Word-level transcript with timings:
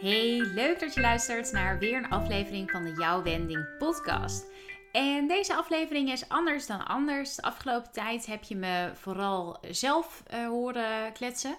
Hey, 0.00 0.40
leuk 0.40 0.80
dat 0.80 0.94
je 0.94 1.00
luistert 1.00 1.52
naar 1.52 1.78
weer 1.78 1.96
een 1.96 2.10
aflevering 2.10 2.70
van 2.70 2.84
de 2.84 2.92
Jouw 2.92 3.22
Wending 3.22 3.66
podcast. 3.78 4.46
En 4.92 5.28
deze 5.28 5.56
aflevering 5.56 6.10
is 6.12 6.28
anders 6.28 6.66
dan 6.66 6.86
anders. 6.86 7.34
De 7.34 7.42
afgelopen 7.42 7.92
tijd 7.92 8.26
heb 8.26 8.42
je 8.42 8.56
me 8.56 8.90
vooral 8.94 9.58
zelf 9.70 10.22
uh, 10.34 10.46
horen 10.46 11.12
kletsen. 11.12 11.56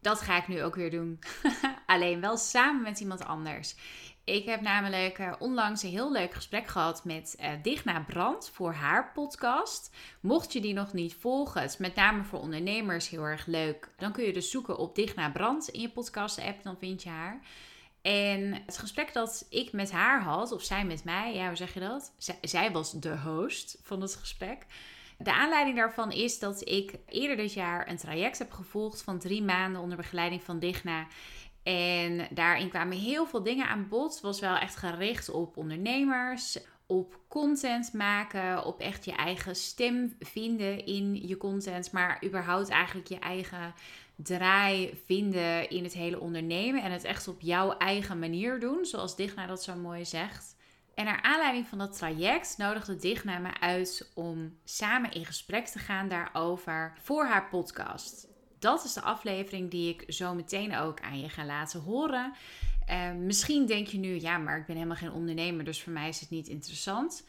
Dat 0.00 0.20
ga 0.20 0.36
ik 0.36 0.48
nu 0.48 0.62
ook 0.62 0.74
weer 0.74 0.90
doen. 0.90 1.18
Alleen 1.86 2.20
wel 2.20 2.36
samen 2.36 2.82
met 2.82 3.00
iemand 3.00 3.24
anders. 3.24 3.76
Ik 4.24 4.44
heb 4.44 4.60
namelijk 4.60 5.18
uh, 5.18 5.32
onlangs 5.38 5.82
een 5.82 5.90
heel 5.90 6.12
leuk 6.12 6.34
gesprek 6.34 6.66
gehad 6.66 7.04
met 7.04 7.36
uh, 7.40 7.50
Digna 7.62 8.04
Brand 8.06 8.50
voor 8.52 8.72
haar 8.72 9.12
podcast. 9.12 9.96
Mocht 10.20 10.52
je 10.52 10.60
die 10.60 10.74
nog 10.74 10.92
niet 10.92 11.14
volgen, 11.14 11.60
het 11.60 11.70
is 11.70 11.76
met 11.76 11.94
name 11.94 12.24
voor 12.24 12.40
ondernemers 12.40 13.08
heel 13.08 13.22
erg 13.22 13.46
leuk. 13.46 13.90
Dan 13.96 14.12
kun 14.12 14.24
je 14.24 14.32
dus 14.32 14.50
zoeken 14.50 14.78
op 14.78 14.94
Digna 14.94 15.30
Brand 15.30 15.68
in 15.68 15.80
je 15.80 15.90
podcast 15.90 16.40
app, 16.40 16.62
dan 16.62 16.78
vind 16.78 17.02
je 17.02 17.08
haar. 17.08 17.40
En 18.08 18.52
het 18.66 18.78
gesprek 18.78 19.12
dat 19.12 19.46
ik 19.50 19.72
met 19.72 19.90
haar 19.90 20.22
had, 20.22 20.52
of 20.52 20.62
zij 20.62 20.84
met 20.84 21.04
mij, 21.04 21.34
ja, 21.34 21.46
hoe 21.46 21.56
zeg 21.56 21.74
je 21.74 21.80
dat? 21.80 22.12
zij 22.40 22.72
was 22.72 22.92
de 22.92 23.18
host 23.18 23.78
van 23.82 24.00
het 24.00 24.14
gesprek. 24.14 24.66
De 25.18 25.32
aanleiding 25.32 25.76
daarvan 25.76 26.12
is 26.12 26.38
dat 26.38 26.68
ik 26.68 26.94
eerder 27.08 27.36
dit 27.36 27.52
jaar 27.52 27.88
een 27.88 27.96
traject 27.96 28.38
heb 28.38 28.50
gevolgd 28.50 29.02
van 29.02 29.18
drie 29.18 29.42
maanden 29.42 29.80
onder 29.80 29.96
begeleiding 29.96 30.42
van 30.42 30.58
Digna. 30.58 31.06
En 31.62 32.28
daarin 32.30 32.68
kwamen 32.68 32.98
heel 32.98 33.26
veel 33.26 33.42
dingen 33.42 33.68
aan 33.68 33.88
bod. 33.88 34.12
Het 34.12 34.22
was 34.22 34.40
wel 34.40 34.56
echt 34.56 34.76
gericht 34.76 35.30
op 35.30 35.56
ondernemers, 35.56 36.58
op 36.86 37.18
content 37.28 37.92
maken, 37.92 38.64
op 38.64 38.80
echt 38.80 39.04
je 39.04 39.12
eigen 39.12 39.56
stem 39.56 40.16
vinden 40.20 40.86
in 40.86 41.26
je 41.26 41.36
content, 41.36 41.92
maar 41.92 42.24
überhaupt 42.24 42.68
eigenlijk 42.68 43.08
je 43.08 43.18
eigen 43.18 43.74
draai 44.22 45.00
vinden 45.04 45.70
in 45.70 45.84
het 45.84 45.92
hele 45.92 46.20
ondernemen 46.20 46.82
en 46.82 46.92
het 46.92 47.04
echt 47.04 47.28
op 47.28 47.40
jouw 47.40 47.76
eigen 47.76 48.18
manier 48.18 48.60
doen, 48.60 48.84
zoals 48.84 49.16
Digna 49.16 49.46
dat 49.46 49.62
zo 49.62 49.74
mooi 49.74 50.04
zegt. 50.04 50.56
En 50.94 51.04
naar 51.04 51.22
aanleiding 51.22 51.66
van 51.66 51.78
dat 51.78 51.96
traject 51.96 52.54
nodigde 52.56 52.96
Digna 52.96 53.38
me 53.38 53.60
uit 53.60 54.10
om 54.14 54.58
samen 54.64 55.12
in 55.12 55.24
gesprek 55.24 55.66
te 55.66 55.78
gaan 55.78 56.08
daarover 56.08 56.92
voor 57.02 57.24
haar 57.24 57.48
podcast. 57.48 58.26
Dat 58.58 58.84
is 58.84 58.92
de 58.92 59.02
aflevering 59.02 59.70
die 59.70 59.94
ik 59.94 60.12
zo 60.12 60.34
meteen 60.34 60.76
ook 60.76 61.00
aan 61.00 61.20
je 61.20 61.28
ga 61.28 61.44
laten 61.44 61.80
horen. 61.80 62.32
Uh, 62.88 63.12
misschien 63.12 63.66
denk 63.66 63.86
je 63.86 63.98
nu, 63.98 64.20
ja, 64.20 64.38
maar 64.38 64.58
ik 64.58 64.66
ben 64.66 64.76
helemaal 64.76 64.96
geen 64.96 65.12
ondernemer, 65.12 65.64
dus 65.64 65.82
voor 65.82 65.92
mij 65.92 66.08
is 66.08 66.20
het 66.20 66.30
niet 66.30 66.48
interessant. 66.48 67.24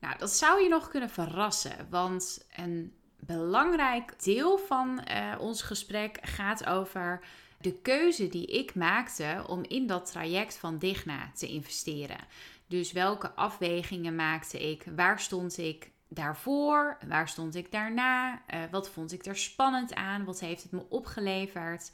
Nou, 0.00 0.18
dat 0.18 0.30
zou 0.30 0.62
je 0.62 0.68
nog 0.68 0.88
kunnen 0.88 1.10
verrassen, 1.10 1.86
want 1.90 2.46
een 2.56 2.97
belangrijk 3.20 4.22
deel 4.22 4.58
van 4.58 5.00
uh, 5.10 5.34
ons 5.40 5.62
gesprek 5.62 6.18
gaat 6.22 6.66
over 6.66 7.20
de 7.60 7.72
keuze 7.72 8.28
die 8.28 8.46
ik 8.46 8.74
maakte 8.74 9.44
om 9.46 9.64
in 9.64 9.86
dat 9.86 10.10
traject 10.10 10.56
van 10.56 10.78
Digna 10.78 11.30
te 11.34 11.46
investeren. 11.46 12.18
Dus 12.66 12.92
welke 12.92 13.30
afwegingen 13.30 14.14
maakte 14.14 14.70
ik? 14.70 14.84
Waar 14.96 15.20
stond 15.20 15.58
ik 15.58 15.90
daarvoor? 16.08 16.98
Waar 17.08 17.28
stond 17.28 17.54
ik 17.54 17.72
daarna? 17.72 18.32
Uh, 18.32 18.60
wat 18.70 18.90
vond 18.90 19.12
ik 19.12 19.26
er 19.26 19.36
spannend 19.36 19.94
aan? 19.94 20.24
Wat 20.24 20.40
heeft 20.40 20.62
het 20.62 20.72
me 20.72 20.82
opgeleverd? 20.88 21.90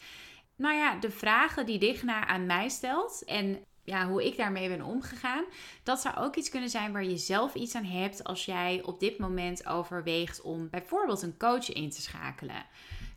Nou 0.56 0.75
ja, 0.75 0.97
de 0.97 1.11
vragen 1.11 1.66
die 1.66 1.78
Digna 1.78 2.27
aan 2.27 2.47
mij 2.47 2.69
stelt 2.69 3.25
en 3.25 3.64
ja, 3.84 4.08
hoe 4.08 4.27
ik 4.27 4.36
daarmee 4.36 4.68
ben 4.68 4.82
omgegaan. 4.82 5.44
Dat 5.82 6.00
zou 6.00 6.16
ook 6.16 6.36
iets 6.36 6.48
kunnen 6.48 6.70
zijn 6.70 6.92
waar 6.92 7.04
je 7.04 7.16
zelf 7.16 7.54
iets 7.54 7.74
aan 7.74 7.84
hebt 7.84 8.24
als 8.24 8.44
jij 8.44 8.82
op 8.84 9.00
dit 9.00 9.18
moment 9.18 9.66
overweegt 9.66 10.41
om 10.41 10.70
bijvoorbeeld 10.70 11.22
een 11.22 11.36
coach 11.36 11.72
in 11.72 11.91
te 11.91 12.02
schakelen. 12.02 12.66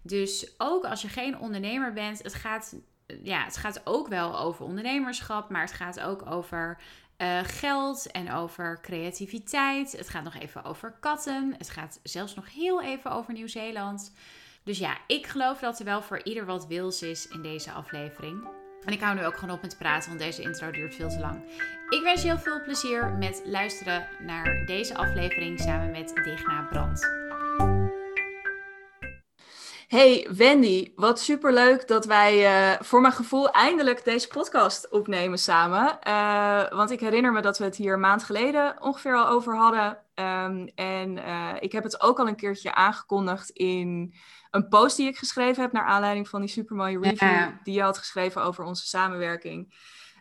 Dus 0.01 0.53
ook 0.57 0.85
als 0.85 1.01
je 1.01 1.07
geen 1.07 1.39
ondernemer 1.39 1.93
bent, 1.93 2.23
het 2.23 2.33
gaat, 2.33 2.75
ja, 3.23 3.43
het 3.43 3.57
gaat 3.57 3.81
ook 3.83 4.07
wel 4.07 4.39
over 4.39 4.65
ondernemerschap, 4.65 5.49
maar 5.49 5.61
het 5.61 5.73
gaat 5.73 5.99
ook 5.99 6.31
over 6.31 6.77
uh, 7.17 7.39
geld 7.43 8.11
en 8.11 8.31
over 8.31 8.79
creativiteit. 8.81 9.91
Het 9.91 10.09
gaat 10.09 10.23
nog 10.23 10.35
even 10.35 10.63
over 10.63 10.97
katten. 10.99 11.55
Het 11.57 11.69
gaat 11.69 11.99
zelfs 12.03 12.35
nog 12.35 12.53
heel 12.53 12.81
even 12.81 13.11
over 13.11 13.33
Nieuw-Zeeland. 13.33 14.13
Dus 14.63 14.77
ja, 14.77 14.97
ik 15.07 15.27
geloof 15.27 15.59
dat 15.59 15.79
er 15.79 15.85
wel 15.85 16.01
voor 16.01 16.23
ieder 16.23 16.45
wat 16.45 16.67
wils 16.67 17.01
is 17.01 17.27
in 17.27 17.41
deze 17.41 17.71
aflevering. 17.71 18.66
En 18.87 18.93
ik 18.93 19.01
hou 19.01 19.15
nu 19.15 19.25
ook 19.25 19.37
gewoon 19.37 19.55
op 19.55 19.61
met 19.61 19.77
praten, 19.77 20.09
want 20.09 20.21
deze 20.21 20.41
intro 20.41 20.71
duurt 20.71 20.95
veel 20.95 21.09
te 21.09 21.19
lang. 21.19 21.43
Ik 21.89 22.03
wens 22.03 22.21
je 22.21 22.27
heel 22.27 22.37
veel 22.37 22.61
plezier 22.63 23.09
met 23.09 23.41
luisteren 23.45 24.07
naar 24.19 24.65
deze 24.65 24.95
aflevering 24.95 25.59
samen 25.59 25.91
met 25.91 26.11
Digna 26.23 26.67
Brand. 26.69 27.26
Hey 29.87 30.27
Wendy, 30.35 30.91
wat 30.95 31.19
superleuk 31.19 31.87
dat 31.87 32.05
wij 32.05 32.43
uh, 32.71 32.81
voor 32.81 33.01
mijn 33.01 33.13
gevoel 33.13 33.51
eindelijk 33.51 34.03
deze 34.03 34.27
podcast 34.27 34.89
opnemen 34.89 35.37
samen. 35.39 35.99
Uh, 36.07 36.69
want 36.69 36.91
ik 36.91 36.99
herinner 36.99 37.31
me 37.31 37.41
dat 37.41 37.57
we 37.57 37.63
het 37.63 37.75
hier 37.75 37.93
een 37.93 37.99
maand 37.99 38.23
geleden 38.23 38.81
ongeveer 38.81 39.15
al 39.15 39.27
over 39.27 39.55
hadden. 39.55 39.97
Um, 40.15 40.67
en 40.75 41.17
uh, 41.17 41.53
ik 41.59 41.71
heb 41.71 41.83
het 41.83 42.01
ook 42.01 42.19
al 42.19 42.27
een 42.27 42.35
keertje 42.35 42.73
aangekondigd 42.73 43.49
in 43.49 44.13
een 44.51 44.67
post 44.67 44.97
die 44.97 45.07
ik 45.07 45.17
geschreven 45.17 45.61
heb 45.61 45.71
naar 45.71 45.85
aanleiding 45.85 46.29
van 46.29 46.41
die 46.41 46.49
supermooie 46.49 46.99
review 46.99 47.47
die 47.63 47.73
je 47.73 47.81
had 47.81 47.97
geschreven 47.97 48.43
over 48.43 48.63
onze 48.63 48.87
samenwerking. 48.87 49.73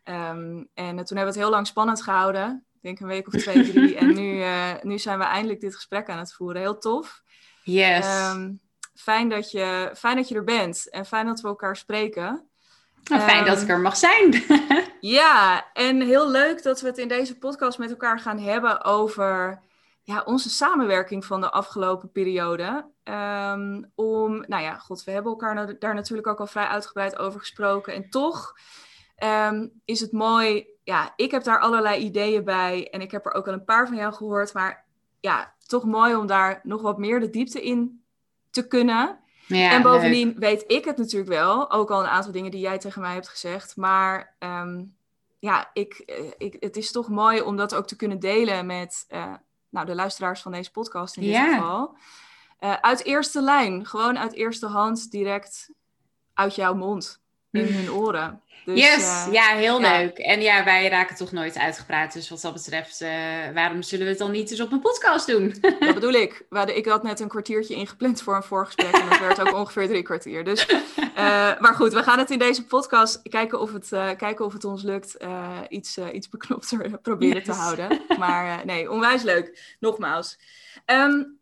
Um, 0.04 0.69
en 0.75 0.87
toen 0.87 0.94
hebben 0.94 1.15
we 1.15 1.21
het 1.21 1.34
heel 1.34 1.50
lang 1.50 1.66
spannend 1.66 2.03
gehouden. 2.03 2.65
Ik 2.75 2.83
denk 2.83 3.00
een 3.00 3.06
week 3.06 3.27
of 3.27 3.33
twee, 3.33 3.71
drie. 3.71 3.97
en 3.98 4.15
nu, 4.15 4.44
nu 4.83 4.98
zijn 4.98 5.19
we 5.19 5.25
eindelijk 5.25 5.60
dit 5.60 5.75
gesprek 5.75 6.09
aan 6.09 6.19
het 6.19 6.34
voeren. 6.34 6.60
Heel 6.60 6.78
tof. 6.78 7.22
Yes. 7.62 8.31
Um, 8.33 8.60
fijn 8.97 9.29
dat, 9.29 9.51
je, 9.51 9.91
fijn 9.97 10.17
dat 10.17 10.29
je 10.29 10.34
er 10.34 10.45
bent 10.45 10.91
en 10.91 11.07
fijn 11.07 11.27
dat 11.27 11.41
we 11.41 11.49
elkaar 11.49 11.77
spreken. 11.77 12.49
Nou, 13.05 13.23
fijn 13.23 13.45
dat 13.45 13.57
ik 13.57 13.62
ehm, 13.62 13.71
er 13.71 13.81
mag 13.81 13.97
zijn. 13.97 14.45
ja, 15.01 15.67
en 15.73 16.01
heel 16.01 16.31
leuk 16.31 16.62
dat 16.62 16.81
we 16.81 16.87
het 16.87 16.99
in 16.99 17.09
deze 17.09 17.39
podcast 17.39 17.79
met 17.79 17.91
elkaar 17.91 18.21
gaan 18.21 18.39
hebben 18.39 18.84
over 18.84 19.62
ja, 20.03 20.23
onze 20.25 20.51
samenwerking 20.51 21.25
van 21.25 21.41
de 21.41 21.51
afgelopen 21.51 22.12
periode. 22.12 22.91
Um, 23.05 23.93
om, 23.95 24.45
nou 24.47 24.62
ja, 24.62 24.79
god, 24.79 25.05
we 25.05 25.11
hebben 25.11 25.33
elkaar 25.33 25.78
daar 25.78 25.95
natuurlijk 25.95 26.28
ook 26.28 26.41
al 26.41 26.47
vrij 26.47 26.67
uitgebreid 26.67 27.19
over 27.19 27.41
gesproken. 27.41 27.95
En 27.95 28.11
toch 28.11 28.53
um, 29.49 29.81
is 29.84 30.01
het 30.01 30.13
mooi, 30.13 30.67
ja, 30.84 31.13
ik 31.17 31.31
heb 31.31 31.45
daar 31.45 31.61
allerlei 31.61 32.05
ideeën 32.05 32.45
bij 32.45 32.91
en 32.91 33.01
ik 33.01 33.11
heb 33.11 33.27
er 33.27 33.34
ook 33.34 33.47
al 33.47 33.53
een 33.53 33.65
paar 33.65 33.87
van 33.87 33.97
jou 33.97 34.15
gehoord. 34.15 34.55
Maar 34.55 34.87
ja, 35.21 35.55
toch 35.67 35.84
mooi 35.84 36.15
om 36.15 36.27
daar 36.27 36.61
nog 36.63 36.83
wat 36.83 36.99
meer 36.99 37.21
de 37.21 37.31
diepte 37.31 37.63
in 37.63 38.05
te 38.56 38.69
kunnen. 38.69 39.19
Ja, 39.47 39.71
en 39.71 39.83
bovendien 39.83 40.34
weet 40.39 40.65
ik 40.67 40.84
het 40.84 40.97
natuurlijk 40.97 41.31
wel, 41.31 41.71
ook 41.71 41.91
al 41.91 42.00
een 42.00 42.09
aantal 42.09 42.33
dingen 42.33 42.50
die 42.50 42.61
jij 42.61 42.78
tegen 42.78 43.00
mij 43.00 43.12
hebt 43.12 43.28
gezegd. 43.28 43.77
Maar 43.77 44.34
um, 44.39 44.97
ja, 45.39 45.71
ik, 45.72 45.94
eh, 45.94 46.31
ik, 46.37 46.56
het 46.61 46.77
is 46.77 46.93
toch 46.93 47.09
mooi 47.09 47.41
om 47.41 47.56
dat 47.56 47.75
ook 47.75 47.87
te 47.87 47.97
kunnen 47.97 48.19
delen 48.19 48.66
met 48.66 49.06
uh, 49.09 49.34
nou, 49.69 49.87
de 49.87 49.95
luisteraars 49.95 50.41
van 50.41 50.53
deze 50.53 50.71
podcast 50.71 51.16
in 51.16 51.22
dit 51.22 51.37
geval. 51.37 51.97
Uh, 52.61 52.75
uit 52.75 53.05
eerste 53.05 53.43
lijn, 53.43 53.87
gewoon 53.87 54.19
uit 54.19 54.33
eerste 54.33 54.66
hand, 54.66 55.11
direct 55.11 55.71
uit 56.34 56.55
jouw 56.55 56.75
mond, 56.75 57.21
in 57.50 57.75
hun 57.75 57.93
oren. 57.93 58.43
Dus, 58.66 58.81
yes, 58.81 59.27
uh, 59.27 59.32
ja, 59.32 59.54
heel 59.54 59.81
leuk. 59.81 60.19
En 60.19 60.41
ja, 60.41 60.65
wij 60.65 60.88
raken 60.88 61.16
toch 61.16 61.32
nooit 61.32 61.59
uitgepraat. 61.59 62.12
Dus 62.12 62.28
wat 62.28 62.41
dat 62.41 62.53
betreft, 62.53 63.03
uh, 63.03 63.09
waarom 63.54 63.82
zullen 63.82 64.04
we 64.04 64.10
het 64.10 64.21
dan 64.21 64.31
niet 64.31 64.50
eens 64.50 64.60
op 64.60 64.72
een 64.72 64.81
podcast 64.81 65.27
doen? 65.27 65.54
dat 65.81 65.94
bedoel 65.94 66.12
ik. 66.12 66.47
Ik 66.75 66.87
had 66.87 67.03
net 67.03 67.21
een 67.21 67.28
kwartiertje 67.28 67.75
ingepland 67.75 68.22
voor 68.22 68.37
een 68.37 68.43
voorgesprek. 68.43 68.94
En 68.94 69.09
dat 69.09 69.19
werd 69.19 69.41
ook 69.41 69.54
ongeveer 69.60 69.88
drie 69.88 70.03
kwartier. 70.03 70.44
Dus, 70.44 70.66
uh, 70.69 70.77
maar 71.59 71.75
goed, 71.75 71.93
we 71.93 72.03
gaan 72.03 72.19
het 72.19 72.31
in 72.31 72.38
deze 72.38 72.65
podcast 72.65 73.22
kijken 73.22 73.60
of 73.60 73.72
het, 73.72 73.88
kijken 74.16 74.44
of 74.44 74.53
het 74.53 74.65
ons 74.65 74.83
lukt 74.83 75.16
iets, 75.69 75.98
iets 76.12 76.28
beknopter 76.28 76.98
proberen 77.03 77.37
yes. 77.37 77.44
te 77.44 77.53
houden. 77.53 78.00
Maar 78.19 78.60
nee, 78.65 78.91
onwijs 78.91 79.22
leuk. 79.22 79.77
Nogmaals. 79.81 80.38
Um, 80.87 81.38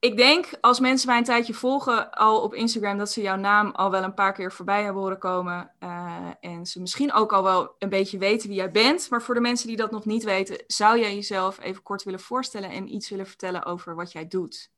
ik 0.00 0.16
denk 0.16 0.46
als 0.60 0.80
mensen 0.80 1.08
mij 1.08 1.18
een 1.18 1.24
tijdje 1.24 1.54
volgen 1.54 2.10
al 2.10 2.40
op 2.40 2.54
Instagram, 2.54 2.98
dat 2.98 3.10
ze 3.10 3.20
jouw 3.20 3.36
naam 3.36 3.70
al 3.70 3.90
wel 3.90 4.02
een 4.02 4.14
paar 4.14 4.32
keer 4.32 4.52
voorbij 4.52 4.82
hebben 4.82 5.02
horen 5.02 5.18
komen. 5.18 5.70
Uh, 5.82 6.16
en 6.40 6.66
ze 6.66 6.80
misschien 6.80 7.12
ook 7.12 7.32
al 7.32 7.42
wel 7.42 7.74
een 7.78 7.88
beetje 7.88 8.18
weten 8.18 8.48
wie 8.48 8.56
jij 8.56 8.70
bent. 8.70 9.10
Maar 9.10 9.22
voor 9.22 9.34
de 9.34 9.40
mensen 9.40 9.68
die 9.68 9.76
dat 9.76 9.90
nog 9.90 10.04
niet 10.04 10.24
weten, 10.24 10.64
zou 10.66 10.98
jij 10.98 11.14
jezelf 11.14 11.60
even 11.60 11.82
kort 11.82 12.02
willen 12.02 12.20
voorstellen 12.20 12.70
en 12.70 12.94
iets 12.94 13.10
willen 13.10 13.26
vertellen 13.26 13.64
over 13.64 13.94
wat 13.94 14.12
jij 14.12 14.28
doet? 14.28 14.70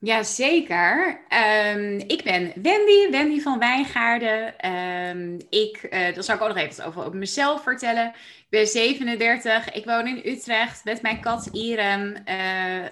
Jazeker. 0.00 1.20
Um, 1.74 1.98
ik 2.06 2.22
ben 2.24 2.52
Wendy, 2.62 3.10
Wendy 3.10 3.40
van 3.40 3.58
Wijngaarden. 3.58 4.70
Um, 4.70 5.36
ik, 5.50 5.88
uh, 5.90 6.14
dan 6.14 6.22
zal 6.22 6.34
ik 6.34 6.42
ook 6.42 6.48
nog 6.48 6.56
even 6.56 6.84
over 6.84 7.16
mezelf 7.16 7.62
vertellen. 7.62 8.12
Ben 8.50 8.66
37, 8.66 9.72
ik 9.72 9.84
woon 9.84 10.06
in 10.06 10.22
Utrecht 10.24 10.84
met 10.84 11.02
mijn 11.02 11.20
kat 11.20 11.48
Irem. 11.52 12.08
Uh, 12.08 12.14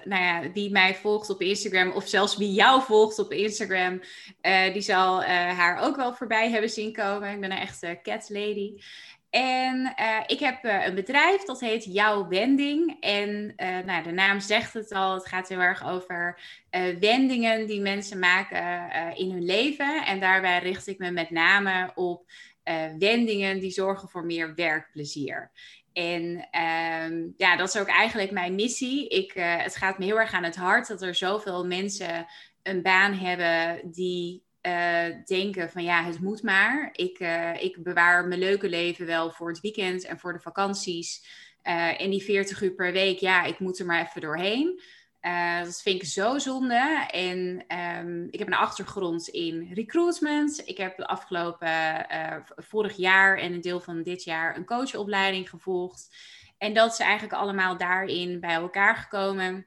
nou 0.03 0.23
ja, 0.23 0.51
wie 0.53 0.71
mij 0.71 0.95
volgt 0.95 1.29
op 1.29 1.41
Instagram 1.41 1.91
of 1.91 2.07
zelfs 2.07 2.37
wie 2.37 2.53
jou 2.53 2.81
volgt 2.81 3.19
op 3.19 3.31
Instagram, 3.31 4.01
uh, 4.41 4.73
die 4.73 4.81
zal 4.81 5.23
haar 5.23 5.79
ook 5.79 5.95
wel 5.95 6.13
voorbij 6.13 6.49
hebben 6.49 6.69
zien 6.69 6.93
komen. 6.93 7.31
Ik 7.31 7.39
ben 7.39 7.51
een 7.51 7.57
echte 7.57 7.99
cat 8.03 8.29
lady. 8.29 8.73
En 9.29 9.93
ik 10.27 10.39
heb 10.39 10.59
een 10.63 10.95
bedrijf 10.95 11.43
dat 11.43 11.59
heet 11.59 11.83
Jouw 11.83 12.27
Wending. 12.27 12.97
En 12.99 13.53
nou, 13.85 14.03
de 14.03 14.11
naam 14.11 14.39
zegt 14.39 14.73
het 14.73 14.91
al, 14.91 15.13
het 15.13 15.27
gaat 15.27 15.49
heel 15.49 15.59
erg 15.59 15.87
over 15.87 16.39
wendingen 16.99 17.67
die 17.67 17.81
mensen 17.81 18.19
maken 18.19 18.91
in 19.15 19.31
hun 19.31 19.45
leven. 19.45 20.05
En 20.05 20.19
daarbij 20.19 20.59
richt 20.59 20.87
ik 20.87 20.97
me 20.97 21.11
met 21.11 21.29
name 21.29 21.91
op 21.95 22.25
wendingen 22.97 23.59
die 23.59 23.71
zorgen 23.71 24.09
voor 24.09 24.25
meer 24.25 24.55
werkplezier. 24.55 25.51
En 25.93 26.47
ehm, 26.51 27.27
ja, 27.37 27.55
dat 27.55 27.67
is 27.67 27.77
ook 27.77 27.87
eigenlijk 27.87 28.31
mijn 28.31 28.55
missie. 28.55 29.07
Ik, 29.07 29.31
het 29.33 29.75
gaat 29.75 29.99
me 29.99 30.05
heel 30.05 30.19
erg 30.19 30.33
aan 30.33 30.43
het 30.43 30.55
hart 30.55 30.87
dat 30.87 31.01
er 31.01 31.15
zoveel 31.15 31.65
mensen 31.65 32.25
een 32.63 32.81
baan 32.81 33.13
hebben 33.13 33.91
die 33.91 34.45
denken 35.25 35.69
van 35.69 35.83
ja, 35.83 36.03
het 36.03 36.19
moet 36.19 36.43
maar. 36.43 36.89
Ik, 36.91 37.19
ik 37.59 37.83
bewaar 37.83 38.27
mijn 38.27 38.39
leuke 38.39 38.69
leven 38.69 39.05
wel 39.05 39.31
voor 39.31 39.49
het 39.49 39.59
weekend 39.59 40.05
en 40.05 40.19
voor 40.19 40.33
de 40.33 40.39
vakanties. 40.39 41.25
En 41.97 42.09
die 42.09 42.23
40 42.23 42.61
uur 42.61 42.73
per 42.73 42.91
week, 42.91 43.19
ja, 43.19 43.43
ik 43.43 43.59
moet 43.59 43.79
er 43.79 43.85
maar 43.85 44.05
even 44.05 44.21
doorheen. 44.21 44.81
Uh, 45.27 45.63
dat 45.63 45.81
vind 45.81 46.01
ik 46.01 46.07
zo 46.07 46.37
zonde. 46.37 47.07
En 47.11 47.65
um, 47.99 48.27
ik 48.31 48.39
heb 48.39 48.47
een 48.47 48.53
achtergrond 48.53 49.27
in 49.27 49.71
recruitment. 49.73 50.61
Ik 50.65 50.77
heb 50.77 50.97
de 50.97 51.07
afgelopen 51.07 51.67
uh, 52.11 52.35
vorig 52.55 52.95
jaar 52.95 53.37
en 53.37 53.53
een 53.53 53.61
deel 53.61 53.79
van 53.79 54.03
dit 54.03 54.23
jaar 54.23 54.55
een 54.55 54.65
coachopleiding 54.65 55.49
gevolgd. 55.49 56.15
En 56.57 56.73
dat 56.73 56.91
is 56.91 56.99
eigenlijk 56.99 57.33
allemaal 57.33 57.77
daarin 57.77 58.39
bij 58.39 58.53
elkaar 58.53 58.95
gekomen. 58.95 59.65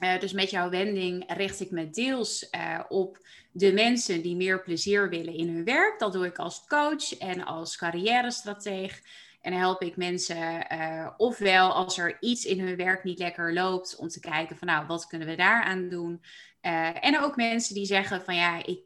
Uh, 0.00 0.18
dus 0.18 0.32
met 0.32 0.50
jouw 0.50 0.70
wending 0.70 1.24
richt 1.36 1.60
ik 1.60 1.70
me 1.70 1.90
deels 1.90 2.50
op 2.88 3.26
de 3.52 3.72
mensen 3.72 4.22
die 4.22 4.36
meer 4.36 4.62
plezier 4.62 5.08
willen 5.08 5.34
in 5.34 5.48
hun 5.48 5.64
werk. 5.64 5.98
Dat 5.98 6.12
doe 6.12 6.26
ik 6.26 6.38
als 6.38 6.66
coach 6.66 7.18
en 7.18 7.44
als 7.44 7.76
carrière-strateeg. 7.76 9.02
En 9.42 9.52
help 9.52 9.82
ik 9.82 9.96
mensen 9.96 10.66
uh, 10.72 11.08
ofwel 11.16 11.72
als 11.72 11.98
er 11.98 12.16
iets 12.20 12.44
in 12.44 12.60
hun 12.60 12.76
werk 12.76 13.04
niet 13.04 13.18
lekker 13.18 13.52
loopt, 13.52 13.96
om 13.96 14.08
te 14.08 14.20
kijken 14.20 14.56
van 14.56 14.68
nou, 14.68 14.86
wat 14.86 15.06
kunnen 15.06 15.28
we 15.28 15.34
daaraan 15.34 15.88
doen. 15.88 16.22
Uh, 16.62 17.04
en 17.04 17.20
ook 17.20 17.36
mensen 17.36 17.74
die 17.74 17.86
zeggen 17.86 18.22
van 18.22 18.34
ja, 18.36 18.66
ik 18.66 18.80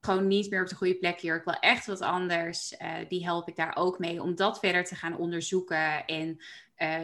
gewoon 0.00 0.26
niet 0.26 0.50
meer 0.50 0.62
op 0.62 0.68
de 0.68 0.74
goede 0.74 0.98
plek 0.98 1.20
hier. 1.20 1.36
Ik 1.36 1.44
wil 1.44 1.54
echt 1.54 1.86
wat 1.86 2.00
anders. 2.00 2.72
Uh, 2.72 2.94
die 3.08 3.24
help 3.24 3.48
ik 3.48 3.56
daar 3.56 3.76
ook 3.76 3.98
mee 3.98 4.22
om 4.22 4.34
dat 4.34 4.58
verder 4.58 4.84
te 4.84 4.94
gaan 4.94 5.16
onderzoeken. 5.16 6.04
En 6.06 6.38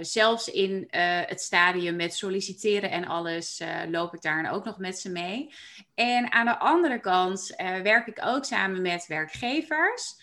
zelfs 0.00 0.49
in 0.49 0.87
het 1.26 1.40
stadium 1.40 1.97
met 1.97 2.14
solliciteren 2.14 2.90
en 2.90 3.06
alles 3.06 3.62
loop 3.90 4.14
ik 4.14 4.23
daar 4.23 4.52
ook 4.52 4.64
nog 4.64 4.79
met 4.79 4.99
ze 4.99 5.11
mee. 5.11 5.55
En 5.94 6.32
aan 6.32 6.47
de 6.47 6.58
andere 6.58 7.00
kant 7.00 7.55
werk 7.82 8.06
ik 8.06 8.20
ook 8.25 8.44
samen 8.44 8.82
met 8.82 9.06
werkgevers. 9.06 10.17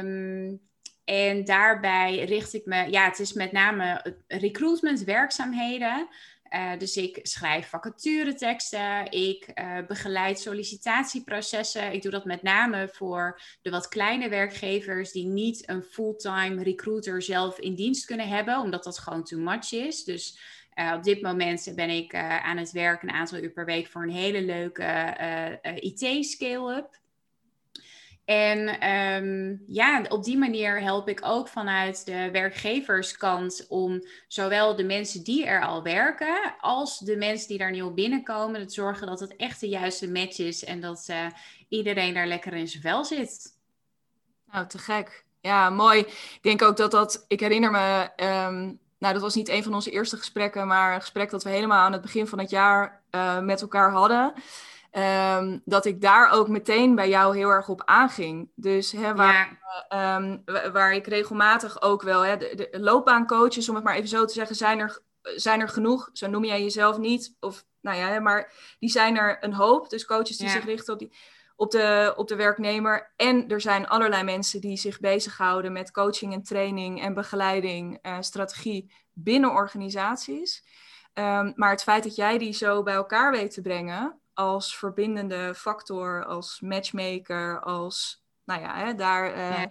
Um, 0.00 0.67
en 1.08 1.44
daarbij 1.44 2.24
richt 2.24 2.54
ik 2.54 2.66
me, 2.66 2.90
ja, 2.90 3.04
het 3.04 3.18
is 3.18 3.32
met 3.32 3.52
name 3.52 4.14
recruitment 4.26 5.04
werkzaamheden. 5.04 6.08
Uh, 6.54 6.78
dus 6.78 6.96
ik 6.96 7.18
schrijf 7.22 7.68
vacatureteksten, 7.68 9.10
ik 9.10 9.50
uh, 9.54 9.78
begeleid 9.86 10.40
sollicitatieprocessen. 10.40 11.92
Ik 11.92 12.02
doe 12.02 12.10
dat 12.10 12.24
met 12.24 12.42
name 12.42 12.88
voor 12.92 13.40
de 13.62 13.70
wat 13.70 13.88
kleine 13.88 14.28
werkgevers 14.28 15.12
die 15.12 15.26
niet 15.26 15.68
een 15.68 15.82
fulltime 15.82 16.62
recruiter 16.62 17.22
zelf 17.22 17.58
in 17.58 17.74
dienst 17.74 18.06
kunnen 18.06 18.28
hebben, 18.28 18.60
omdat 18.60 18.84
dat 18.84 18.98
gewoon 18.98 19.24
too 19.24 19.40
much 19.40 19.72
is. 19.72 20.04
Dus 20.04 20.40
op 20.94 21.02
dit 21.02 21.22
moment 21.22 21.72
ben 21.74 21.90
ik 21.90 22.14
aan 22.14 22.56
het 22.56 22.70
werk 22.70 23.02
een 23.02 23.10
aantal 23.10 23.38
uur 23.38 23.52
per 23.52 23.64
week 23.64 23.86
voor 23.86 24.02
een 24.02 24.10
hele 24.10 24.42
leuke 24.42 25.60
IT-scale-up. 25.74 27.00
En 28.28 28.88
um, 28.90 29.64
ja, 29.66 30.04
op 30.08 30.24
die 30.24 30.38
manier 30.38 30.80
help 30.80 31.08
ik 31.08 31.20
ook 31.22 31.48
vanuit 31.48 32.06
de 32.06 32.30
werkgeverskant 32.32 33.66
om 33.68 34.02
zowel 34.26 34.76
de 34.76 34.84
mensen 34.84 35.24
die 35.24 35.46
er 35.46 35.64
al 35.64 35.82
werken, 35.82 36.54
als 36.60 36.98
de 36.98 37.16
mensen 37.16 37.48
die 37.48 37.58
daar 37.58 37.70
nieuw 37.70 37.94
binnenkomen, 37.94 38.66
te 38.66 38.74
zorgen 38.74 39.06
dat 39.06 39.20
het 39.20 39.36
echt 39.36 39.60
de 39.60 39.68
juiste 39.68 40.10
match 40.10 40.38
is 40.38 40.64
en 40.64 40.80
dat 40.80 41.06
uh, 41.10 41.26
iedereen 41.68 42.14
daar 42.14 42.26
lekker 42.26 42.52
in 42.52 42.68
zijn 42.68 42.82
vel 42.82 43.04
zit. 43.04 43.56
Nou, 44.52 44.66
te 44.66 44.78
gek. 44.78 45.24
Ja, 45.40 45.70
mooi. 45.70 45.98
Ik 46.00 46.38
denk 46.42 46.62
ook 46.62 46.76
dat 46.76 46.90
dat, 46.90 47.24
ik 47.28 47.40
herinner 47.40 47.70
me, 47.70 48.10
um, 48.16 48.78
nou, 48.98 49.12
dat 49.12 49.22
was 49.22 49.34
niet 49.34 49.48
een 49.48 49.62
van 49.62 49.74
onze 49.74 49.90
eerste 49.90 50.16
gesprekken, 50.16 50.66
maar 50.66 50.94
een 50.94 51.00
gesprek 51.00 51.30
dat 51.30 51.44
we 51.44 51.50
helemaal 51.50 51.84
aan 51.84 51.92
het 51.92 52.02
begin 52.02 52.26
van 52.26 52.38
het 52.38 52.50
jaar 52.50 53.02
uh, 53.10 53.40
met 53.40 53.60
elkaar 53.60 53.90
hadden. 53.92 54.32
Um, 54.92 55.62
dat 55.64 55.84
ik 55.84 56.00
daar 56.00 56.30
ook 56.30 56.48
meteen 56.48 56.94
bij 56.94 57.08
jou 57.08 57.36
heel 57.36 57.48
erg 57.48 57.68
op 57.68 57.82
aanging. 57.84 58.50
Dus 58.54 58.92
hè, 58.92 59.14
waar, 59.14 59.58
ja. 59.88 60.16
um, 60.16 60.42
waar 60.72 60.94
ik 60.94 61.06
regelmatig 61.06 61.82
ook 61.82 62.02
wel, 62.02 62.20
hè, 62.20 62.36
de, 62.36 62.68
de, 62.70 62.80
loopbaancoaches, 62.80 63.68
om 63.68 63.74
het 63.74 63.84
maar 63.84 63.94
even 63.94 64.08
zo 64.08 64.24
te 64.24 64.32
zeggen, 64.32 64.56
zijn 64.56 64.78
er, 64.78 65.00
zijn 65.22 65.60
er 65.60 65.68
genoeg. 65.68 66.10
Zo 66.12 66.28
noem 66.28 66.44
jij 66.44 66.62
jezelf 66.62 66.98
niet. 66.98 67.36
Of, 67.40 67.64
nou 67.80 67.96
ja, 67.96 68.20
maar 68.20 68.52
die 68.78 68.90
zijn 68.90 69.16
er 69.16 69.36
een 69.40 69.54
hoop. 69.54 69.90
Dus 69.90 70.04
coaches 70.04 70.36
die 70.36 70.46
ja. 70.46 70.52
zich 70.52 70.64
richten 70.64 70.92
op, 70.92 70.98
die, 70.98 71.12
op, 71.56 71.70
de, 71.70 72.12
op 72.16 72.28
de 72.28 72.36
werknemer. 72.36 73.12
En 73.16 73.48
er 73.48 73.60
zijn 73.60 73.88
allerlei 73.88 74.22
mensen 74.22 74.60
die 74.60 74.76
zich 74.76 75.00
bezighouden 75.00 75.72
met 75.72 75.90
coaching 75.90 76.32
en 76.32 76.42
training 76.42 77.02
en 77.02 77.14
begeleiding, 77.14 77.98
uh, 78.02 78.16
strategie 78.20 78.92
binnen 79.12 79.50
organisaties. 79.50 80.64
Um, 81.14 81.52
maar 81.56 81.70
het 81.70 81.82
feit 81.82 82.02
dat 82.02 82.16
jij 82.16 82.38
die 82.38 82.52
zo 82.52 82.82
bij 82.82 82.94
elkaar 82.94 83.30
weet 83.30 83.50
te 83.50 83.60
brengen, 83.60 84.17
als 84.38 84.76
verbindende 84.76 85.54
factor, 85.54 86.24
als 86.24 86.60
matchmaker, 86.60 87.60
als, 87.60 88.24
nou 88.44 88.60
ja, 88.60 88.76
hè, 88.76 88.94
daar 88.94 89.36
uh, 89.36 89.62
ja. 89.62 89.70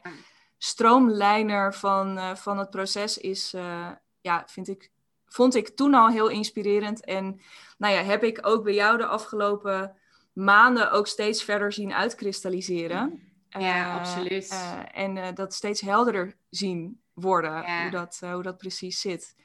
stroomlijner 0.57 1.73
van, 1.73 2.17
uh, 2.17 2.35
van 2.35 2.57
het 2.57 2.69
proces 2.69 3.17
is, 3.17 3.53
uh, 3.53 3.89
ja, 4.21 4.43
vind 4.47 4.67
ik, 4.67 4.91
vond 5.25 5.55
ik 5.55 5.69
toen 5.69 5.93
al 5.93 6.09
heel 6.09 6.27
inspirerend. 6.27 7.05
En 7.05 7.41
nou 7.77 7.93
ja, 7.93 8.01
heb 8.01 8.23
ik 8.23 8.39
ook 8.41 8.63
bij 8.63 8.73
jou 8.73 8.97
de 8.97 9.05
afgelopen 9.05 9.95
maanden 10.33 10.91
ook 10.91 11.07
steeds 11.07 11.43
verder 11.43 11.73
zien 11.73 11.93
uitkristalliseren. 11.93 13.21
Ja, 13.49 13.97
absoluut. 13.99 14.55
en 14.91 15.35
dat 15.35 15.53
steeds 15.53 15.81
helderder 15.81 16.37
zien 16.49 17.01
worden, 17.13 17.81
hoe, 17.81 17.91
dat, 17.91 18.19
hoe 18.31 18.43
dat 18.43 18.57
precies 18.57 19.01
zit 19.01 19.35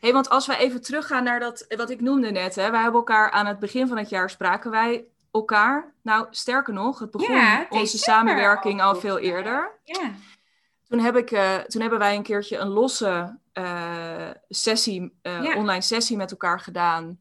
hey, 0.00 0.12
want 0.12 0.28
als 0.28 0.46
we 0.46 0.56
even 0.56 0.82
teruggaan 0.82 1.24
naar 1.24 1.40
dat, 1.40 1.64
wat 1.76 1.90
ik 1.90 2.00
noemde 2.00 2.30
net. 2.30 2.54
Hè, 2.54 2.70
wij 2.70 2.80
hebben 2.80 3.00
elkaar 3.00 3.30
aan 3.30 3.46
het 3.46 3.58
begin 3.58 3.88
van 3.88 3.96
het 3.96 4.08
jaar 4.08 4.30
spraken 4.30 4.70
wij 4.70 5.04
elkaar. 5.30 5.92
Nou, 6.02 6.26
sterker 6.30 6.74
nog, 6.74 6.98
het 6.98 7.10
begon 7.10 7.36
ja, 7.36 7.66
onze 7.68 7.98
samenwerking 7.98 8.82
al 8.82 8.96
veel 8.96 9.18
eerder. 9.18 9.78
Ja. 9.84 10.10
Toen, 10.88 10.98
heb 10.98 11.16
ik, 11.16 11.30
uh, 11.30 11.56
toen 11.56 11.80
hebben 11.80 11.98
wij 11.98 12.16
een 12.16 12.22
keertje 12.22 12.56
een 12.56 12.68
losse 12.68 13.38
uh, 13.54 14.30
sessie, 14.48 15.18
uh, 15.22 15.42
ja. 15.42 15.56
online 15.56 15.82
sessie 15.82 16.16
met 16.16 16.30
elkaar 16.30 16.60
gedaan. 16.60 17.20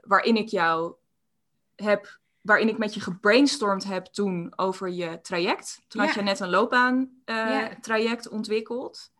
waarin 0.00 0.36
ik 0.36 0.48
jou 0.48 0.94
heb, 1.76 2.18
waarin 2.40 2.68
ik 2.68 2.78
met 2.78 2.94
je 2.94 3.00
gebrainstormd 3.00 3.84
heb 3.84 4.06
toen 4.06 4.52
over 4.56 4.88
je 4.88 5.20
traject. 5.20 5.80
Toen 5.88 6.00
had 6.00 6.14
je 6.14 6.22
net 6.22 6.40
een 6.40 6.50
loopbaan 6.50 7.10
traject 7.80 8.28
ontwikkeld. 8.28 9.10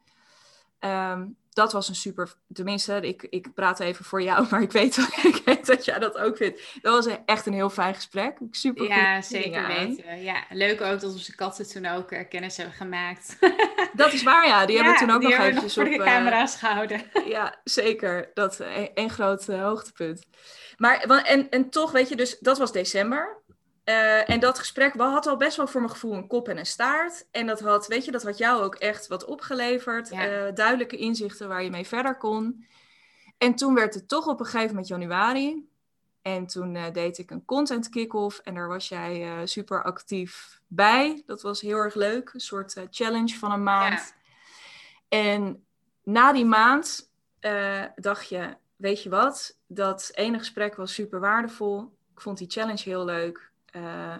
Um, 0.80 1.36
dat 1.52 1.72
was 1.72 1.88
een 1.88 1.94
super, 1.94 2.34
tenminste, 2.52 3.00
ik, 3.00 3.26
ik 3.30 3.54
praat 3.54 3.80
even 3.80 4.04
voor 4.04 4.22
jou, 4.22 4.46
maar 4.50 4.62
ik 4.62 4.72
weet, 4.72 4.96
ik 5.22 5.42
weet 5.44 5.66
dat 5.66 5.84
jij 5.84 5.98
dat 5.98 6.18
ook 6.18 6.36
vindt. 6.36 6.60
Dat 6.82 7.04
was 7.04 7.16
echt 7.26 7.46
een 7.46 7.52
heel 7.52 7.70
fijn 7.70 7.94
gesprek. 7.94 8.38
Super 8.50 8.88
ja, 8.88 9.22
zeker 9.22 9.66
weten. 9.66 10.22
Ja, 10.22 10.44
leuk 10.50 10.80
ook 10.80 11.00
dat 11.00 11.12
onze 11.12 11.34
katten 11.34 11.68
toen 11.68 11.86
ook 11.86 12.12
uh, 12.12 12.28
kennis 12.28 12.56
hebben 12.56 12.74
gemaakt. 12.74 13.36
Dat 13.94 14.12
is 14.12 14.22
waar, 14.22 14.46
ja. 14.46 14.66
Die 14.66 14.76
ja, 14.76 14.82
hebben 14.82 15.00
we 15.00 15.06
toen 15.06 15.16
ook 15.16 15.22
nog 15.22 15.40
eventjes 15.40 15.62
nog 15.62 15.86
voor 15.86 15.94
op... 15.94 15.98
de 15.98 16.04
camera's 16.04 16.54
uh, 16.54 16.58
gehouden. 16.58 17.02
Ja, 17.26 17.60
zeker. 17.64 18.30
Dat 18.34 18.58
een, 18.58 18.90
een 18.94 19.10
groot 19.10 19.48
uh, 19.48 19.62
hoogtepunt. 19.62 20.26
Maar, 20.76 21.00
en, 21.00 21.50
en 21.50 21.70
toch, 21.70 21.90
weet 21.92 22.08
je, 22.08 22.16
dus 22.16 22.38
dat 22.38 22.58
was 22.58 22.72
december. 22.72 23.41
Uh, 23.84 24.30
en 24.30 24.40
dat 24.40 24.58
gesprek 24.58 24.94
had 24.94 25.26
al 25.26 25.36
best 25.36 25.56
wel 25.56 25.66
voor 25.66 25.80
mijn 25.80 25.92
gevoel 25.92 26.14
een 26.14 26.26
kop 26.26 26.48
en 26.48 26.58
een 26.58 26.66
staart. 26.66 27.26
En 27.30 27.46
dat 27.46 27.60
had, 27.60 27.86
weet 27.86 28.04
je, 28.04 28.10
dat 28.10 28.22
had 28.22 28.38
jou 28.38 28.62
ook 28.62 28.74
echt 28.74 29.06
wat 29.06 29.24
opgeleverd. 29.24 30.08
Ja. 30.08 30.46
Uh, 30.46 30.54
duidelijke 30.54 30.96
inzichten 30.96 31.48
waar 31.48 31.62
je 31.62 31.70
mee 31.70 31.86
verder 31.86 32.16
kon. 32.16 32.66
En 33.38 33.54
toen 33.54 33.74
werd 33.74 33.94
het 33.94 34.08
toch 34.08 34.26
op 34.26 34.40
een 34.40 34.46
gegeven 34.46 34.68
moment 34.68 34.88
januari. 34.88 35.68
En 36.22 36.46
toen 36.46 36.74
uh, 36.74 36.90
deed 36.92 37.18
ik 37.18 37.30
een 37.30 37.44
content 37.44 37.88
kick-off. 37.88 38.38
En 38.38 38.54
daar 38.54 38.68
was 38.68 38.88
jij 38.88 39.46
super 39.46 39.82
actief 39.82 40.60
bij. 40.66 41.22
Dat 41.26 41.42
was 41.42 41.60
heel 41.60 41.76
erg 41.76 41.94
leuk. 41.94 42.30
Een 42.32 42.40
soort 42.40 42.86
challenge 42.90 43.34
van 43.38 43.52
een 43.52 43.62
maand. 43.62 44.14
Ja. 45.08 45.18
En 45.18 45.64
na 46.02 46.32
die 46.32 46.44
maand 46.44 47.10
dacht 47.94 48.28
je, 48.28 48.56
weet 48.76 49.02
je 49.02 49.08
wat? 49.08 49.58
Dat 49.66 50.10
ene 50.14 50.38
gesprek 50.38 50.76
was 50.76 50.94
super 50.94 51.20
waardevol. 51.20 51.96
Ik 52.14 52.20
vond 52.20 52.38
die 52.38 52.50
challenge 52.50 52.82
heel 52.84 53.04
leuk. 53.04 53.50
Uh, 53.72 54.14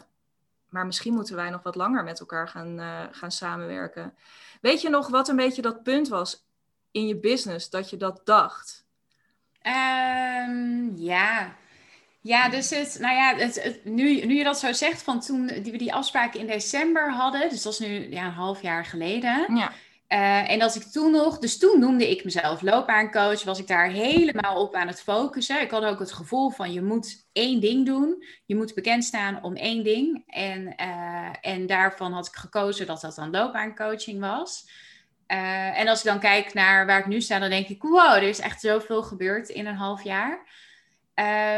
maar 0.68 0.87
misschien 0.87 1.14
moeten 1.14 1.37
wij 1.37 1.50
nog 1.50 1.62
wat 1.62 1.75
langer 1.75 2.04
met 2.04 2.21
elkaar 2.21 2.49
gaan, 2.49 2.80
uh, 2.80 3.00
gaan 3.11 3.30
samenwerken. 3.30 4.14
Weet 4.61 4.80
je 4.80 4.88
nog 4.88 5.09
wat 5.09 5.28
een 5.28 5.37
beetje 5.37 5.62
dat 5.62 5.82
punt 5.82 6.09
was 6.09 6.44
in 6.90 7.06
je 7.06 7.16
business 7.16 7.71
dat 7.71 7.90
je 7.90 7.97
dat 7.97 8.21
dacht? 8.25 8.85
Um, 9.66 10.97
ja. 10.97 11.54
Ja, 12.21 12.49
dus 12.49 12.71
het, 12.71 12.97
nou 13.00 13.14
ja, 13.14 13.35
het, 13.35 13.62
het, 13.62 13.85
nu, 13.85 14.25
nu 14.25 14.35
je 14.35 14.44
dat 14.44 14.59
zo 14.59 14.73
zegt, 14.73 15.02
van 15.02 15.21
toen 15.21 15.47
die 15.47 15.73
we 15.73 15.78
die 15.78 15.94
afspraken 15.94 16.40
in 16.40 16.47
december 16.47 17.12
hadden, 17.12 17.49
dus 17.49 17.62
dat 17.62 17.73
is 17.73 17.78
nu 17.78 18.11
ja, 18.11 18.25
een 18.25 18.32
half 18.32 18.62
jaar 18.62 18.85
geleden. 18.85 19.56
Ja. 19.56 19.73
Uh, 20.12 20.50
en 20.50 20.62
als 20.62 20.76
ik 20.76 20.83
toen 20.83 21.11
nog, 21.11 21.38
dus 21.38 21.59
toen 21.59 21.81
noemde 21.81 22.11
ik 22.11 22.25
mezelf 22.25 22.62
loopbaancoach, 22.62 23.45
was 23.45 23.59
ik 23.59 23.66
daar 23.66 23.90
helemaal 23.90 24.62
op 24.62 24.75
aan 24.75 24.87
het 24.87 25.02
focussen. 25.02 25.61
Ik 25.61 25.71
had 25.71 25.85
ook 25.85 25.99
het 25.99 26.12
gevoel 26.12 26.50
van 26.50 26.73
je 26.73 26.83
moet 26.83 27.26
één 27.33 27.61
ding 27.61 27.87
doen, 27.87 28.25
je 28.47 28.57
moet 28.57 28.75
bekend 28.75 29.04
staan 29.04 29.42
om 29.42 29.57
één 29.57 29.85
ding. 29.85 30.23
En, 30.26 30.75
uh, 30.81 31.28
en 31.40 31.66
daarvan 31.66 32.12
had 32.12 32.26
ik 32.26 32.35
gekozen 32.35 32.87
dat 32.87 33.00
dat 33.00 33.14
dan 33.14 33.31
loopbaancoaching 33.31 34.21
was. 34.21 34.69
Uh, 35.28 35.78
en 35.78 35.88
als 35.88 35.99
ik 35.99 36.04
dan 36.04 36.21
kijk 36.21 36.54
naar 36.54 36.87
waar 36.87 36.99
ik 36.99 37.07
nu 37.07 37.21
sta, 37.21 37.38
dan 37.38 37.50
denk 37.50 37.69
ik, 37.69 37.83
wow, 37.83 38.14
er 38.14 38.23
is 38.23 38.40
echt 38.40 38.61
zoveel 38.61 39.02
gebeurd 39.02 39.49
in 39.49 39.66
een 39.66 39.75
half 39.75 40.04
jaar. 40.04 40.47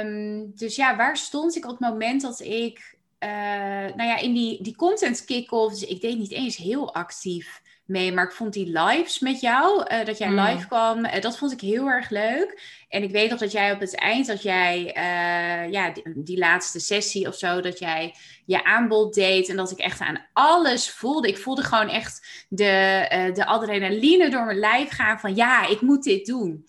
Um, 0.02 0.52
dus 0.54 0.76
ja, 0.76 0.96
waar 0.96 1.16
stond 1.16 1.56
ik 1.56 1.64
op 1.64 1.70
het 1.70 1.80
moment 1.80 2.20
dat 2.20 2.40
ik, 2.40 2.96
nou 3.18 4.02
ja, 4.02 4.18
in 4.18 4.32
die, 4.32 4.62
die 4.62 4.76
content 4.76 5.24
kick-off, 5.24 5.72
dus 5.78 5.88
ik 5.88 6.00
deed 6.00 6.18
niet 6.18 6.32
eens 6.32 6.56
heel 6.56 6.94
actief 6.94 7.62
mee. 7.86 8.12
Maar 8.12 8.24
ik 8.24 8.32
vond 8.32 8.52
die 8.52 8.78
lives 8.78 9.18
met 9.18 9.40
jou, 9.40 9.86
uh, 9.92 10.04
dat 10.04 10.18
jij 10.18 10.28
mm. 10.28 10.40
live 10.40 10.66
kwam, 10.66 11.04
uh, 11.04 11.20
dat 11.20 11.38
vond 11.38 11.52
ik 11.52 11.60
heel 11.60 11.86
erg 11.86 12.10
leuk. 12.10 12.60
En 12.88 13.02
ik 13.02 13.10
weet 13.10 13.30
nog 13.30 13.38
dat 13.38 13.52
jij 13.52 13.72
op 13.72 13.80
het 13.80 13.94
eind, 13.94 14.26
dat 14.26 14.42
jij, 14.42 14.96
uh, 14.96 15.72
ja, 15.72 15.90
die, 15.90 16.02
die, 16.14 16.38
laatste 16.38 16.80
sessie 16.80 17.28
of 17.28 17.34
zo, 17.34 17.60
dat 17.60 17.78
jij 17.78 18.14
je 18.44 18.64
aanbod 18.64 19.14
deed. 19.14 19.48
En 19.48 19.56
dat 19.56 19.70
ik 19.70 19.78
echt 19.78 20.00
aan 20.00 20.26
alles 20.32 20.90
voelde. 20.90 21.28
Ik 21.28 21.38
voelde 21.38 21.62
gewoon 21.62 21.88
echt 21.88 22.46
de, 22.48 23.30
de 23.34 23.46
adrenaline 23.46 24.30
door 24.30 24.44
mijn 24.44 24.58
lijf 24.58 24.90
gaan 24.90 25.20
van 25.20 25.34
ja, 25.34 25.66
ik 25.66 25.80
moet 25.80 26.02
dit 26.02 26.26
doen. 26.26 26.66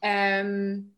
Um, 0.00 0.94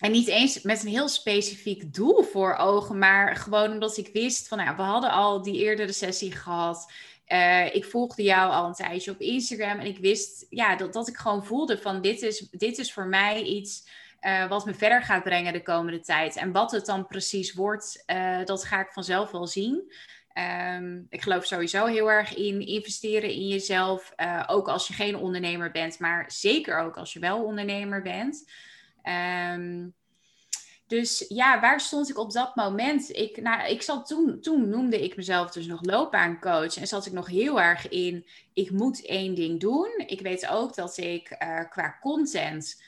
en 0.00 0.10
niet 0.10 0.28
eens 0.28 0.62
met 0.62 0.82
een 0.82 0.88
heel 0.88 1.08
specifiek 1.08 1.94
doel 1.94 2.22
voor 2.22 2.56
ogen, 2.56 2.98
maar 2.98 3.36
gewoon 3.36 3.72
omdat 3.72 3.96
ik 3.96 4.10
wist 4.12 4.48
van, 4.48 4.58
nou, 4.58 4.76
we 4.76 4.82
hadden 4.82 5.10
al 5.10 5.42
die 5.42 5.62
eerdere 5.62 5.92
sessie 5.92 6.32
gehad. 6.32 6.92
Uh, 7.32 7.74
ik 7.74 7.84
volgde 7.84 8.22
jou 8.22 8.52
al 8.52 8.66
een 8.66 8.72
tijdje 8.72 9.10
op 9.10 9.20
Instagram 9.20 9.78
en 9.78 9.86
ik 9.86 9.98
wist 9.98 10.46
ja, 10.48 10.76
dat, 10.76 10.92
dat 10.92 11.08
ik 11.08 11.16
gewoon 11.16 11.44
voelde 11.44 11.78
van 11.78 12.00
dit 12.00 12.22
is, 12.22 12.48
dit 12.50 12.78
is 12.78 12.92
voor 12.92 13.06
mij 13.06 13.42
iets 13.42 13.88
uh, 14.20 14.48
wat 14.48 14.64
me 14.64 14.74
verder 14.74 15.02
gaat 15.02 15.22
brengen 15.22 15.52
de 15.52 15.62
komende 15.62 16.00
tijd. 16.00 16.36
En 16.36 16.52
wat 16.52 16.70
het 16.70 16.86
dan 16.86 17.06
precies 17.06 17.54
wordt, 17.54 18.02
uh, 18.06 18.44
dat 18.44 18.64
ga 18.64 18.80
ik 18.80 18.92
vanzelf 18.92 19.30
wel 19.30 19.46
zien. 19.46 19.92
Um, 20.78 21.06
ik 21.08 21.22
geloof 21.22 21.44
sowieso 21.44 21.86
heel 21.86 22.10
erg 22.10 22.34
in 22.34 22.66
investeren 22.66 23.30
in 23.30 23.48
jezelf, 23.48 24.12
ook 24.46 24.68
als 24.68 24.88
je 24.88 24.94
geen 24.94 25.16
ondernemer 25.16 25.70
bent, 25.70 25.98
maar 25.98 26.32
zeker 26.32 26.78
ook 26.78 26.96
als 26.96 27.12
je 27.12 27.18
wel 27.18 27.44
ondernemer 27.44 28.02
bent. 28.02 28.50
Um, 29.54 29.94
dus 30.90 31.24
ja, 31.28 31.60
waar 31.60 31.80
stond 31.80 32.10
ik 32.10 32.18
op 32.18 32.32
dat 32.32 32.54
moment? 32.54 33.16
Ik, 33.16 33.42
nou, 33.42 33.68
ik 33.68 33.82
zat 33.82 34.06
toen, 34.06 34.40
toen 34.40 34.68
noemde 34.68 35.04
ik 35.04 35.16
mezelf 35.16 35.50
dus 35.50 35.66
nog 35.66 35.82
loopbaancoach. 35.82 36.76
En 36.76 36.86
zat 36.86 37.06
ik 37.06 37.12
nog 37.12 37.28
heel 37.28 37.60
erg 37.60 37.88
in, 37.88 38.26
ik 38.52 38.70
moet 38.70 39.06
één 39.06 39.34
ding 39.34 39.60
doen. 39.60 40.02
Ik 40.06 40.20
weet 40.20 40.48
ook 40.48 40.74
dat 40.74 40.96
ik 40.96 41.36
uh, 41.42 41.60
qua 41.70 41.98
content, 42.00 42.82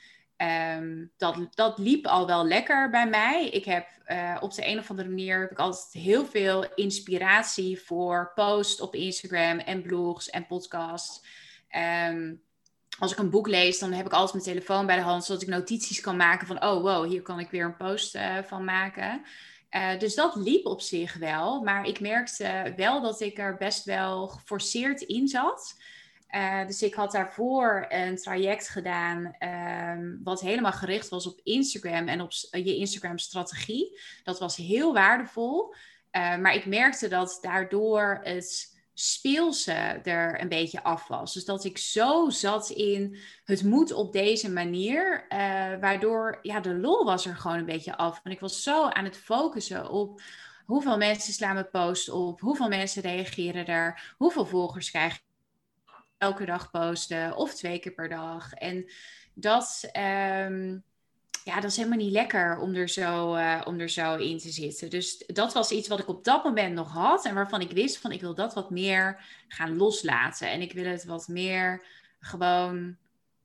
um, 0.77 1.11
dat, 1.17 1.37
dat 1.55 1.79
liep 1.79 2.07
al 2.07 2.27
wel 2.27 2.45
lekker 2.47 2.91
bij 2.91 3.09
mij. 3.09 3.49
Ik 3.49 3.65
heb 3.65 3.87
uh, 4.07 4.37
op 4.41 4.55
de 4.55 4.67
een 4.67 4.79
of 4.79 4.91
andere 4.91 5.09
manier 5.09 5.41
heb 5.41 5.51
ik 5.51 5.59
altijd 5.59 6.05
heel 6.05 6.27
veel 6.27 6.75
inspiratie 6.75 7.81
voor 7.81 8.33
posts 8.35 8.81
op 8.81 8.95
Instagram 8.95 9.59
en 9.59 9.83
blogs 9.83 10.31
en 10.31 10.47
podcasts. 10.47 11.23
Um, 12.09 12.43
als 13.03 13.13
ik 13.13 13.19
een 13.19 13.31
boek 13.31 13.49
lees, 13.49 13.79
dan 13.79 13.93
heb 13.93 14.07
ik 14.07 14.13
altijd 14.13 14.33
mijn 14.33 14.57
telefoon 14.57 14.87
bij 14.87 14.97
de 14.97 15.03
hand, 15.03 15.25
zodat 15.25 15.43
ik 15.43 15.49
notities 15.49 16.01
kan 16.01 16.17
maken 16.17 16.47
van, 16.47 16.65
oh 16.65 16.83
wow, 16.83 17.07
hier 17.11 17.23
kan 17.23 17.39
ik 17.39 17.51
weer 17.51 17.65
een 17.65 17.77
post 17.77 18.15
uh, 18.15 18.39
van 18.47 18.65
maken. 18.65 19.23
Uh, 19.71 19.99
dus 19.99 20.15
dat 20.15 20.37
liep 20.37 20.67
op 20.67 20.81
zich 20.81 21.15
wel, 21.15 21.63
maar 21.63 21.87
ik 21.87 22.01
merkte 22.01 22.73
wel 22.77 23.03
dat 23.03 23.21
ik 23.21 23.39
er 23.39 23.57
best 23.57 23.85
wel 23.85 24.29
geforceerd 24.29 25.01
in 25.01 25.29
zat. 25.29 25.75
Uh, 26.31 26.67
dus 26.67 26.83
ik 26.83 26.95
had 26.95 27.13
daarvoor 27.13 27.87
een 27.89 28.17
traject 28.17 28.69
gedaan 28.69 29.37
um, 29.99 30.21
wat 30.25 30.41
helemaal 30.41 30.73
gericht 30.73 31.09
was 31.09 31.27
op 31.27 31.41
Instagram 31.43 32.09
en 32.09 32.21
op 32.21 32.31
je 32.51 32.77
Instagram-strategie. 32.77 34.01
Dat 34.25 34.39
was 34.39 34.57
heel 34.57 34.93
waardevol, 34.93 35.75
maar 36.13 36.55
ik 36.55 36.67
merkte 36.67 37.09
dat 37.09 37.39
daardoor 37.41 38.21
het 38.23 38.72
speelse 38.95 39.73
er 40.03 40.41
een 40.41 40.49
beetje 40.49 40.83
af 40.83 41.09
was. 41.09 41.35
Dus 41.35 41.45
dat 41.45 41.65
ik 41.65 41.79
zo 41.79 42.31
zat 42.31 42.71
in 42.71 43.19
het 43.45 43.63
moet 43.63 43.93
op 43.93 44.13
deze 44.13 44.51
manier, 44.51 45.27
uh, 45.29 45.39
waardoor 45.81 46.39
ja, 46.43 46.61
de 46.61 46.75
lol 46.75 47.05
was 47.05 47.27
er 47.27 47.37
gewoon 47.37 47.59
een 47.59 47.65
beetje 47.65 47.97
af. 47.97 48.21
Want 48.23 48.35
ik 48.35 48.41
was 48.41 48.63
zo 48.63 48.89
aan 48.89 49.05
het 49.05 49.17
focussen 49.17 49.89
op 49.91 50.21
hoeveel 50.67 50.97
mensen 50.97 51.33
slaan 51.33 51.55
mijn 51.55 51.71
post 51.71 52.09
op, 52.09 52.41
hoeveel 52.41 52.69
mensen 52.69 53.03
reageren 53.03 53.67
er, 53.67 54.15
hoeveel 54.17 54.47
volgers 54.47 54.91
krijg 54.91 55.15
ik 55.15 55.23
elke 56.19 56.45
dag 56.45 56.71
posten 56.71 57.37
of 57.37 57.55
twee 57.55 57.79
keer 57.79 57.93
per 57.93 58.09
dag. 58.09 58.53
En 58.53 58.91
dat. 59.35 59.91
Um, 60.47 60.85
ja, 61.45 61.55
dat 61.55 61.71
is 61.71 61.77
helemaal 61.77 61.99
niet 61.99 62.13
lekker 62.13 62.59
om 62.59 62.75
er, 62.75 62.89
zo, 62.89 63.37
uh, 63.37 63.61
om 63.65 63.81
er 63.81 63.89
zo 63.89 64.17
in 64.17 64.39
te 64.39 64.51
zitten. 64.51 64.91
Dus 64.91 65.25
dat 65.27 65.53
was 65.53 65.71
iets 65.71 65.89
wat 65.89 65.99
ik 65.99 66.09
op 66.09 66.25
dat 66.25 66.45
moment 66.45 66.75
nog 66.75 66.93
had. 66.93 67.25
En 67.25 67.35
waarvan 67.35 67.61
ik 67.61 67.71
wist 67.71 67.99
van 67.99 68.13
ik 68.13 68.21
wil 68.21 68.35
dat 68.35 68.55
wat 68.55 68.71
meer 68.71 69.21
gaan 69.49 69.77
loslaten. 69.77 70.51
En 70.51 70.61
ik 70.61 70.73
wil 70.73 70.85
het 70.85 71.05
wat 71.05 71.29
meer 71.29 71.85
gewoon 72.21 72.97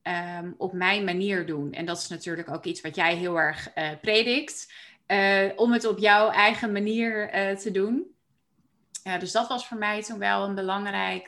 um, 0.02 0.54
op 0.58 0.72
mijn 0.72 1.04
manier 1.04 1.46
doen. 1.46 1.72
En 1.72 1.86
dat 1.86 1.98
is 1.98 2.08
natuurlijk 2.08 2.50
ook 2.50 2.64
iets 2.64 2.80
wat 2.80 2.96
jij 2.96 3.16
heel 3.16 3.40
erg 3.40 3.76
uh, 3.76 3.90
predikt. 4.00 4.72
Uh, 5.06 5.50
om 5.56 5.72
het 5.72 5.86
op 5.86 5.98
jouw 5.98 6.30
eigen 6.30 6.72
manier 6.72 7.30
te 7.58 7.70
doen. 7.70 8.06
dus 9.18 9.32
dat 9.32 9.48
was 9.48 9.66
voor 9.66 9.78
mij 9.78 10.02
toen 10.02 10.18
wel 10.18 10.44
een 10.44 10.54
belangrijk, 10.54 11.26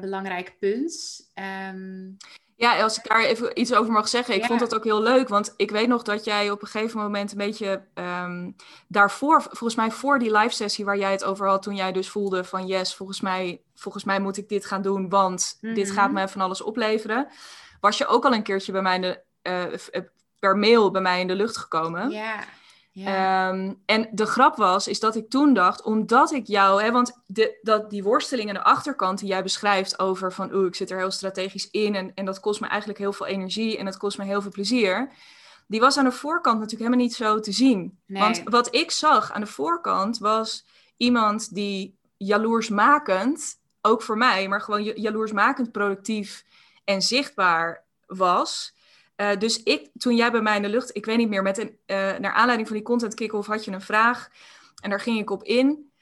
belangrijk 0.00 0.58
punt. 0.58 1.20
Um, 1.70 2.16
ja, 2.56 2.82
als 2.82 2.98
ik 2.98 3.08
daar 3.08 3.22
even 3.22 3.60
iets 3.60 3.74
over 3.74 3.92
mag 3.92 4.08
zeggen. 4.08 4.34
Ik 4.34 4.44
vond 4.44 4.60
dat 4.60 4.74
ook 4.74 4.84
heel 4.84 5.02
leuk, 5.02 5.28
want 5.28 5.54
ik 5.56 5.70
weet 5.70 5.88
nog 5.88 6.02
dat 6.02 6.24
jij 6.24 6.50
op 6.50 6.62
een 6.62 6.68
gegeven 6.68 7.00
moment 7.00 7.30
een 7.30 7.38
beetje 7.38 7.82
um, 7.94 8.56
daarvoor, 8.88 9.42
volgens 9.42 9.74
mij 9.74 9.90
voor 9.90 10.18
die 10.18 10.36
live 10.36 10.54
sessie 10.54 10.84
waar 10.84 10.98
jij 10.98 11.10
het 11.10 11.24
over 11.24 11.46
had, 11.46 11.62
toen 11.62 11.74
jij 11.74 11.92
dus 11.92 12.08
voelde 12.08 12.44
van 12.44 12.66
yes, 12.66 12.94
volgens 12.94 13.20
mij, 13.20 13.62
volgens 13.74 14.04
mij 14.04 14.20
moet 14.20 14.36
ik 14.36 14.48
dit 14.48 14.66
gaan 14.66 14.82
doen, 14.82 15.08
want 15.08 15.58
dit 15.60 15.90
gaat 15.90 16.10
mhm. 16.10 16.20
me 16.20 16.28
van 16.28 16.40
alles 16.40 16.62
opleveren. 16.62 17.28
Was 17.80 17.98
je 17.98 18.06
ook 18.06 18.24
al 18.24 18.32
een 18.32 18.42
keertje 18.42 18.72
bij 18.72 18.82
mij 18.82 18.94
in 18.94 19.00
de, 19.00 19.22
uh, 19.42 20.02
per 20.38 20.56
mail 20.56 20.90
bij 20.90 21.02
mij 21.02 21.20
in 21.20 21.26
de 21.26 21.34
lucht 21.34 21.56
gekomen. 21.56 22.10
Ja. 22.10 22.44
Ja. 22.98 23.48
Ehm, 23.48 23.72
en 23.86 24.08
de 24.12 24.26
grap 24.26 24.56
was, 24.56 24.88
is 24.88 25.00
dat 25.00 25.16
ik 25.16 25.30
toen 25.30 25.54
dacht, 25.54 25.82
omdat 25.82 26.32
ik 26.32 26.46
jou, 26.46 26.82
hè, 26.82 26.92
want 26.92 27.20
de, 27.26 27.58
dat, 27.62 27.90
die 27.90 28.02
worsteling 28.02 28.48
aan 28.48 28.54
de 28.54 28.62
achterkant 28.62 29.18
die 29.18 29.28
jij 29.28 29.42
beschrijft 29.42 29.98
over 29.98 30.32
van, 30.32 30.54
oeh, 30.54 30.66
ik 30.66 30.74
zit 30.74 30.90
er 30.90 30.98
heel 30.98 31.10
strategisch 31.10 31.70
in 31.70 31.94
en, 31.94 32.14
en 32.14 32.24
dat 32.24 32.40
kost 32.40 32.60
me 32.60 32.66
eigenlijk 32.66 32.98
heel 32.98 33.12
veel 33.12 33.26
energie 33.26 33.78
en 33.78 33.84
dat 33.84 33.96
kost 33.96 34.18
me 34.18 34.24
heel 34.24 34.42
veel 34.42 34.50
plezier, 34.50 35.12
die 35.66 35.80
was 35.80 35.98
aan 35.98 36.04
de 36.04 36.12
voorkant 36.12 36.58
natuurlijk 36.58 36.82
helemaal 36.82 37.06
niet 37.06 37.14
zo 37.14 37.40
te 37.40 37.52
zien. 37.52 37.98
Want 38.06 38.42
wat 38.44 38.74
ik 38.74 38.90
zag 38.90 39.32
aan 39.32 39.40
de 39.40 39.46
voorkant 39.46 40.18
was 40.18 40.66
iemand 40.96 41.54
die 41.54 41.98
jaloersmakend, 42.16 43.60
ook 43.82 44.02
voor 44.02 44.16
mij, 44.18 44.48
maar 44.48 44.60
gewoon 44.60 44.82
jaloersmakend 44.82 45.72
productief 45.72 46.44
en 46.84 47.02
zichtbaar 47.02 47.84
was. 48.06 48.74
Uh, 49.16 49.36
dus 49.38 49.62
ik, 49.62 49.90
toen 49.98 50.16
jij 50.16 50.30
bij 50.30 50.40
mij 50.40 50.56
in 50.56 50.62
de 50.62 50.68
lucht, 50.68 50.96
ik 50.96 51.04
weet 51.04 51.16
niet 51.16 51.28
meer, 51.28 51.42
met 51.42 51.58
een, 51.58 51.78
uh, 51.86 51.96
naar 51.96 52.32
aanleiding 52.32 52.68
van 52.68 52.76
die 52.76 52.86
content 52.86 53.14
kick-off 53.14 53.48
had 53.48 53.64
je 53.64 53.70
een 53.70 53.80
vraag 53.80 54.28
en 54.82 54.90
daar 54.90 55.00
ging 55.00 55.18
ik 55.18 55.30
op 55.30 55.42
in. 55.42 55.92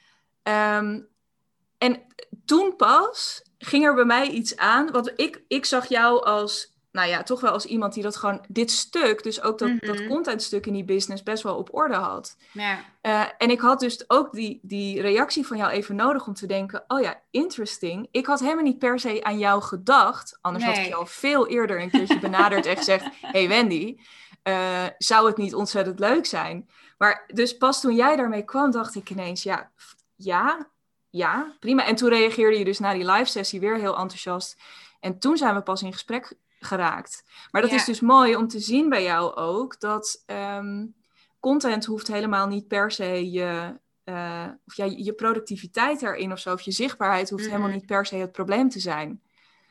Um, 0.42 1.08
en 1.78 2.06
toen 2.44 2.76
pas 2.76 3.42
ging 3.58 3.84
er 3.84 3.94
bij 3.94 4.04
mij 4.04 4.28
iets 4.28 4.56
aan, 4.56 4.90
want 4.90 5.12
ik, 5.16 5.44
ik 5.48 5.64
zag 5.64 5.88
jou 5.88 6.24
als 6.24 6.73
nou 6.94 7.08
ja, 7.08 7.22
toch 7.22 7.40
wel 7.40 7.52
als 7.52 7.66
iemand 7.66 7.94
die 7.94 8.02
dat 8.02 8.16
gewoon, 8.16 8.44
dit 8.48 8.70
stuk, 8.70 9.22
dus 9.22 9.42
ook 9.42 9.58
dat, 9.58 9.70
dat 9.80 9.98
mhm. 9.98 10.08
contentstuk 10.08 10.66
in 10.66 10.72
die 10.72 10.84
business, 10.84 11.22
best 11.22 11.42
wel 11.42 11.56
op 11.56 11.74
orde 11.74 11.94
had. 11.94 12.36
Ja. 12.52 12.78
Uh, 13.02 13.24
en 13.38 13.50
ik 13.50 13.60
had 13.60 13.80
dus 13.80 14.10
ook 14.10 14.32
die, 14.32 14.58
die 14.62 15.00
reactie 15.00 15.46
van 15.46 15.56
jou 15.56 15.70
even 15.70 15.96
nodig 15.96 16.26
om 16.26 16.34
te 16.34 16.46
denken, 16.46 16.84
oh 16.88 17.00
ja, 17.00 17.20
interesting. 17.30 18.08
Ik 18.10 18.26
had 18.26 18.40
helemaal 18.40 18.64
niet 18.64 18.78
per 18.78 19.00
se 19.00 19.24
aan 19.24 19.38
jou 19.38 19.62
gedacht, 19.62 20.38
anders 20.40 20.64
had 20.64 20.76
ik 20.76 20.84
je 20.84 20.94
al 20.94 21.06
veel 21.06 21.46
eerder 21.46 21.80
een 21.80 21.90
keertje 21.90 22.18
benaderd 22.18 22.66
en 22.66 22.76
gezegd, 22.76 23.04
hey 23.34 23.48
Wendy, 23.48 23.96
uh, 24.48 24.84
zou 24.98 25.26
het 25.26 25.36
niet 25.36 25.54
ontzettend 25.54 25.98
leuk 25.98 26.26
zijn? 26.26 26.68
Maar 26.98 27.24
dus 27.26 27.56
pas 27.56 27.80
toen 27.80 27.94
jij 27.94 28.16
daarmee 28.16 28.44
kwam, 28.44 28.70
dacht 28.70 28.94
ik 28.94 29.10
ineens, 29.10 29.42
ja, 29.42 29.70
ja, 30.14 30.68
ja, 31.10 31.56
prima. 31.60 31.86
En 31.86 31.94
toen 31.94 32.08
reageerde 32.08 32.58
je 32.58 32.64
dus 32.64 32.78
na 32.78 32.92
die 32.92 33.10
live 33.10 33.30
sessie 33.30 33.60
weer 33.60 33.76
heel 33.76 33.96
enthousiast. 33.96 34.56
En 35.00 35.18
toen 35.18 35.36
zijn 35.36 35.54
we 35.54 35.62
pas 35.62 35.82
in 35.82 35.92
gesprek 35.92 36.36
geraakt. 36.64 37.24
Maar 37.50 37.62
dat 37.62 37.72
is 37.72 37.84
dus 37.84 38.00
mooi 38.00 38.36
om 38.36 38.48
te 38.48 38.58
zien 38.58 38.88
bij 38.88 39.02
jou 39.02 39.34
ook, 39.34 39.80
dat 39.80 40.22
ehm, 40.26 40.86
content 41.40 41.84
hoeft 41.84 42.06
helemaal 42.06 42.46
niet 42.46 42.68
per 42.68 42.90
se 42.90 43.30
je, 43.30 43.78
uh, 44.04 44.46
of 44.66 44.74
ja, 44.74 44.84
je 44.84 45.12
productiviteit 45.12 46.02
erin 46.02 46.32
of 46.32 46.38
zo, 46.38 46.52
of 46.52 46.60
je 46.60 46.70
zichtbaarheid 46.70 47.30
hoeft 47.30 47.46
helemaal 47.46 47.68
niet 47.68 47.86
per 47.86 48.06
se 48.06 48.16
het 48.16 48.32
probleem 48.32 48.68
te 48.68 48.80
zijn. 48.80 49.20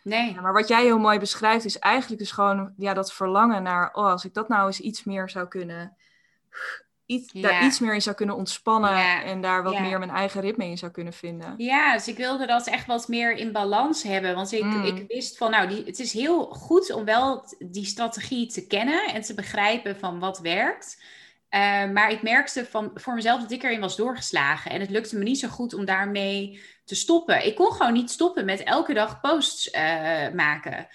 Nee. 0.04 0.34
Ja, 0.34 0.42
maar 0.42 0.54
wat 0.54 0.68
jij 0.68 0.84
heel 0.84 1.00
mooi 1.00 1.20
beschrijft 1.20 1.66
is 1.66 1.80
eigenlijk 1.80 2.22
dus 2.22 2.32
gewoon 2.32 2.74
ja, 2.78 2.94
dat 2.94 3.14
verlangen 3.14 3.64
naar, 3.64 3.94
oh, 3.94 4.06
als 4.06 4.26
ik 4.26 4.34
dat 4.34 4.48
nou 4.48 4.66
eens 4.66 4.80
iets 4.80 5.04
meer 5.04 5.30
zou 5.30 5.48
kunnen, 5.48 5.98
iets, 7.14 7.32
daar 7.32 7.66
iets 7.66 7.80
meer 7.80 7.94
in 7.94 8.02
zou 8.02 8.16
kunnen 8.16 8.36
ontspannen 8.36 9.24
en 9.24 9.42
daar 9.42 9.64
wat 9.64 9.80
meer 9.80 10.00
mijn 10.00 10.12
eigen 10.12 10.42
ritme 10.42 10.66
in 10.66 10.78
zou 10.78 10.92
kunnen 10.92 11.14
vinden. 11.14 11.54
Ja, 11.58 11.94
dus 11.94 12.08
ik 12.08 12.18
wilde 12.18 12.46
dat 12.46 12.68
echt 12.68 12.86
wat 12.86 13.08
meer 13.08 13.36
in 13.36 13.52
balans 13.52 14.04
hebben. 14.04 14.36
Want 14.36 14.52
ik, 14.52 14.64
mm. 14.64 14.84
ik 14.84 15.04
wist 15.08 15.38
van, 15.38 15.52
nou, 15.52 15.68
die, 15.68 15.84
het 15.86 16.00
is 16.00 16.14
heel 16.14 16.46
goed 16.46 16.92
om 16.92 17.06
wel 17.06 17.46
die 17.60 17.86
strategie 17.86 18.48
te 18.48 18.68
kennen 18.68 19.14
en 19.14 19.22
te 19.22 19.34
begrijpen 19.34 20.00
van 20.00 20.20
wat 20.20 20.40
werkt. 20.40 21.04
Uh, 21.50 21.60
maar 21.92 22.12
ik 22.12 22.22
merkte 22.22 22.66
van, 22.66 22.92
voor 22.94 23.14
mezelf 23.14 23.42
dat 23.42 23.52
ik 23.52 23.64
erin 23.64 23.80
was 23.80 23.96
doorgeslagen. 23.96 24.72
En 24.72 24.80
het 24.80 24.90
lukte 24.90 25.18
me 25.18 25.24
niet 25.24 25.40
zo 25.40 25.48
goed 25.48 25.74
om 25.74 25.86
daarmee 25.86 26.62
te 26.86 26.96
stoppen. 26.96 27.46
Ik 27.46 27.56
kon 27.56 27.72
gewoon 27.72 27.94
niet 27.94 28.12
stoppen 28.12 28.46
met 28.46 28.64
elke 28.64 28.94
dag 28.94 29.22
posts 29.22 29.74
uh, 29.74 30.30
maken. 30.34 30.88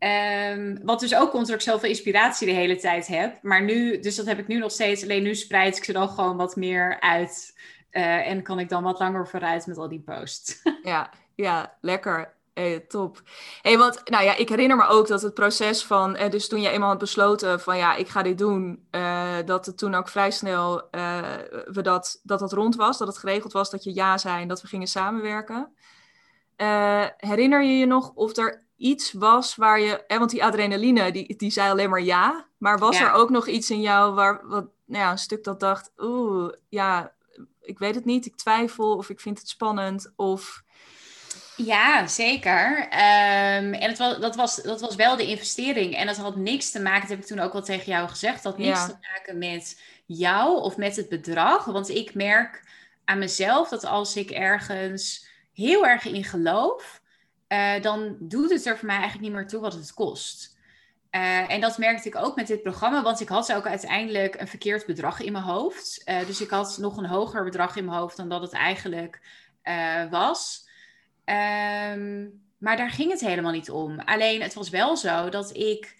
Um, 0.00 0.78
wat 0.84 1.00
dus 1.00 1.14
ook 1.14 1.30
komt 1.30 1.34
omdat 1.34 1.54
ik 1.54 1.60
zoveel 1.60 1.88
inspiratie 1.88 2.46
de 2.46 2.52
hele 2.52 2.76
tijd 2.76 3.06
heb. 3.06 3.42
Maar 3.42 3.62
nu, 3.62 4.00
dus 4.00 4.16
dat 4.16 4.26
heb 4.26 4.38
ik 4.38 4.46
nu 4.46 4.58
nog 4.58 4.70
steeds. 4.70 5.02
Alleen 5.02 5.22
nu 5.22 5.34
spreid 5.34 5.76
ik 5.76 5.84
ze 5.84 5.92
dan 5.92 6.08
gewoon 6.08 6.36
wat 6.36 6.56
meer 6.56 7.00
uit. 7.00 7.58
Uh, 7.90 8.28
en 8.28 8.42
kan 8.42 8.58
ik 8.58 8.68
dan 8.68 8.82
wat 8.82 8.98
langer 8.98 9.28
vooruit 9.28 9.66
met 9.66 9.78
al 9.78 9.88
die 9.88 10.00
posts. 10.00 10.62
ja, 10.82 11.10
ja, 11.34 11.76
lekker. 11.80 12.38
Top. 12.88 13.22
Hey, 13.62 13.78
want 13.78 14.00
nou 14.04 14.24
ja, 14.24 14.36
ik 14.36 14.48
herinner 14.48 14.76
me 14.76 14.86
ook 14.86 15.06
dat 15.08 15.22
het 15.22 15.34
proces 15.34 15.84
van, 15.84 16.16
eh, 16.16 16.30
dus 16.30 16.48
toen 16.48 16.60
je 16.60 16.68
eenmaal 16.68 16.88
had 16.88 16.98
besloten 16.98 17.60
van 17.60 17.76
ja, 17.76 17.94
ik 17.94 18.08
ga 18.08 18.22
dit 18.22 18.38
doen, 18.38 18.86
uh, 18.90 19.36
dat 19.44 19.66
het 19.66 19.78
toen 19.78 19.94
ook 19.94 20.08
vrij 20.08 20.30
snel 20.30 20.88
uh, 20.90 21.18
we 21.64 21.82
dat, 21.82 22.20
dat 22.22 22.38
dat 22.38 22.52
rond 22.52 22.76
was, 22.76 22.98
dat 22.98 23.08
het 23.08 23.18
geregeld 23.18 23.52
was 23.52 23.70
dat 23.70 23.84
je 23.84 23.94
ja 23.94 24.18
zei 24.18 24.42
en 24.42 24.48
dat 24.48 24.62
we 24.62 24.68
gingen 24.68 24.86
samenwerken. 24.86 25.74
herinner 27.16 27.62
je 27.62 27.78
je 27.78 27.86
nog 27.86 28.12
of 28.14 28.36
er 28.36 28.68
iets 28.80 29.12
was 29.12 29.56
waar 29.56 29.80
je, 29.80 30.06
eh, 30.06 30.18
want 30.18 30.30
die 30.30 30.44
adrenaline, 30.44 31.12
die, 31.12 31.36
die 31.36 31.50
zei 31.50 31.70
alleen 31.70 31.90
maar 31.90 32.02
ja, 32.02 32.46
maar 32.58 32.78
was 32.78 33.00
er 33.00 33.12
ook 33.12 33.30
nog 33.30 33.46
iets 33.46 33.70
in 33.70 33.80
jou 33.80 34.14
waar, 34.14 34.40
wat, 34.48 34.66
nou 34.84 35.04
ja, 35.04 35.10
een 35.10 35.18
stuk 35.18 35.44
dat 35.44 35.60
dacht, 35.60 35.92
oeh, 35.98 36.52
ja, 36.68 37.12
ik 37.60 37.78
weet 37.78 37.94
het 37.94 38.04
niet, 38.04 38.26
ik 38.26 38.36
twijfel 38.36 38.96
of 38.96 39.10
ik 39.10 39.20
vind 39.20 39.38
het 39.38 39.48
spannend 39.48 40.12
of... 40.16 40.62
Ja, 41.56 42.06
zeker. 42.06 42.78
Um, 42.78 43.74
en 43.74 43.88
het 43.88 43.98
was, 43.98 44.18
dat, 44.18 44.36
was, 44.36 44.56
dat 44.56 44.80
was 44.80 44.94
wel 44.94 45.16
de 45.16 45.26
investering. 45.26 45.94
En 45.94 46.06
dat 46.06 46.16
had 46.16 46.36
niks 46.36 46.70
te 46.70 46.80
maken, 46.80 47.00
dat 47.00 47.10
heb 47.10 47.18
ik 47.18 47.26
toen 47.26 47.40
ook 47.40 47.52
wel 47.52 47.62
tegen 47.62 47.92
jou 47.92 48.08
gezegd, 48.08 48.42
dat 48.42 48.52
had 48.52 48.62
niks 48.62 48.86
te 48.86 48.96
maken 49.12 49.38
met 49.38 49.80
jou 50.06 50.60
of 50.60 50.76
met 50.76 50.96
het 50.96 51.08
bedrag. 51.08 51.64
Want 51.64 51.88
ik 51.88 52.14
merk 52.14 52.62
aan 53.04 53.18
mezelf 53.18 53.68
dat 53.68 53.84
als 53.84 54.16
ik 54.16 54.30
ergens 54.30 55.26
heel 55.52 55.86
erg 55.86 56.04
in 56.04 56.24
geloof, 56.24 56.99
uh, 57.52 57.82
dan 57.82 58.16
doet 58.18 58.50
het 58.50 58.66
er 58.66 58.78
voor 58.78 58.86
mij 58.86 58.96
eigenlijk 58.96 59.26
niet 59.28 59.36
meer 59.36 59.46
toe 59.46 59.60
wat 59.60 59.74
het 59.74 59.94
kost. 59.94 60.58
Uh, 61.10 61.50
en 61.50 61.60
dat 61.60 61.78
merkte 61.78 62.08
ik 62.08 62.16
ook 62.16 62.36
met 62.36 62.46
dit 62.46 62.62
programma, 62.62 63.02
want 63.02 63.20
ik 63.20 63.28
had 63.28 63.52
ook 63.52 63.66
uiteindelijk 63.66 64.40
een 64.40 64.48
verkeerd 64.48 64.86
bedrag 64.86 65.20
in 65.20 65.32
mijn 65.32 65.44
hoofd. 65.44 66.02
Uh, 66.04 66.26
dus 66.26 66.40
ik 66.40 66.50
had 66.50 66.78
nog 66.78 66.96
een 66.96 67.06
hoger 67.06 67.44
bedrag 67.44 67.76
in 67.76 67.84
mijn 67.84 67.98
hoofd 67.98 68.16
dan 68.16 68.28
dat 68.28 68.42
het 68.42 68.52
eigenlijk 68.52 69.20
was. 70.10 70.68
Um, 71.24 72.40
maar 72.60 72.76
daar 72.76 72.90
ging 72.90 73.10
het 73.10 73.20
helemaal 73.20 73.52
niet 73.52 73.70
om. 73.70 74.00
Alleen 74.00 74.42
het 74.42 74.54
was 74.54 74.70
wel 74.70 74.96
zo 74.96 75.28
dat 75.28 75.56
ik 75.56 75.96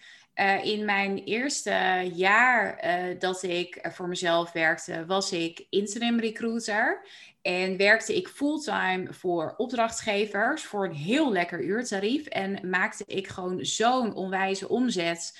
in 0.63 0.85
mijn 0.85 1.17
eerste 1.17 2.09
jaar 2.13 2.79
dat 3.19 3.43
ik 3.43 3.79
voor 3.91 4.07
mezelf 4.07 4.51
werkte, 4.51 5.05
was 5.05 5.31
ik 5.31 5.65
interim 5.69 6.19
recruiter. 6.19 7.05
En 7.41 7.77
werkte 7.77 8.15
ik 8.15 8.27
fulltime 8.27 9.13
voor 9.13 9.53
opdrachtgevers 9.57 10.63
voor 10.63 10.85
een 10.85 10.93
heel 10.93 11.31
lekker 11.31 11.63
uurtarief. 11.63 12.25
En 12.25 12.69
maakte 12.69 13.03
ik 13.07 13.27
gewoon 13.27 13.65
zo'n 13.65 14.13
onwijze 14.13 14.69
omzet. 14.69 15.39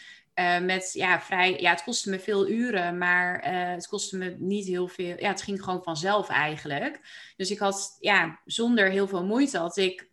Met 0.62 0.90
ja, 0.94 1.22
vrij, 1.22 1.60
ja, 1.60 1.72
het 1.72 1.84
kostte 1.84 2.10
me 2.10 2.20
veel 2.20 2.50
uren, 2.50 2.98
maar 2.98 3.44
het 3.74 3.88
kostte 3.88 4.18
me 4.18 4.36
niet 4.38 4.68
heel 4.68 4.88
veel. 4.88 5.16
Ja, 5.20 5.28
het 5.28 5.42
ging 5.42 5.64
gewoon 5.64 5.84
vanzelf 5.84 6.30
eigenlijk. 6.30 7.00
Dus 7.38 7.52
ik 7.52 7.60
had, 7.60 7.98
ja, 8.00 8.40
zonder 8.46 8.90
heel 8.90 9.08
veel 9.08 9.26
moeite 9.26 9.58
had 9.58 9.78
ik 9.78 10.08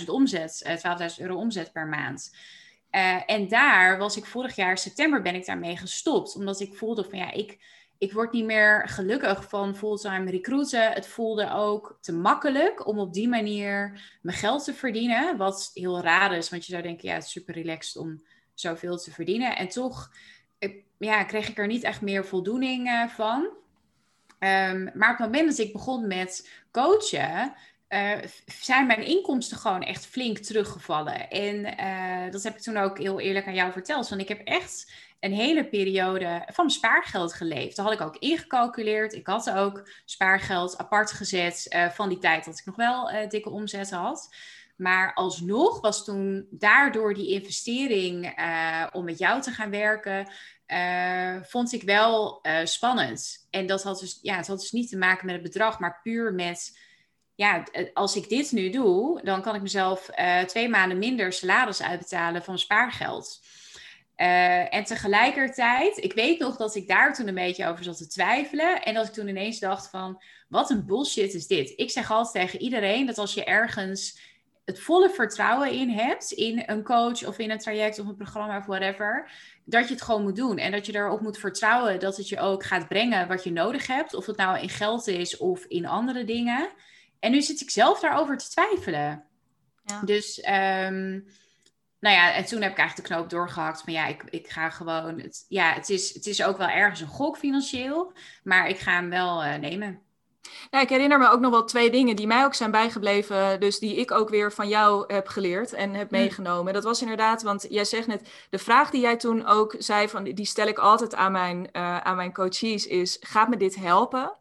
12.000 0.00 0.06
omzet, 0.06 0.62
uh, 0.66 0.84
eh, 0.84 1.10
12.000 1.10 1.18
euro 1.18 1.36
omzet 1.36 1.72
per 1.72 1.86
maand. 1.86 2.36
En 3.26 3.48
daar 3.48 3.98
was 3.98 4.16
ik 4.16 4.24
vorig 4.24 4.56
jaar 4.56 4.78
september 4.78 5.22
ben 5.22 5.34
ik 5.34 5.46
daarmee 5.46 5.76
gestopt, 5.76 6.36
omdat 6.36 6.60
ik 6.60 6.74
voelde 6.74 7.04
van 7.04 7.18
ja, 7.18 7.32
ik 7.32 7.58
ik 7.98 8.12
word 8.12 8.32
niet 8.32 8.44
meer 8.44 8.88
gelukkig 8.88 9.48
van 9.48 9.76
fulltime 9.76 10.30
recruiten. 10.30 10.92
Het 10.92 11.06
voelde 11.06 11.52
ook 11.52 11.98
te 12.00 12.12
makkelijk 12.12 12.86
om 12.86 12.98
op 12.98 13.12
die 13.12 13.28
manier 13.28 14.02
mijn 14.22 14.36
geld 14.36 14.64
te 14.64 14.74
verdienen. 14.74 15.36
Wat 15.36 15.70
heel 15.74 16.00
raar 16.00 16.36
is, 16.36 16.50
want 16.50 16.66
je 16.66 16.72
zou 16.72 16.82
denken, 16.84 17.08
ja, 17.08 17.14
het 17.14 17.24
is 17.24 17.30
super 17.30 17.54
relaxed 17.54 17.96
om 17.96 18.22
zoveel 18.54 18.96
te 18.96 19.10
verdienen. 19.10 19.56
En 19.56 19.68
toch 19.68 20.10
ja, 20.98 21.24
kreeg 21.24 21.48
ik 21.48 21.58
er 21.58 21.66
niet 21.66 21.82
echt 21.82 22.00
meer 22.00 22.26
voldoening 22.26 22.88
uh, 22.88 23.08
van. 23.08 23.40
Um, 24.38 24.90
maar 24.94 25.12
op 25.12 25.18
het 25.18 25.26
moment 25.26 25.48
dat 25.48 25.66
ik 25.66 25.72
begon 25.72 26.06
met 26.06 26.50
coachen, 26.70 27.54
uh, 27.92 28.18
zijn 28.60 28.86
mijn 28.86 29.06
inkomsten 29.06 29.58
gewoon 29.58 29.82
echt 29.82 30.06
flink 30.06 30.38
teruggevallen. 30.38 31.30
En 31.30 31.80
uh, 31.80 32.32
dat 32.32 32.42
heb 32.42 32.56
ik 32.56 32.62
toen 32.62 32.76
ook 32.76 32.98
heel 32.98 33.20
eerlijk 33.20 33.46
aan 33.46 33.54
jou 33.54 33.72
verteld. 33.72 34.08
Want 34.08 34.20
ik 34.20 34.28
heb 34.28 34.40
echt 34.44 34.92
een 35.20 35.32
hele 35.32 35.64
periode 35.68 36.42
van 36.46 36.70
spaargeld 36.70 37.34
geleefd. 37.34 37.76
Dat 37.76 37.84
had 37.84 37.94
ik 37.94 38.00
ook 38.00 38.16
ingecalculeerd. 38.16 39.12
Ik 39.12 39.26
had 39.26 39.50
ook 39.50 39.88
spaargeld 40.04 40.78
apart 40.78 41.12
gezet 41.12 41.66
uh, 41.68 41.88
van 41.88 42.08
die 42.08 42.18
tijd 42.18 42.44
dat 42.44 42.58
ik 42.58 42.64
nog 42.64 42.76
wel 42.76 43.28
dikke 43.28 43.50
omzet 43.50 43.90
had. 43.90 44.34
Maar 44.76 45.14
alsnog 45.14 45.80
was 45.80 46.04
toen 46.04 46.46
daardoor 46.50 47.14
die 47.14 47.30
investering 47.30 48.34
om 48.92 49.04
met 49.04 49.18
jou 49.18 49.40
te 49.40 49.50
gaan 49.50 49.70
werken, 49.70 50.28
vond 51.42 51.72
ik 51.72 51.82
wel 51.82 52.42
spannend. 52.64 53.46
En 53.50 53.66
dat 53.66 53.82
had 53.82 54.00
dus, 54.00 54.18
ja, 54.22 54.36
het 54.36 54.46
had 54.46 54.60
dus 54.60 54.72
niet 54.72 54.88
te 54.88 54.96
maken 54.96 55.26
met 55.26 55.34
het 55.34 55.44
bedrag, 55.44 55.78
maar 55.78 56.00
puur 56.02 56.34
met 56.34 56.78
ja, 57.34 57.64
als 57.94 58.16
ik 58.16 58.28
dit 58.28 58.52
nu 58.52 58.70
doe, 58.70 59.20
dan 59.22 59.42
kan 59.42 59.54
ik 59.54 59.62
mezelf 59.62 60.10
twee 60.46 60.68
maanden 60.68 60.98
minder 60.98 61.32
salaris 61.32 61.82
uitbetalen 61.82 62.42
van 62.42 62.58
spaargeld. 62.58 63.40
Uh, 64.16 64.74
en 64.74 64.84
tegelijkertijd, 64.84 66.04
ik 66.04 66.12
weet 66.12 66.38
nog 66.38 66.56
dat 66.56 66.74
ik 66.74 66.88
daar 66.88 67.14
toen 67.14 67.28
een 67.28 67.34
beetje 67.34 67.66
over 67.66 67.84
zat 67.84 67.96
te 67.96 68.06
twijfelen. 68.06 68.82
En 68.82 68.94
dat 68.94 69.06
ik 69.06 69.12
toen 69.12 69.28
ineens 69.28 69.58
dacht 69.58 69.90
van, 69.90 70.22
wat 70.48 70.70
een 70.70 70.86
bullshit 70.86 71.34
is 71.34 71.46
dit. 71.46 71.72
Ik 71.76 71.90
zeg 71.90 72.10
altijd 72.10 72.44
tegen 72.44 72.64
iedereen 72.64 73.06
dat 73.06 73.18
als 73.18 73.34
je 73.34 73.44
ergens 73.44 74.20
het 74.64 74.80
volle 74.80 75.10
vertrouwen 75.10 75.72
in 75.72 75.88
hebt, 75.88 76.32
in 76.32 76.62
een 76.66 76.82
coach 76.82 77.26
of 77.26 77.38
in 77.38 77.50
een 77.50 77.58
traject 77.58 77.98
of 77.98 78.06
een 78.06 78.16
programma 78.16 78.58
of 78.58 78.66
whatever, 78.66 79.30
dat 79.64 79.88
je 79.88 79.94
het 79.94 80.02
gewoon 80.02 80.22
moet 80.22 80.36
doen. 80.36 80.58
En 80.58 80.72
dat 80.72 80.86
je 80.86 80.94
erop 80.94 81.20
moet 81.20 81.38
vertrouwen 81.38 82.00
dat 82.00 82.16
het 82.16 82.28
je 82.28 82.40
ook 82.40 82.64
gaat 82.64 82.88
brengen 82.88 83.28
wat 83.28 83.44
je 83.44 83.52
nodig 83.52 83.86
hebt. 83.86 84.14
Of 84.14 84.26
het 84.26 84.36
nou 84.36 84.58
in 84.58 84.68
geld 84.68 85.06
is 85.06 85.36
of 85.36 85.64
in 85.64 85.86
andere 85.86 86.24
dingen. 86.24 86.68
En 87.22 87.30
nu 87.30 87.42
zit 87.42 87.60
ik 87.60 87.70
zelf 87.70 88.00
daarover 88.00 88.38
te 88.38 88.48
twijfelen. 88.48 89.24
Ja. 89.84 90.00
Dus... 90.04 90.38
Um, 90.38 91.26
nou 92.00 92.16
ja, 92.16 92.32
en 92.32 92.44
toen 92.44 92.62
heb 92.62 92.70
ik 92.70 92.78
eigenlijk 92.78 93.08
de 93.08 93.14
knoop 93.14 93.30
doorgehakt. 93.30 93.82
Van 93.82 93.92
ja, 93.92 94.06
ik, 94.06 94.22
ik 94.30 94.48
ga 94.48 94.70
gewoon. 94.70 95.20
Het, 95.20 95.44
ja, 95.48 95.72
het 95.72 95.88
is, 95.88 96.14
het 96.14 96.26
is 96.26 96.42
ook 96.42 96.56
wel 96.56 96.68
ergens 96.68 97.00
een 97.00 97.06
gok 97.06 97.38
financieel. 97.38 98.12
Maar 98.42 98.68
ik 98.68 98.78
ga 98.78 98.92
hem 98.92 99.10
wel 99.10 99.44
uh, 99.44 99.54
nemen. 99.54 100.00
Ja, 100.70 100.80
ik 100.80 100.88
herinner 100.88 101.18
me 101.18 101.28
ook 101.28 101.40
nog 101.40 101.50
wel 101.50 101.64
twee 101.64 101.90
dingen 101.90 102.16
die 102.16 102.26
mij 102.26 102.44
ook 102.44 102.54
zijn 102.54 102.70
bijgebleven. 102.70 103.60
Dus 103.60 103.78
die 103.78 103.96
ik 103.96 104.10
ook 104.10 104.28
weer 104.28 104.52
van 104.52 104.68
jou 104.68 105.14
heb 105.14 105.28
geleerd 105.28 105.72
en 105.72 105.94
heb 105.94 106.08
hm. 106.08 106.14
meegenomen. 106.14 106.72
Dat 106.72 106.84
was 106.84 107.00
inderdaad, 107.00 107.42
want 107.42 107.66
jij 107.68 107.84
zegt 107.84 108.06
net, 108.06 108.30
de 108.50 108.58
vraag 108.58 108.90
die 108.90 109.00
jij 109.00 109.16
toen 109.16 109.46
ook 109.46 109.74
zei, 109.78 110.08
van, 110.08 110.24
die 110.24 110.46
stel 110.46 110.66
ik 110.66 110.78
altijd 110.78 111.14
aan 111.14 111.32
mijn, 111.32 111.68
uh, 111.72 111.98
aan 111.98 112.16
mijn 112.16 112.32
coaches, 112.32 112.86
is: 112.86 113.16
gaat 113.20 113.48
me 113.48 113.56
dit 113.56 113.74
helpen? 113.74 114.32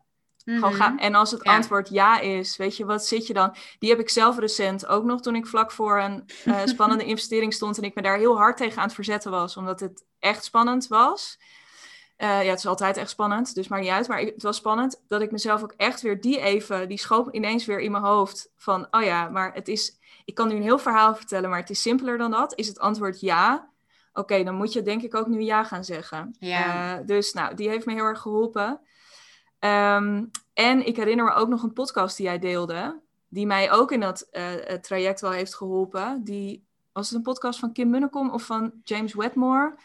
Mhm. 0.46 0.98
en 0.98 1.16
als 1.16 1.32
het 1.32 1.44
antwoord 1.44 1.90
ja 1.90 2.20
is, 2.20 2.58
weet 2.58 2.78
je, 2.78 2.86
wat 2.86 3.06
zit 3.06 3.28
je 3.28 3.34
dan? 3.34 3.56
Die 3.80 3.90
heb 3.90 4.00
ik 4.00 4.10
zelf 4.10 4.40
recent 4.40 4.88
ook 4.88 5.04
nog 5.04 5.22
toen 5.22 5.36
ik 5.36 5.48
vlak 5.48 5.72
voor 5.72 6.00
een 6.00 6.30
uh, 6.46 6.62
spannende 6.74 7.06
investering 7.06 7.54
stond 7.54 7.78
en 7.78 7.84
ik 7.84 7.96
me 7.96 8.02
daar 8.02 8.18
heel 8.18 8.38
hard 8.38 8.58
tegen 8.58 8.78
aan 8.78 8.86
het 8.86 8.94
verzetten 8.94 9.32
was, 9.32 9.58
omdat 9.58 9.80
het 9.80 10.06
echt 10.20 10.44
spannend 10.44 10.88
was. 10.88 11.38
Uh, 12.18 12.44
ja, 12.44 12.50
het 12.50 12.60
is 12.60 12.66
altijd 12.66 12.98
echt 12.98 13.10
spannend, 13.10 13.56
dus 13.56 13.68
maakt 13.68 13.82
niet 13.82 13.92
uit. 13.92 14.08
Maar 14.08 14.20
het 14.20 14.44
was 14.44 14.58
spannend 14.58 15.04
dat 15.08 15.22
ik 15.22 15.32
mezelf 15.32 15.64
ook 15.64 15.74
echt 15.78 16.02
weer 16.02 16.22
die 16.22 16.40
even, 16.40 16.88
die 16.88 16.98
schoop 16.98 17.34
ineens 17.34 17.66
weer 17.66 17.80
in 17.80 17.92
mijn 17.92 18.04
hoofd 18.04 18.52
van, 18.58 18.88
oh 18.92 19.04
ja, 19.04 19.30
maar 19.30 19.54
het 19.54 19.68
is, 19.68 19.98
ik 20.26 20.36
kan 20.36 20.48
nu 20.48 20.56
een 20.56 20.62
heel 20.62 20.80
verhaal 20.80 21.16
vertellen, 21.16 21.50
maar 21.50 21.60
het 21.60 21.70
is 21.70 21.82
simpeler 21.82 22.18
dan 22.18 22.32
dat. 22.32 22.56
Is 22.56 22.68
het 22.68 22.80
antwoord 22.80 23.20
ja? 23.20 23.70
Oké, 24.14 24.44
dan 24.44 24.56
moet 24.56 24.74
je 24.74 24.82
denk 24.82 25.02
ik 25.02 25.16
ook 25.16 25.28
nu 25.28 25.42
ja 25.42 25.64
gaan 25.64 25.84
zeggen. 25.84 26.36
Ja. 26.40 27.00
Uh, 27.00 27.06
dus 27.06 27.34
nou, 27.34 27.56
die 27.56 27.70
heeft 27.70 27.86
me 27.86 27.94
heel 27.94 28.04
erg 28.04 28.20
geholpen. 28.20 28.80
Um, 29.64 30.32
en 30.54 30.86
ik 30.86 30.96
herinner 30.96 31.26
me 31.26 31.32
ook 31.32 31.48
nog 31.48 31.64
een 31.64 31.74
podcast 31.74 32.18
die 32.18 32.26
jij 32.26 32.40
deelde, 32.40 33.00
die 33.28 33.46
mij 33.46 33.72
ook 33.72 33.92
in 33.92 34.00
dat 34.00 34.28
uh, 34.32 34.44
traject 34.76 35.22
wel 35.22 35.32
heeft 35.32 35.56
geholpen. 35.56 36.24
Die, 36.24 36.66
was 36.92 37.08
het 37.08 37.18
een 37.18 37.24
podcast 37.24 37.60
van 37.60 37.74
Kim 37.74 37.90
Munnekom 37.90 38.30
of 38.30 38.44
van 38.44 38.72
James 38.84 39.14
Wedmore? 39.14 39.76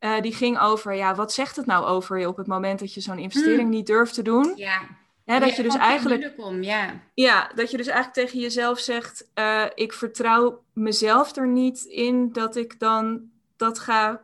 Uh, 0.00 0.20
die 0.20 0.34
ging 0.34 0.58
over, 0.58 0.94
ja, 0.94 1.14
wat 1.14 1.32
zegt 1.32 1.56
het 1.56 1.66
nou 1.66 1.84
over 1.84 2.18
je 2.18 2.28
op 2.28 2.36
het 2.36 2.46
moment 2.46 2.78
dat 2.78 2.94
je 2.94 3.00
zo'n 3.00 3.18
investering 3.18 3.60
hmm. 3.60 3.70
niet 3.70 3.86
durft 3.86 4.14
te 4.14 4.22
doen? 4.22 4.52
Ja. 4.56 4.80
Ja, 5.24 5.38
dat 5.38 5.56
je 5.56 5.62
dus 5.62 5.76
eigenlijk. 5.76 6.20
Munnekom, 6.20 6.62
ja. 6.62 7.00
ja, 7.14 7.50
dat 7.54 7.70
je 7.70 7.76
dus 7.76 7.86
eigenlijk 7.86 8.26
tegen 8.26 8.40
jezelf 8.40 8.78
zegt: 8.78 9.30
uh, 9.34 9.64
ik 9.74 9.92
vertrouw 9.92 10.62
mezelf 10.72 11.36
er 11.36 11.48
niet 11.48 11.82
in 11.84 12.32
dat 12.32 12.56
ik 12.56 12.78
dan 12.80 13.30
dat 13.56 13.78
ga, 13.78 14.20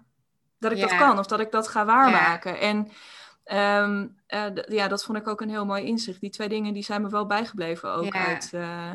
dat 0.59 0.73
ik 0.73 0.81
dat 0.81 0.97
kan 0.97 1.19
of 1.19 1.27
dat 1.27 1.41
ik 1.41 1.51
dat 1.51 1.69
ga 1.69 1.85
waarmaken. 1.85 2.53
Ja. 2.53 2.59
En 2.59 2.89
Ehm, 3.45 4.07
eh, 4.27 4.47
ja, 4.69 4.89
dat 4.89 5.05
vond 5.05 5.19
ik 5.19 5.29
ook 5.29 5.41
een 5.41 5.51
heel 5.51 5.67
mooi 5.67 5.85
inzicht. 5.85 6.21
Die 6.21 6.31
twee 6.31 6.49
dingen 6.49 6.73
die 6.75 6.85
zijn 6.85 7.03
me 7.03 7.09
wel 7.09 7.27
bijgebleven 7.27 7.93
ook 7.95 8.15
Ja. 8.15 8.27
uit... 8.27 8.51
eh, 8.53 8.91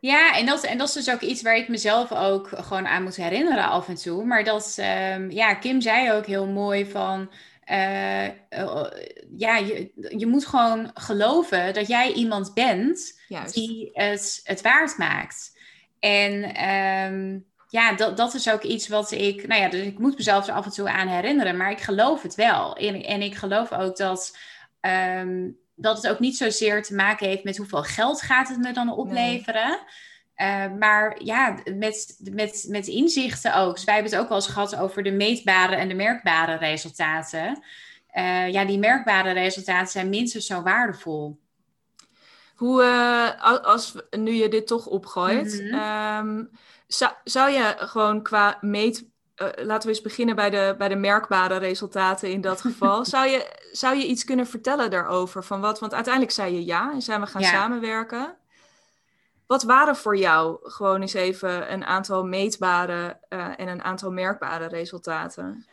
Ja, 0.00 0.36
en 0.36 0.46
dat, 0.46 0.64
en 0.64 0.78
dat 0.78 0.88
is 0.88 0.94
dus 0.94 1.10
ook 1.10 1.20
iets 1.20 1.42
waar 1.42 1.56
ik 1.56 1.68
mezelf 1.68 2.12
ook 2.12 2.48
gewoon 2.54 2.86
aan 2.86 3.02
moet 3.02 3.16
herinneren 3.16 3.64
af 3.68 3.88
en 3.88 3.94
toe. 3.94 4.24
Maar 4.24 4.44
dat, 4.44 4.74
ehm, 4.78 5.30
ja, 5.30 5.54
Kim 5.54 5.80
zei 5.80 6.12
ook 6.12 6.26
heel 6.26 6.46
mooi 6.46 6.90
van, 6.90 7.30
eh, 7.64 8.24
ja, 9.36 9.56
je, 9.56 9.90
je 10.16 10.26
moet 10.26 10.46
gewoon 10.46 10.90
geloven 10.94 11.74
dat 11.74 11.86
jij 11.88 12.12
iemand 12.12 12.54
bent 12.54 13.20
juist. 13.28 13.54
die 13.54 13.90
het, 13.92 14.40
het 14.44 14.60
waard 14.62 14.96
maakt. 14.98 15.58
En 15.98 16.54
ehm, 16.54 17.38
ja, 17.68 17.92
dat, 17.92 18.16
dat 18.16 18.34
is 18.34 18.50
ook 18.50 18.62
iets 18.62 18.88
wat 18.88 19.10
ik, 19.10 19.46
nou 19.46 19.60
ja, 19.60 19.68
dus 19.68 19.86
ik 19.86 19.98
moet 19.98 20.16
mezelf 20.16 20.46
er 20.46 20.54
af 20.54 20.64
en 20.64 20.70
toe 20.70 20.90
aan 20.90 21.08
herinneren, 21.08 21.56
maar 21.56 21.70
ik 21.70 21.80
geloof 21.80 22.22
het 22.22 22.34
wel. 22.34 22.76
En, 22.76 23.02
en 23.02 23.22
ik 23.22 23.34
geloof 23.34 23.72
ook 23.72 23.96
dat, 23.96 24.36
ehm, 24.80 25.50
dat 25.74 25.96
het 25.96 26.08
ook 26.08 26.18
niet 26.18 26.36
zozeer 26.36 26.82
te 26.82 26.94
maken 26.94 27.28
heeft 27.28 27.44
met 27.44 27.56
hoeveel 27.56 27.82
geld 27.82 28.22
gaat 28.22 28.48
het 28.48 28.58
me 28.58 28.72
dan 28.72 28.92
opleveren. 28.92 29.78
Eh, 30.34 30.72
maar 30.78 31.22
ja, 31.24 31.58
met, 31.74 32.18
met, 32.32 32.66
met 32.68 32.86
inzichten 32.86 33.56
ook. 33.56 33.74
Dus 33.74 33.84
wij 33.84 33.94
hebben 33.94 34.12
het 34.12 34.20
ook 34.20 34.28
wel 34.28 34.38
eens 34.38 34.46
gehad 34.46 34.76
over 34.76 35.02
de 35.02 35.10
meetbare 35.10 35.76
en 35.76 35.88
de 35.88 35.94
merkbare 35.94 36.56
resultaten. 36.56 37.62
Eh, 38.06 38.52
ja, 38.52 38.64
die 38.64 38.78
merkbare 38.78 39.32
resultaten 39.32 39.92
zijn 39.92 40.08
minstens 40.08 40.46
zo 40.46 40.62
waardevol. 40.62 41.38
Hoe, 42.54 42.82
eh, 42.82 43.44
al- 43.44 43.60
als 43.60 43.94
nu 44.10 44.32
je 44.32 44.48
dit 44.48 44.66
toch 44.66 44.86
opgooit, 44.86 45.60
ehm, 45.70 46.44
zou, 46.86 47.12
zou 47.24 47.50
je 47.50 47.74
gewoon 47.78 48.22
qua 48.22 48.58
meet, 48.60 49.04
eh, 49.34 49.48
laten 49.56 49.88
we 49.88 49.94
eens 49.94 50.04
beginnen 50.04 50.36
bij 50.36 50.50
de, 50.50 50.74
bij 50.78 50.88
de 50.88 50.96
merkbare 50.96 51.56
resultaten 51.56 52.30
in 52.30 52.40
dat 52.40 52.60
geval. 52.60 53.04
zou, 53.14 53.28
je, 53.28 53.68
zou 53.72 53.96
je 53.96 54.06
iets 54.06 54.24
kunnen 54.24 54.46
vertellen 54.46 54.90
daarover? 54.90 55.44
Van 55.44 55.60
wat, 55.60 55.80
want 55.80 55.94
uiteindelijk 55.94 56.32
zei 56.34 56.54
je 56.54 56.64
ja 56.64 56.92
en 56.92 57.02
zijn 57.02 57.20
we 57.20 57.26
gaan 57.26 57.42
Ja. 57.42 57.48
samenwerken. 57.48 58.36
Wat 59.46 59.62
waren 59.62 59.96
voor 59.96 60.16
jou 60.16 60.58
gewoon 60.62 61.00
eens 61.00 61.14
even 61.14 61.72
een 61.72 61.84
aantal 61.84 62.24
meetbare 62.24 63.18
eh, 63.28 63.48
en 63.56 63.68
een 63.68 63.82
aantal 63.82 64.10
merkbare 64.10 64.66
resultaten? 64.66 65.66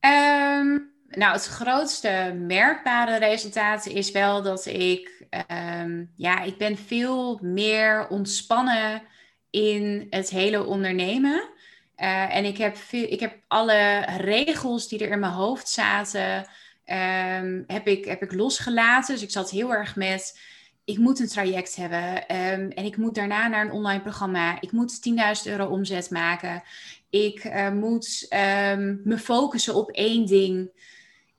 Ehm, 0.00 0.78
nou, 1.08 1.32
het 1.32 1.46
grootste 1.46 2.36
merkbare 2.46 3.16
resultaat 3.16 3.86
is 3.86 4.10
wel 4.10 4.42
dat 4.42 4.66
ik, 4.66 5.26
ehm, 5.30 6.04
ja, 6.14 6.40
ik 6.40 6.58
ben 6.58 6.76
veel 6.76 7.38
meer 7.42 8.08
ontspannen 8.08 9.02
in 9.50 10.06
het 10.10 10.30
hele 10.30 10.64
ondernemen. 10.64 11.48
Eh, 11.94 12.36
en 12.36 12.44
ik 12.44 12.58
heb, 12.58 12.76
ik 12.90 13.20
heb 13.20 13.36
alle 13.48 14.00
regels 14.16 14.88
die 14.88 14.98
er 15.04 15.10
in 15.10 15.20
mijn 15.20 15.32
hoofd 15.32 15.68
zaten, 15.68 16.46
ehm, 16.84 17.62
heb, 17.66 17.86
ik, 17.86 18.04
heb 18.04 18.22
ik 18.22 18.32
losgelaten. 18.32 19.14
Dus 19.14 19.22
ik 19.22 19.30
zat 19.30 19.50
heel 19.50 19.74
erg 19.74 19.96
met, 19.96 20.38
ik 20.84 20.98
moet 20.98 21.20
een 21.20 21.28
traject 21.28 21.76
hebben 21.76 22.28
ehm, 22.28 22.70
en 22.70 22.84
ik 22.84 22.96
moet 22.96 23.14
daarna 23.14 23.48
naar 23.48 23.64
een 23.64 23.72
online 23.72 24.02
programma. 24.02 24.60
Ik 24.60 24.72
moet 24.72 25.00
10.000 25.00 25.52
euro 25.52 25.66
omzet 25.66 26.10
maken. 26.10 26.62
Ik 27.10 27.38
eh, 27.38 27.70
moet 27.70 28.26
ehm, 28.28 28.96
me 29.04 29.18
focussen 29.18 29.74
op 29.74 29.90
één 29.90 30.26
ding. 30.26 30.70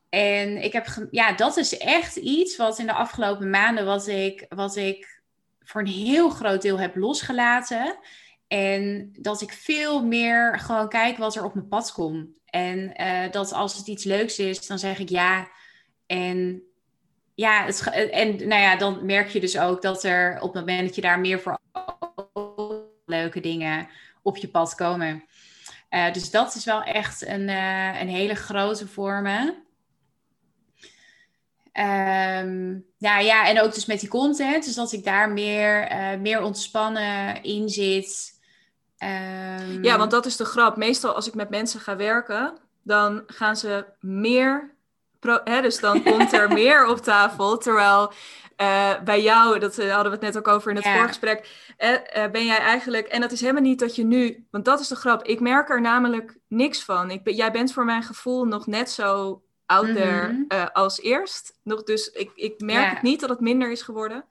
En 0.09 0.63
ik 0.63 0.73
heb, 0.73 1.07
ja, 1.11 1.33
dat 1.33 1.57
is 1.57 1.77
echt 1.77 2.15
iets 2.15 2.57
wat 2.57 2.79
in 2.79 2.85
de 2.85 2.93
afgelopen 2.93 3.49
maanden, 3.49 3.85
wat 3.85 4.07
ik, 4.07 4.45
wat 4.49 4.75
ik 4.75 5.18
voor 5.69 5.81
een 5.81 5.87
heel 5.87 6.29
groot 6.29 6.61
deel 6.61 6.79
heb 6.79 6.95
losgelaten. 6.95 7.97
En 8.47 9.09
dat 9.19 9.41
ik 9.41 9.51
veel 9.51 10.05
meer 10.05 10.59
gewoon 10.59 10.89
kijk 10.89 11.17
wat 11.17 11.35
er 11.35 11.43
op 11.43 11.53
mijn 11.53 11.67
pad 11.67 11.91
komt. 11.91 12.39
En 12.45 12.95
eh, 12.95 13.31
dat 13.31 13.53
als 13.53 13.77
het 13.77 13.87
iets 13.87 14.03
leuks 14.03 14.39
is, 14.39 14.67
dan 14.67 14.79
zeg 14.79 14.99
ik 14.99 15.09
ja. 15.09 15.49
En 16.05 16.63
ja, 17.35 17.65
het, 17.65 17.81
en 18.09 18.35
nou 18.35 18.61
ja, 18.61 18.75
dan 18.75 19.05
merk 19.05 19.29
je 19.29 19.39
dus 19.39 19.59
ook 19.59 19.81
dat 19.81 20.03
er 20.03 20.41
op 20.41 20.53
het 20.53 20.65
moment 20.65 20.85
dat 20.85 20.95
je 20.95 21.01
daar 21.01 21.19
meer 21.19 21.39
voor 21.39 21.59
leuke 23.05 23.39
dingen 23.39 23.87
op 24.21 24.37
je 24.37 24.47
pad 24.47 24.75
komen. 24.75 25.23
Eh, 25.89 26.13
dus 26.13 26.31
dat 26.31 26.55
is 26.55 26.65
wel 26.65 26.83
echt 26.83 27.27
een, 27.27 27.49
eh, 27.49 28.01
een 28.01 28.09
hele 28.09 28.35
grote 28.35 28.87
voor 28.87 29.21
me. 29.21 29.53
Ehm, 31.79 32.77
ja, 32.97 33.19
ja, 33.19 33.47
en 33.47 33.61
ook 33.61 33.73
dus 33.73 33.85
met 33.85 33.99
die 33.99 34.09
content. 34.09 34.65
Dus 34.65 34.75
dat 34.75 34.91
ik 34.91 35.03
daar 35.03 35.29
meer, 35.29 35.81
eh, 35.81 36.19
meer 36.19 36.41
ontspannen 36.41 37.43
in 37.43 37.69
zit. 37.69 38.39
Ehm, 38.97 39.83
Ja, 39.83 39.97
want 39.97 40.11
dat 40.11 40.25
is 40.25 40.35
de 40.37 40.45
grap. 40.45 40.77
Meestal 40.77 41.13
als 41.13 41.27
ik 41.27 41.33
met 41.35 41.49
mensen 41.49 41.79
ga 41.79 41.95
werken, 41.95 42.57
dan 42.83 43.23
gaan 43.27 43.57
ze 43.57 43.85
meer. 43.99 44.75
Pro 45.19 45.39
hè, 45.43 45.61
dus 45.61 45.79
dan 45.79 46.03
komt 46.11 46.33
er 46.33 46.53
meer 46.53 46.85
op 46.87 46.97
tafel. 46.97 47.57
Terwijl 47.57 48.11
eh, 48.55 48.99
bij 49.03 49.21
jou, 49.21 49.59
dat 49.59 49.77
eh, 49.77 49.93
hadden 49.93 50.11
we 50.11 50.17
het 50.25 50.33
net 50.33 50.37
ook 50.37 50.47
over 50.47 50.69
in 50.69 50.75
het 50.75 50.85
Ja. 50.85 50.95
voorgesprek, 50.97 51.67
ben 52.31 52.45
jij 52.45 52.59
eigenlijk. 52.59 53.07
En 53.07 53.21
dat 53.21 53.31
is 53.31 53.41
helemaal 53.41 53.61
niet 53.61 53.79
dat 53.79 53.95
je 53.95 54.03
nu. 54.03 54.47
Want 54.51 54.65
dat 54.65 54.79
is 54.79 54.87
de 54.87 54.95
grap. 54.95 55.23
Ik 55.23 55.39
merk 55.39 55.69
er 55.69 55.81
namelijk 55.81 56.37
niks 56.47 56.83
van. 56.83 57.11
Ik 57.11 57.23
ben, 57.23 57.35
jij 57.35 57.51
bent 57.51 57.73
voor 57.73 57.85
mijn 57.85 58.03
gevoel 58.03 58.45
nog 58.45 58.67
net 58.67 58.89
zo 58.91 59.41
out 59.69 59.95
there 59.95 60.27
Mhm. 60.31 60.41
eh, 60.47 60.65
als 60.73 61.01
eerst. 61.01 61.53
Nog, 61.63 61.83
dus 61.83 62.07
ik, 62.07 62.31
ik 62.35 62.59
merk 62.59 62.89
het 62.93 63.01
niet 63.01 63.19
dat 63.19 63.29
het 63.29 63.39
minder 63.39 63.71
is 63.71 63.81
geworden. 63.81 64.25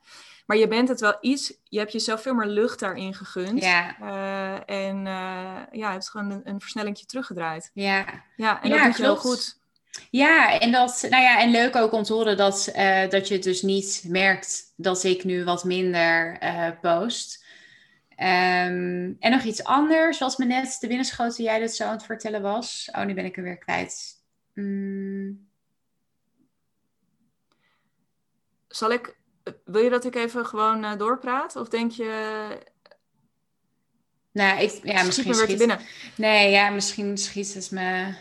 Maar 0.46 0.56
je 0.56 0.68
bent 0.68 0.88
het 0.88 1.00
wel 1.00 1.16
iets. 1.20 1.52
Je 1.64 1.78
hebt 1.78 1.92
jezelf 1.92 2.22
veel 2.22 2.34
meer 2.34 2.46
lucht 2.46 2.78
daarin 2.80 3.14
gegund. 3.14 3.62
Ja, 3.62 3.96
Eh, 4.00 4.86
en 4.88 4.96
eh, 5.06 5.62
ja, 5.72 5.86
je 5.86 5.92
hebt 5.92 6.10
gewoon 6.10 6.30
een, 6.30 6.40
een 6.44 6.60
versnellingje 6.60 7.06
teruggedraaid. 7.06 7.70
ja. 7.74 8.04
Ja, 8.36 8.62
en 8.62 8.68
Ja, 8.68 8.76
dat 8.76 8.84
doet 8.86 8.96
je 8.96 9.02
heel 9.02 9.16
goed. 9.16 9.56
Ja, 10.10 10.58
en 10.60 10.72
dat, 10.72 11.06
nou 11.10 11.22
ja, 11.22 11.40
en 11.40 11.50
leuk 11.50 11.76
ook 11.76 11.92
om 11.92 12.02
te 12.02 12.12
horen 12.12 12.36
dat, 12.36 12.68
dat 13.10 13.28
je 13.28 13.34
het 13.34 13.42
dus 13.42 13.62
niet 13.62 14.04
merkt 14.06 14.72
dat 14.76 15.04
ik 15.04 15.24
nu 15.24 15.44
wat 15.44 15.64
minder 15.64 16.38
post. 16.80 17.44
Ehm, 18.16 19.12
en 19.18 19.30
nog 19.30 19.42
iets 19.42 19.64
anders, 19.64 20.18
wat 20.18 20.38
me 20.38 20.44
net 20.44 20.80
te 20.80 20.86
binnen 20.86 21.06
schoot 21.06 21.34
toen 21.36 21.44
jij 21.44 21.58
dit 21.58 21.74
zo 21.74 21.84
aan 21.84 21.92
het 21.92 22.04
vertellen 22.04 22.42
was. 22.42 22.88
Oh, 22.92 23.04
nu 23.04 23.14
ben 23.14 23.24
ik 23.24 23.34
hem 23.34 23.44
weer 23.44 23.58
kwijt. 23.58 24.16
Mm, 24.58 25.46
Zal 28.68 28.90
ik, 28.90 29.16
wil 29.64 29.82
je 29.82 29.90
dat 29.90 30.04
ik 30.04 30.14
even 30.14 30.46
gewoon 30.46 30.84
eh, 30.84 30.96
doorpraat? 30.98 31.56
Of 31.56 31.68
denk 31.68 31.92
je, 31.92 32.48
nou, 34.32 34.60
ik, 34.60 34.70
ja, 34.82 34.96
schiet 34.96 35.06
misschien 35.06 35.24
weer 35.24 35.34
te 35.34 35.46
schiet, 35.46 35.58
binnen? 35.58 35.80
Nee, 36.16 36.50
ja, 36.50 36.70
misschien 36.70 37.18
schiet 37.18 37.54
het 37.54 37.70
me 37.70 38.14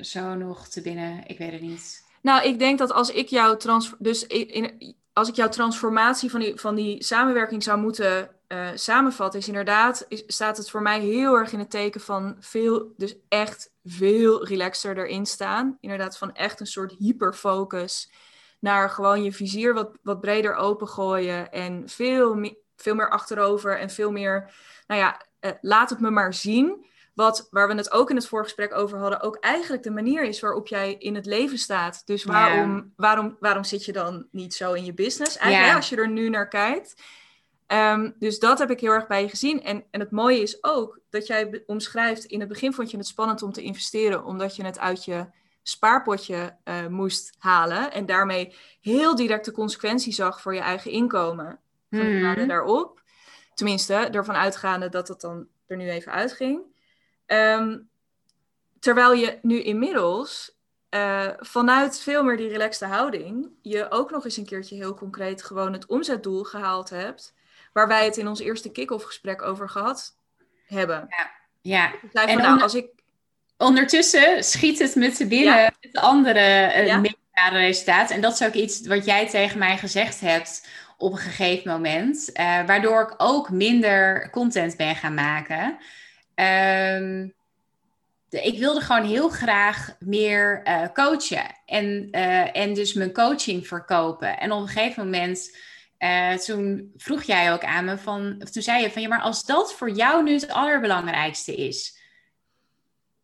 zo 0.00 0.34
nog 0.34 0.68
te 0.68 0.80
binnen. 0.80 1.22
Ik 1.26 1.38
weet 1.38 1.52
het 1.52 1.60
niet. 1.60 2.04
Nou, 2.22 2.46
ik 2.48 2.58
denk 2.58 2.78
dat 2.78 2.92
als 2.92 3.10
ik 3.10 3.28
jouw 3.28 3.56
trans 3.56 3.92
dus 3.98 4.26
in, 4.26 4.48
in- 4.48 4.96
als 5.12 5.28
ik 5.28 5.34
jouw 5.34 5.48
transformatie 5.48 6.30
van 6.30 6.40
die, 6.40 6.60
van 6.60 6.74
die 6.74 7.04
samenwerking 7.04 7.62
zou 7.62 7.80
moeten 7.80 8.30
eh, 8.52 8.68
samenvatten, 8.74 9.40
is 9.40 9.48
inderdaad, 9.48 10.04
is, 10.08 10.22
staat 10.26 10.56
het 10.56 10.70
voor 10.70 10.82
mij 10.82 11.00
heel 11.00 11.34
erg 11.34 11.52
in 11.52 11.58
het 11.58 11.70
teken 11.70 12.00
van 12.00 12.36
veel, 12.40 12.92
dus 12.96 13.16
echt 13.28 13.70
veel 13.84 14.46
relaxer 14.46 14.98
erin 14.98 15.26
staan. 15.26 15.76
Inderdaad, 15.80 16.18
van 16.18 16.34
echt 16.34 16.60
een 16.60 16.66
soort 16.66 16.94
hyperfocus 16.98 18.12
naar 18.60 18.90
gewoon 18.90 19.22
je 19.22 19.32
vizier 19.32 19.74
wat, 19.74 19.90
wat 20.02 20.20
breder 20.20 20.54
opengooien 20.54 21.52
en 21.52 21.88
veel, 21.88 22.34
me- 22.34 22.58
veel 22.76 22.94
meer 22.94 23.10
achterover 23.10 23.78
en 23.78 23.90
veel 23.90 24.10
meer, 24.10 24.50
nou 24.86 25.00
ja, 25.00 25.22
eh, 25.40 25.50
laat 25.60 25.90
het 25.90 26.00
me 26.00 26.10
maar 26.10 26.34
zien. 26.34 26.86
Wat, 27.14 27.48
waar 27.50 27.68
we 27.68 27.74
het 27.74 27.92
ook 27.92 28.10
in 28.10 28.16
het 28.16 28.28
voorgesprek 28.28 28.74
over 28.74 28.98
hadden, 28.98 29.20
ook 29.20 29.36
eigenlijk 29.40 29.82
de 29.82 29.90
manier 29.90 30.22
is 30.22 30.40
waarop 30.40 30.66
jij 30.66 30.94
in 30.94 31.14
het 31.14 31.26
leven 31.26 31.58
staat. 31.58 32.02
Dus 32.06 32.24
waarom, 32.24 32.92
waarom, 32.96 33.36
waarom 33.40 33.64
zit 33.64 33.84
je 33.84 33.92
dan 33.92 34.26
niet 34.30 34.54
zo 34.54 34.72
in 34.72 34.84
je 34.84 34.94
business? 34.94 35.36
Eigenlijk, 35.36 35.70
als 35.76 35.88
je 35.88 35.96
er 35.96 36.08
nu 36.08 36.28
naar 36.28 36.48
kijkt. 36.48 36.94
Ehm, 37.72 38.10
dus 38.18 38.38
dat 38.38 38.58
heb 38.58 38.70
ik 38.70 38.80
heel 38.80 38.90
erg 38.92 39.06
bij 39.06 39.22
je 39.22 39.28
gezien. 39.28 39.62
En, 39.62 39.84
en 39.90 40.00
het 40.00 40.10
mooie 40.10 40.40
is 40.40 40.64
ook 40.64 40.98
dat 41.10 41.26
jij 41.26 41.62
omschrijft, 41.66 42.24
in 42.24 42.40
het 42.40 42.48
begin 42.48 42.72
vond 42.72 42.90
je 42.90 42.96
het 42.96 43.06
spannend 43.06 43.42
om 43.42 43.52
te 43.52 43.62
investeren, 43.62 44.24
omdat 44.24 44.56
je 44.56 44.64
het 44.64 44.78
uit 44.78 45.04
je 45.04 45.26
spaarpotje 45.62 46.56
eh, 46.64 46.86
moest 46.86 47.34
halen. 47.38 47.92
En 47.92 48.06
daarmee 48.06 48.54
heel 48.80 49.14
direct 49.16 49.44
de 49.44 49.52
consequentie 49.52 50.12
zag 50.12 50.40
voor 50.40 50.54
je 50.54 50.60
eigen 50.60 50.90
inkomen 50.90 51.60
van 51.90 51.98
de 51.98 52.04
Mhm. 52.04 52.22
maanden 52.22 52.48
daarop. 52.48 53.02
Tenminste, 53.54 53.94
ervan 53.94 54.34
uitgaande 54.34 54.88
dat 54.88 55.08
het 55.08 55.20
dan 55.20 55.46
er 55.66 55.76
nu 55.76 55.90
even 55.90 56.12
uitging. 56.12 56.60
Ehm, 57.26 57.78
terwijl 58.78 59.12
je 59.12 59.38
nu 59.42 59.62
inmiddels 59.62 60.60
eh, 60.88 61.28
vanuit 61.38 61.98
veel 62.00 62.24
meer 62.24 62.36
die 62.36 62.48
relaxte 62.48 62.86
houding, 62.86 63.50
je 63.62 63.90
ook 63.90 64.10
nog 64.10 64.24
eens 64.24 64.36
een 64.36 64.46
keertje 64.46 64.74
heel 64.76 64.94
concreet 64.94 65.42
gewoon 65.42 65.72
het 65.72 65.86
omzetdoel 65.86 66.42
gehaald 66.44 66.90
hebt, 66.90 67.34
waar 67.72 67.88
wij 67.88 68.04
het 68.04 68.16
in 68.16 68.28
ons 68.28 68.40
eerste 68.40 68.70
kick-off 68.70 69.04
gesprek 69.04 69.42
over 69.42 69.68
gehad 69.68 70.16
hebben. 70.66 71.08
Ja, 71.60 71.92
zei 72.12 72.26
En 72.26 72.32
van, 72.32 72.42
nou, 72.42 72.60
als 72.60 72.74
ik 72.74 72.86
Ondertussen 73.62 74.44
schiet 74.44 74.78
het 74.78 74.94
me 74.94 75.10
te 75.10 75.26
binnen 75.26 75.74
het 75.80 75.96
andere 75.96 76.72
uh, 76.76 76.86
Ja. 76.86 77.48
resultaat. 77.48 78.10
En 78.10 78.20
dat 78.20 78.32
is 78.32 78.46
ook 78.46 78.52
iets 78.52 78.86
wat 78.86 79.04
jij 79.04 79.28
tegen 79.28 79.58
mij 79.58 79.78
gezegd 79.78 80.20
hebt 80.20 80.68
op 80.98 81.12
een 81.12 81.18
gegeven 81.18 81.70
moment. 81.70 82.32
eh, 82.32 82.66
waardoor 82.66 83.00
ik 83.02 83.14
ook 83.16 83.50
minder 83.50 84.30
content 84.30 84.76
ben 84.76 84.96
gaan 84.96 85.14
maken. 85.14 85.78
Ehm, 86.34 87.28
ik 88.30 88.58
wilde 88.58 88.80
gewoon 88.80 89.04
heel 89.04 89.28
graag 89.28 89.96
meer 89.98 90.62
uh, 90.68 90.82
coachen. 90.92 91.44
En, 91.66 92.08
en 92.52 92.74
dus 92.74 92.92
mijn 92.92 93.12
coaching 93.12 93.66
verkopen. 93.66 94.38
En 94.38 94.52
op 94.52 94.60
een 94.60 94.68
gegeven 94.68 95.04
moment, 95.04 95.56
uh, 96.02 96.32
toen 96.32 96.92
vroeg 96.96 97.22
jij 97.22 97.52
ook 97.52 97.64
aan 97.64 97.84
me 97.84 97.98
van, 97.98 98.36
of 98.38 98.50
toen 98.50 98.62
zei 98.62 98.82
je 98.82 98.90
van 98.90 99.02
ja, 99.02 99.08
maar 99.08 99.20
als 99.20 99.44
dat 99.44 99.74
voor 99.74 99.90
jou 99.90 100.22
nu 100.22 100.32
het 100.32 100.48
allerbelangrijkste 100.48 101.54
is, 101.56 102.00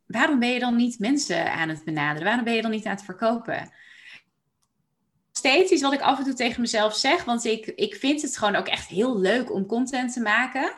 waarom 0.07 0.38
ben 0.38 0.49
je 0.49 0.59
dan 0.59 0.77
niet 0.77 0.99
mensen 0.99 1.53
aan 1.53 1.69
het 1.69 1.85
benaderen? 1.85 2.25
Waarom 2.25 2.45
ben 2.45 2.55
je 2.55 2.62
dan 2.62 2.71
niet 2.71 2.87
aan 2.87 2.95
het 2.95 3.05
verkopen? 3.05 3.73
Steeds 5.38 5.70
iets 5.70 5.83
wat 5.83 5.92
ik 5.92 6.01
af 6.01 6.18
en 6.18 6.24
toe 6.24 6.35
tegen 6.35 6.61
mezelf 6.61 6.96
zeg, 6.96 7.24
want 7.24 7.44
ik, 7.44 7.66
ik 7.66 7.94
vind 7.94 8.22
het 8.22 8.37
gewoon 8.37 8.57
ook 8.57 8.66
echt 8.66 8.88
heel 8.88 9.18
leuk 9.18 9.53
om 9.53 9.66
content 9.66 10.12
te 10.12 10.20
maken. 10.20 10.72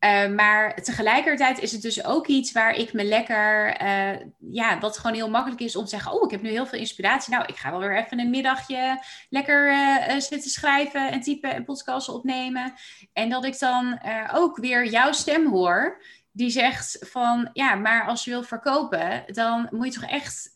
Uh, 0.00 0.28
maar 0.28 0.74
tegelijkertijd 0.74 1.58
is 1.58 1.72
het 1.72 1.82
dus 1.82 2.04
ook 2.04 2.26
iets 2.26 2.52
waar 2.52 2.74
ik 2.74 2.92
me 2.92 3.04
lekker, 3.04 3.82
uh, 3.82 4.16
ja, 4.50 4.78
wat 4.78 4.98
gewoon 4.98 5.16
heel 5.16 5.30
makkelijk 5.30 5.60
is 5.60 5.76
om 5.76 5.84
te 5.84 5.90
zeggen: 5.90 6.12
Oh, 6.12 6.24
ik 6.24 6.30
heb 6.30 6.42
nu 6.42 6.50
heel 6.50 6.66
veel 6.66 6.78
inspiratie. 6.78 7.32
Nou, 7.32 7.44
ik 7.46 7.56
ga 7.56 7.70
wel 7.70 7.80
weer 7.80 7.96
even 7.96 8.20
een 8.20 8.30
middagje 8.30 9.02
lekker 9.28 9.70
uh, 9.70 10.20
zitten 10.20 10.50
schrijven 10.50 11.10
en 11.10 11.20
typen 11.20 11.54
en 11.54 11.64
podcasts 11.64 12.08
opnemen. 12.08 12.74
En 13.12 13.28
dat 13.28 13.44
ik 13.44 13.58
dan 13.58 14.00
ook 14.32 14.56
weer 14.56 14.86
jouw 14.86 15.12
stem 15.12 15.50
hoor 15.50 16.02
die 16.32 16.50
zegt 16.50 16.96
van 17.00 17.50
ja, 17.52 17.74
maar 17.74 18.06
als 18.06 18.24
je 18.24 18.30
wil 18.30 18.42
verkopen, 18.42 19.24
dan 19.26 19.68
moet 19.70 19.94
je 19.94 20.00
toch 20.00 20.10
echt 20.10 20.50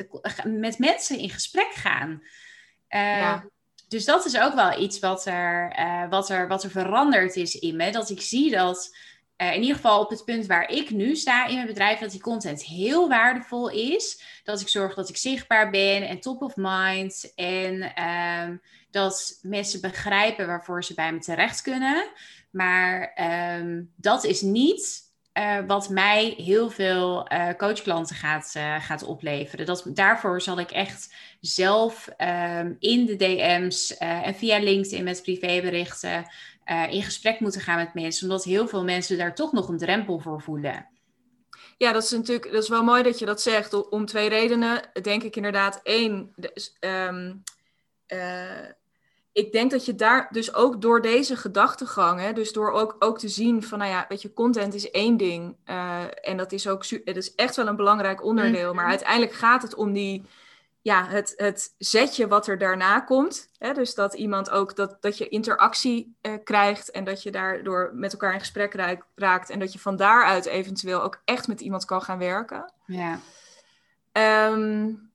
met 0.44 0.78
mensen 0.78 1.18
in 1.18 1.30
gesprek 1.30 1.72
gaan. 1.72 2.22
Uh, 2.94 3.40
Dus 3.88 4.04
dat 4.04 4.24
is 4.24 4.38
ook 4.38 4.54
wel 4.54 4.80
iets 4.80 4.98
wat 4.98 5.26
er, 5.26 5.78
uh, 5.78 6.08
wat, 6.08 6.30
er, 6.30 6.48
wat 6.48 6.64
er 6.64 6.70
veranderd 6.70 7.36
is 7.36 7.58
in 7.58 7.76
me. 7.76 7.90
Dat 7.90 8.10
ik 8.10 8.20
zie 8.20 8.50
dat 8.50 8.96
uh, 9.36 9.54
in 9.54 9.60
ieder 9.60 9.76
geval 9.76 10.00
op 10.00 10.10
het 10.10 10.24
punt 10.24 10.46
waar 10.46 10.68
ik 10.68 10.90
nu 10.90 11.16
sta 11.16 11.46
in 11.46 11.54
mijn 11.54 11.66
bedrijf, 11.66 11.98
dat 11.98 12.10
die 12.10 12.20
content 12.20 12.64
heel 12.64 13.08
waardevol 13.08 13.70
is. 13.70 14.22
Dat 14.44 14.60
ik 14.60 14.68
zorg 14.68 14.94
dat 14.94 15.08
ik 15.08 15.16
zichtbaar 15.16 15.70
ben 15.70 16.08
en 16.08 16.20
top 16.20 16.42
of 16.42 16.52
mind. 16.56 17.32
En 17.34 17.92
uh, 17.98 18.56
dat 18.90 19.38
mensen 19.42 19.80
begrijpen 19.80 20.46
waarvoor 20.46 20.84
ze 20.84 20.94
bij 20.94 21.12
me 21.12 21.18
terecht 21.18 21.62
kunnen. 21.62 22.10
Maar 22.50 23.12
um, 23.58 23.92
dat 23.96 24.24
is 24.24 24.40
niet 24.40 25.09
uh, 25.38 25.58
wat 25.66 25.88
mij 25.88 26.34
heel 26.36 26.70
veel 26.70 27.32
uh, 27.32 27.48
coachklanten 27.56 28.16
gaat, 28.16 28.54
uh, 28.56 28.80
gaat 28.80 29.02
opleveren. 29.02 29.66
Dat, 29.66 29.84
daarvoor 29.86 30.40
zal 30.40 30.58
ik 30.58 30.70
echt 30.70 31.14
zelf 31.40 32.08
um, 32.18 32.76
in 32.78 33.06
de 33.06 33.16
DM's 33.16 33.96
en 33.96 34.34
via 34.34 34.58
LinkedIn 34.58 35.04
met 35.04 35.22
privéberichten 35.22 36.24
in 36.90 37.02
gesprek 37.02 37.40
moeten 37.40 37.60
gaan 37.60 37.76
met 37.76 37.94
mensen. 37.94 38.28
Omdat 38.28 38.44
heel 38.44 38.68
veel 38.68 38.84
mensen 38.84 39.18
daar 39.18 39.34
toch 39.34 39.52
nog 39.52 39.68
een 39.68 39.78
drempel 39.78 40.18
voor 40.18 40.40
voelen. 40.40 40.88
Ja, 41.76 41.92
dat 41.92 42.02
is 42.02 42.10
natuurlijk 42.10 42.52
dat 42.52 42.62
is 42.62 42.68
wel 42.68 42.84
mooi 42.84 43.02
dat 43.02 43.18
je 43.18 43.26
dat 43.26 43.42
zegt. 43.42 43.88
Om 43.90 44.06
twee 44.06 44.28
redenen. 44.28 44.90
Denk 45.02 45.22
ik 45.22 45.36
inderdaad. 45.36 45.80
Eén, 45.82 46.34
ik 49.32 49.52
denk 49.52 49.70
dat 49.70 49.84
je 49.84 49.94
daar 49.94 50.28
dus 50.30 50.54
ook 50.54 50.82
door 50.82 51.02
deze 51.02 51.36
gedachtegang, 51.36 52.20
hè, 52.20 52.32
dus 52.32 52.52
door 52.52 52.70
ook, 52.70 52.96
ook 52.98 53.18
te 53.18 53.28
zien 53.28 53.62
van, 53.62 53.78
nou 53.78 53.90
ja, 53.90 54.04
weet 54.08 54.22
je, 54.22 54.32
content 54.32 54.74
is 54.74 54.90
één 54.90 55.16
ding. 55.16 55.56
Uh, 55.66 56.02
en 56.20 56.36
dat 56.36 56.52
is 56.52 56.68
ook, 56.68 56.84
het 57.04 57.16
is 57.16 57.34
echt 57.34 57.56
wel 57.56 57.66
een 57.66 57.76
belangrijk 57.76 58.24
onderdeel. 58.24 58.74
Maar 58.74 58.86
uiteindelijk 58.86 59.32
gaat 59.32 59.62
het 59.62 59.74
om 59.74 59.92
die, 59.92 60.24
ja, 60.80 61.06
het, 61.06 61.32
het 61.36 61.74
zetje 61.78 62.28
wat 62.28 62.46
er 62.46 62.58
daarna 62.58 63.00
komt. 63.00 63.50
Hè, 63.58 63.72
dus 63.72 63.94
dat 63.94 64.14
iemand 64.14 64.50
ook, 64.50 64.76
dat, 64.76 64.96
dat 65.00 65.18
je 65.18 65.28
interactie 65.28 66.16
uh, 66.22 66.34
krijgt 66.44 66.90
en 66.90 67.04
dat 67.04 67.22
je 67.22 67.30
daardoor 67.30 67.90
met 67.94 68.12
elkaar 68.12 68.32
in 68.32 68.40
gesprek 68.40 68.74
raakt. 69.14 69.50
En 69.50 69.58
dat 69.58 69.72
je 69.72 69.78
van 69.78 69.96
daaruit 69.96 70.46
eventueel 70.46 71.02
ook 71.02 71.20
echt 71.24 71.48
met 71.48 71.60
iemand 71.60 71.84
kan 71.84 72.02
gaan 72.02 72.18
werken. 72.18 72.72
Ja. 72.86 73.18
Um, 74.48 75.09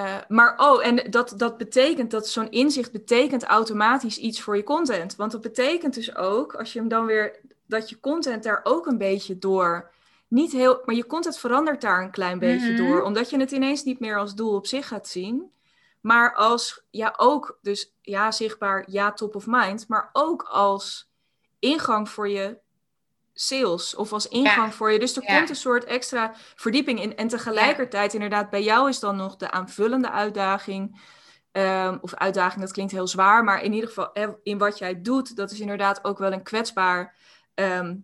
uh, 0.00 0.16
maar 0.28 0.54
oh, 0.56 0.86
en 0.86 1.10
dat, 1.10 1.34
dat 1.36 1.56
betekent 1.56 2.10
dat 2.10 2.28
zo'n 2.28 2.50
inzicht 2.50 2.92
betekent 2.92 3.44
automatisch 3.44 4.18
iets 4.18 4.40
voor 4.40 4.56
je 4.56 4.62
content. 4.62 5.16
Want 5.16 5.32
dat 5.32 5.40
betekent 5.40 5.94
dus 5.94 6.16
ook, 6.16 6.54
als 6.54 6.72
je 6.72 6.78
hem 6.78 6.88
dan 6.88 7.06
weer, 7.06 7.40
dat 7.66 7.88
je 7.88 8.00
content 8.00 8.42
daar 8.42 8.60
ook 8.62 8.86
een 8.86 8.98
beetje 8.98 9.38
door, 9.38 9.90
niet 10.28 10.52
heel, 10.52 10.82
maar 10.84 10.94
je 10.94 11.06
content 11.06 11.38
verandert 11.38 11.80
daar 11.80 12.02
een 12.02 12.10
klein 12.10 12.38
beetje 12.38 12.72
Mhm. 12.72 12.76
door, 12.86 13.02
omdat 13.02 13.30
je 13.30 13.38
het 13.38 13.50
ineens 13.50 13.84
niet 13.84 14.00
meer 14.00 14.18
als 14.18 14.34
doel 14.34 14.54
op 14.54 14.66
zich 14.66 14.88
gaat 14.88 15.08
zien, 15.08 15.50
maar 16.00 16.34
als, 16.34 16.82
ja 16.90 17.14
ook, 17.16 17.58
dus 17.62 17.92
ja 18.00 18.30
zichtbaar, 18.32 18.84
ja 18.86 19.12
top 19.12 19.34
of 19.34 19.46
mind, 19.46 19.88
maar 19.88 20.10
ook 20.12 20.42
als 20.42 21.10
ingang 21.58 22.08
voor 22.08 22.28
je 22.28 22.58
sales 23.40 23.94
of 23.94 24.12
als 24.12 24.28
ingang 24.28 24.66
Ja. 24.70 24.72
voor 24.72 24.92
je. 24.92 24.98
Dus 24.98 25.16
er 25.16 25.22
Ja. 25.26 25.36
komt 25.36 25.48
een 25.48 25.56
soort 25.56 25.84
extra 25.84 26.32
verdieping 26.54 27.00
in. 27.02 27.16
En 27.16 27.28
tegelijkertijd, 27.28 28.14
inderdaad, 28.14 28.50
bij 28.50 28.62
jou 28.62 28.88
is 28.88 29.00
dan 29.00 29.16
nog 29.16 29.36
de 29.36 29.50
aanvullende 29.50 30.10
uitdaging. 30.10 31.18
ehm, 31.52 31.98
of 32.00 32.14
uitdaging, 32.14 32.60
dat 32.60 32.72
klinkt 32.72 32.92
heel 32.92 33.06
zwaar, 33.06 33.44
maar 33.44 33.62
in 33.62 33.72
ieder 33.72 33.88
geval 33.88 34.12
eh, 34.12 34.28
in 34.42 34.58
wat 34.58 34.78
jij 34.78 35.02
doet, 35.02 35.36
dat 35.36 35.50
is 35.50 35.60
inderdaad 35.60 36.04
ook 36.04 36.18
wel 36.18 36.32
een 36.32 36.42
kwetsbaar, 36.42 37.14
ehm, 37.54 37.96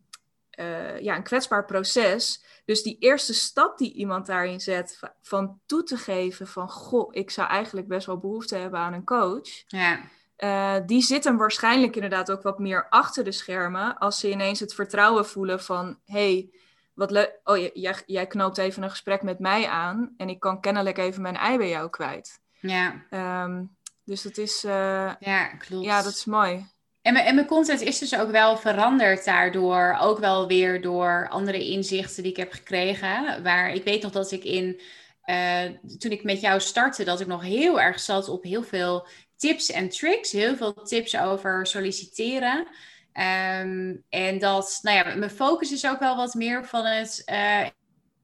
eh, 0.51 1.01
ja, 1.01 1.17
een 1.17 1.23
kwetsbaar 1.23 1.65
proces. 1.65 2.45
Dus 2.65 2.83
die 2.83 2.97
eerste 2.99 3.35
stap 3.35 3.79
die 3.79 3.93
iemand 3.93 4.27
daarin 4.27 4.61
zet, 4.61 4.97
va- 4.99 5.15
van 5.23 5.61
toe 5.67 5.83
te 5.83 5.97
geven 5.97 6.47
van, 6.47 6.69
goh, 6.71 7.09
ik 7.15 7.31
zou 7.31 7.49
eigenlijk 7.49 7.89
best 7.89 8.07
wel 8.07 8.19
behoefte 8.19 8.57
hebben 8.57 8.81
aan 8.81 8.93
een 8.93 9.05
coach. 9.05 9.49
Ja. 9.67 9.99
Eh, 10.37 10.77
die 10.87 11.03
zitten 11.03 11.37
waarschijnlijk 11.37 11.95
inderdaad 11.95 12.31
ook 12.31 12.43
wat 12.43 12.59
meer 12.59 12.87
achter 12.89 13.25
de 13.25 13.33
schermen. 13.33 13.99
Als 13.99 14.21
ze 14.21 14.31
ineens 14.31 14.61
het 14.61 14.75
vertrouwen 14.75 15.27
voelen 15.27 15.63
van... 15.63 15.99
hey, 16.05 16.51
wat 16.95 17.11
leuk. 17.11 17.41
Oh, 17.45 17.57
jij, 17.75 17.95
jij 18.07 18.27
knoopt 18.27 18.59
even 18.59 18.83
een 18.83 18.91
gesprek 18.91 19.23
met 19.23 19.39
mij 19.39 19.67
aan... 19.67 20.15
en 20.17 20.29
ik 20.29 20.41
kan 20.41 20.61
kennelijk 20.61 20.99
even 20.99 21.23
mijn 21.23 21.37
ei 21.37 21.57
bij 21.57 21.69
jou 21.69 21.91
kwijt. 21.91 22.41
Ja. 22.61 23.03
Ehm, 23.11 23.65
dus 24.05 24.23
dat 24.23 24.37
is... 24.37 24.65
eh, 24.65 25.13
ja, 25.21 25.47
klopt. 25.47 25.85
ja, 25.85 26.03
dat 26.03 26.13
is 26.13 26.25
mooi. 26.25 26.67
En 27.03 27.13
mijn, 27.13 27.25
en 27.25 27.35
mijn 27.35 27.47
content 27.47 27.81
is 27.81 27.99
dus 27.99 28.19
ook 28.19 28.31
wel 28.31 28.57
veranderd 28.57 29.25
daardoor. 29.25 29.97
Ook 30.01 30.19
wel 30.19 30.47
weer 30.47 30.81
door 30.83 31.29
andere 31.31 31.65
inzichten 31.65 32.23
die 32.23 32.33
ik 32.33 32.39
heb 32.39 32.53
gekregen. 32.53 33.43
Waar 33.43 33.71
ik 33.73 33.85
weet 33.85 34.03
nog 34.03 34.13
dat 34.13 34.33
ik 34.33 34.45
in, 34.45 34.81
eh, 35.27 35.65
toen 35.99 36.11
ik 36.11 36.25
met 36.25 36.41
jou 36.41 36.61
startte, 36.61 37.05
dat 37.05 37.21
ik 37.21 37.27
nog 37.27 37.43
heel 37.43 37.81
erg 37.81 38.01
zat 38.01 38.29
op 38.29 38.43
heel 38.43 38.63
veel 38.63 39.09
tips 39.37 39.71
en 39.71 39.89
tricks. 39.89 40.33
Heel 40.33 40.57
veel 40.57 40.75
tips 40.75 41.17
over 41.17 41.67
solliciteren. 41.67 42.67
Ehm, 43.13 43.97
en 44.09 44.39
dat, 44.39 44.79
nou 44.83 44.97
ja, 44.97 45.15
mijn 45.15 45.31
focus 45.31 45.73
is 45.73 45.87
ook 45.87 45.99
wel 45.99 46.17
wat 46.17 46.35
meer 46.35 46.65
van 46.65 46.85
het 46.85 47.23
eh, 47.25 47.67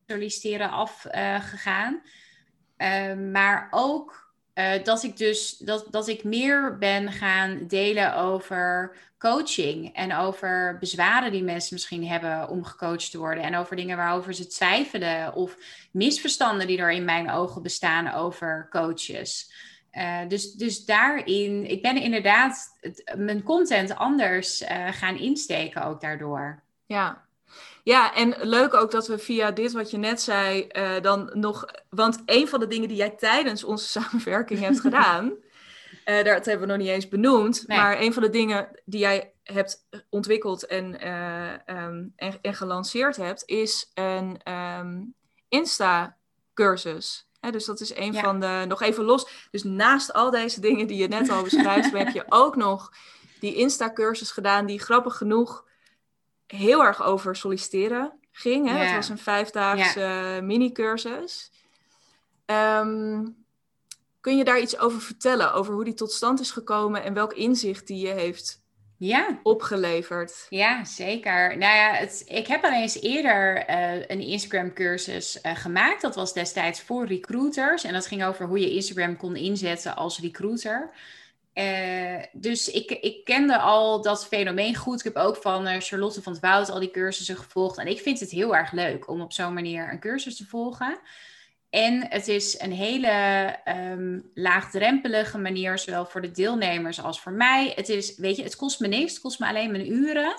solliciteren 0.06 0.70
afgegaan. 0.70 2.02
Ehm, 2.76 3.30
maar 3.30 3.68
ook 3.70 4.31
eh, 4.52 4.84
dat 4.84 5.02
ik 5.02 5.16
dus 5.16 5.56
dat, 5.56 5.86
dat 5.90 6.08
ik 6.08 6.24
meer 6.24 6.78
ben 6.78 7.12
gaan 7.12 7.66
delen 7.66 8.16
over 8.16 8.96
coaching 9.18 9.94
en 9.94 10.14
over 10.14 10.76
bezwaren 10.80 11.32
die 11.32 11.42
mensen 11.42 11.74
misschien 11.74 12.06
hebben 12.06 12.48
om 12.48 12.64
gecoacht 12.64 13.10
te 13.10 13.18
worden 13.18 13.44
en 13.44 13.56
over 13.56 13.76
dingen 13.76 13.96
waarover 13.96 14.34
ze 14.34 14.46
twijfelen 14.46 15.34
of 15.34 15.56
misverstanden 15.92 16.66
die 16.66 16.78
er 16.78 16.90
in 16.90 17.04
mijn 17.04 17.30
ogen 17.30 17.62
bestaan 17.62 18.12
over 18.12 18.66
coaches. 18.70 19.52
Eh, 19.90 20.20
dus, 20.28 20.52
dus 20.52 20.84
daarin, 20.84 21.70
ik 21.70 21.82
ben 21.82 21.96
inderdaad 21.96 22.78
mijn 23.16 23.42
content 23.42 23.94
anders 23.94 24.60
eh, 24.60 24.88
gaan 24.88 25.18
insteken 25.18 25.84
ook 25.84 26.00
daardoor. 26.00 26.62
Ja. 26.86 27.24
Ja, 27.82 28.14
en 28.14 28.34
leuk 28.40 28.74
ook 28.74 28.90
dat 28.90 29.06
we 29.06 29.18
via 29.18 29.50
dit 29.50 29.72
wat 29.72 29.90
je 29.90 29.96
net 29.96 30.20
zei, 30.20 30.66
eh, 30.66 31.00
dan 31.00 31.30
nog. 31.32 31.64
Want 31.90 32.22
een 32.26 32.48
van 32.48 32.60
de 32.60 32.66
dingen 32.66 32.88
die 32.88 32.96
jij 32.96 33.10
tijdens 33.10 33.64
onze 33.64 33.88
samenwerking 34.00 34.60
hebt 34.60 34.80
gedaan, 34.80 35.32
eh 36.04 36.24
dat 36.24 36.44
hebben 36.44 36.66
we 36.66 36.72
nog 36.72 36.82
niet 36.82 36.88
eens 36.94 37.08
benoemd. 37.08 37.64
Nee. 37.66 37.78
Maar 37.78 38.00
een 38.00 38.12
van 38.12 38.22
de 38.22 38.30
dingen 38.30 38.68
die 38.84 39.00
jij 39.00 39.32
hebt 39.42 39.86
ontwikkeld 40.10 40.66
en, 40.66 41.00
eh, 41.00 41.68
ehm, 41.68 42.04
en, 42.16 42.38
en 42.42 42.54
gelanceerd 42.54 43.16
hebt, 43.16 43.42
is 43.46 43.90
een 43.94 44.40
ehm, 44.42 45.00
Insta-cursus. 45.48 47.26
Dus 47.50 47.64
dat 47.64 47.80
is 47.80 47.96
een 47.96 48.12
Ja. 48.12 48.20
van 48.20 48.40
de, 48.40 48.64
nog 48.68 48.82
even 48.82 49.04
los. 49.04 49.48
Dus 49.50 49.62
naast 49.62 50.12
al 50.12 50.30
deze 50.30 50.60
dingen 50.60 50.86
die 50.86 50.96
je 50.96 51.08
net 51.08 51.30
al 51.30 51.42
beschrijft, 51.42 51.92
heb 51.98 52.08
je 52.08 52.24
ook 52.28 52.56
nog 52.56 52.92
die 53.40 53.54
Insta-cursus 53.54 54.30
gedaan, 54.30 54.66
die 54.66 54.80
grappig 54.80 55.16
genoeg 55.16 55.64
heel 56.56 56.84
erg 56.84 57.02
over 57.02 57.36
solliciteren 57.36 58.12
ging. 58.30 58.68
Hè? 58.68 58.74
Het 58.74 58.94
was 58.94 59.08
een 59.08 59.18
vijfdaagse 59.18 60.40
mini-cursus. 60.42 61.50
Ehm, 62.46 63.24
kun 64.20 64.36
je 64.36 64.44
daar 64.44 64.60
iets 64.60 64.78
over 64.78 65.00
vertellen? 65.00 65.52
Over 65.52 65.74
hoe 65.74 65.84
die 65.84 65.94
tot 65.94 66.12
stand 66.12 66.40
is 66.40 66.50
gekomen 66.50 67.02
en 67.02 67.14
welk 67.14 67.32
inzicht 67.32 67.86
die 67.86 68.06
je 68.06 68.12
heeft 68.12 68.60
Ja, 68.96 69.40
opgeleverd? 69.42 70.46
Ja, 70.48 70.84
zeker. 70.84 71.56
Nou 71.58 71.76
ja, 71.76 71.92
het, 71.92 72.22
ik 72.26 72.46
heb 72.46 72.64
al 72.64 72.72
eens 72.72 73.00
eerder 73.00 73.56
eh, 73.56 73.94
een 73.94 74.20
Instagram-cursus 74.20 75.40
eh, 75.40 75.56
gemaakt. 75.56 76.02
Dat 76.02 76.14
was 76.14 76.32
destijds 76.32 76.82
voor 76.82 77.06
recruiters. 77.06 77.84
En 77.84 77.92
dat 77.92 78.06
ging 78.06 78.24
over 78.24 78.46
hoe 78.46 78.60
je 78.60 78.72
Instagram 78.72 79.16
kon 79.16 79.36
inzetten 79.36 79.96
als 79.96 80.18
recruiter. 80.20 80.90
Uh, 81.54 82.22
dus 82.32 82.70
ik, 82.70 82.90
ik 82.90 83.24
kende 83.24 83.58
al 83.58 84.02
dat 84.02 84.26
fenomeen 84.26 84.76
goed. 84.76 84.98
Ik 84.98 85.04
heb 85.04 85.16
ook 85.16 85.36
van 85.36 85.68
uh, 85.68 85.74
Charlotte 85.78 86.22
van 86.22 86.32
het 86.32 86.40
Woud 86.40 86.70
al 86.70 86.80
die 86.80 86.90
cursussen 86.90 87.36
gevolgd. 87.36 87.78
En 87.78 87.86
ik 87.86 88.00
vind 88.00 88.20
het 88.20 88.30
heel 88.30 88.56
erg 88.56 88.72
leuk 88.72 89.08
om 89.08 89.20
op 89.20 89.32
zo'n 89.32 89.54
manier 89.54 89.90
een 89.90 90.00
cursus 90.00 90.36
te 90.36 90.46
volgen. 90.46 90.98
En 91.70 92.06
het 92.08 92.28
is 92.28 92.60
een 92.60 92.72
hele 92.72 93.56
um, 93.64 94.30
laagdrempelige 94.34 95.38
manier, 95.38 95.78
zowel 95.78 96.06
voor 96.06 96.20
de 96.20 96.30
deelnemers 96.30 97.02
als 97.02 97.20
voor 97.20 97.32
mij. 97.32 97.72
Het 97.76 97.88
is, 97.88 98.16
weet 98.16 98.36
je, 98.36 98.42
het 98.42 98.56
kost 98.56 98.80
me 98.80 98.86
niks, 98.86 99.12
het 99.12 99.22
kost 99.22 99.38
me 99.38 99.46
alleen 99.46 99.70
mijn 99.70 99.92
uren. 99.92 100.34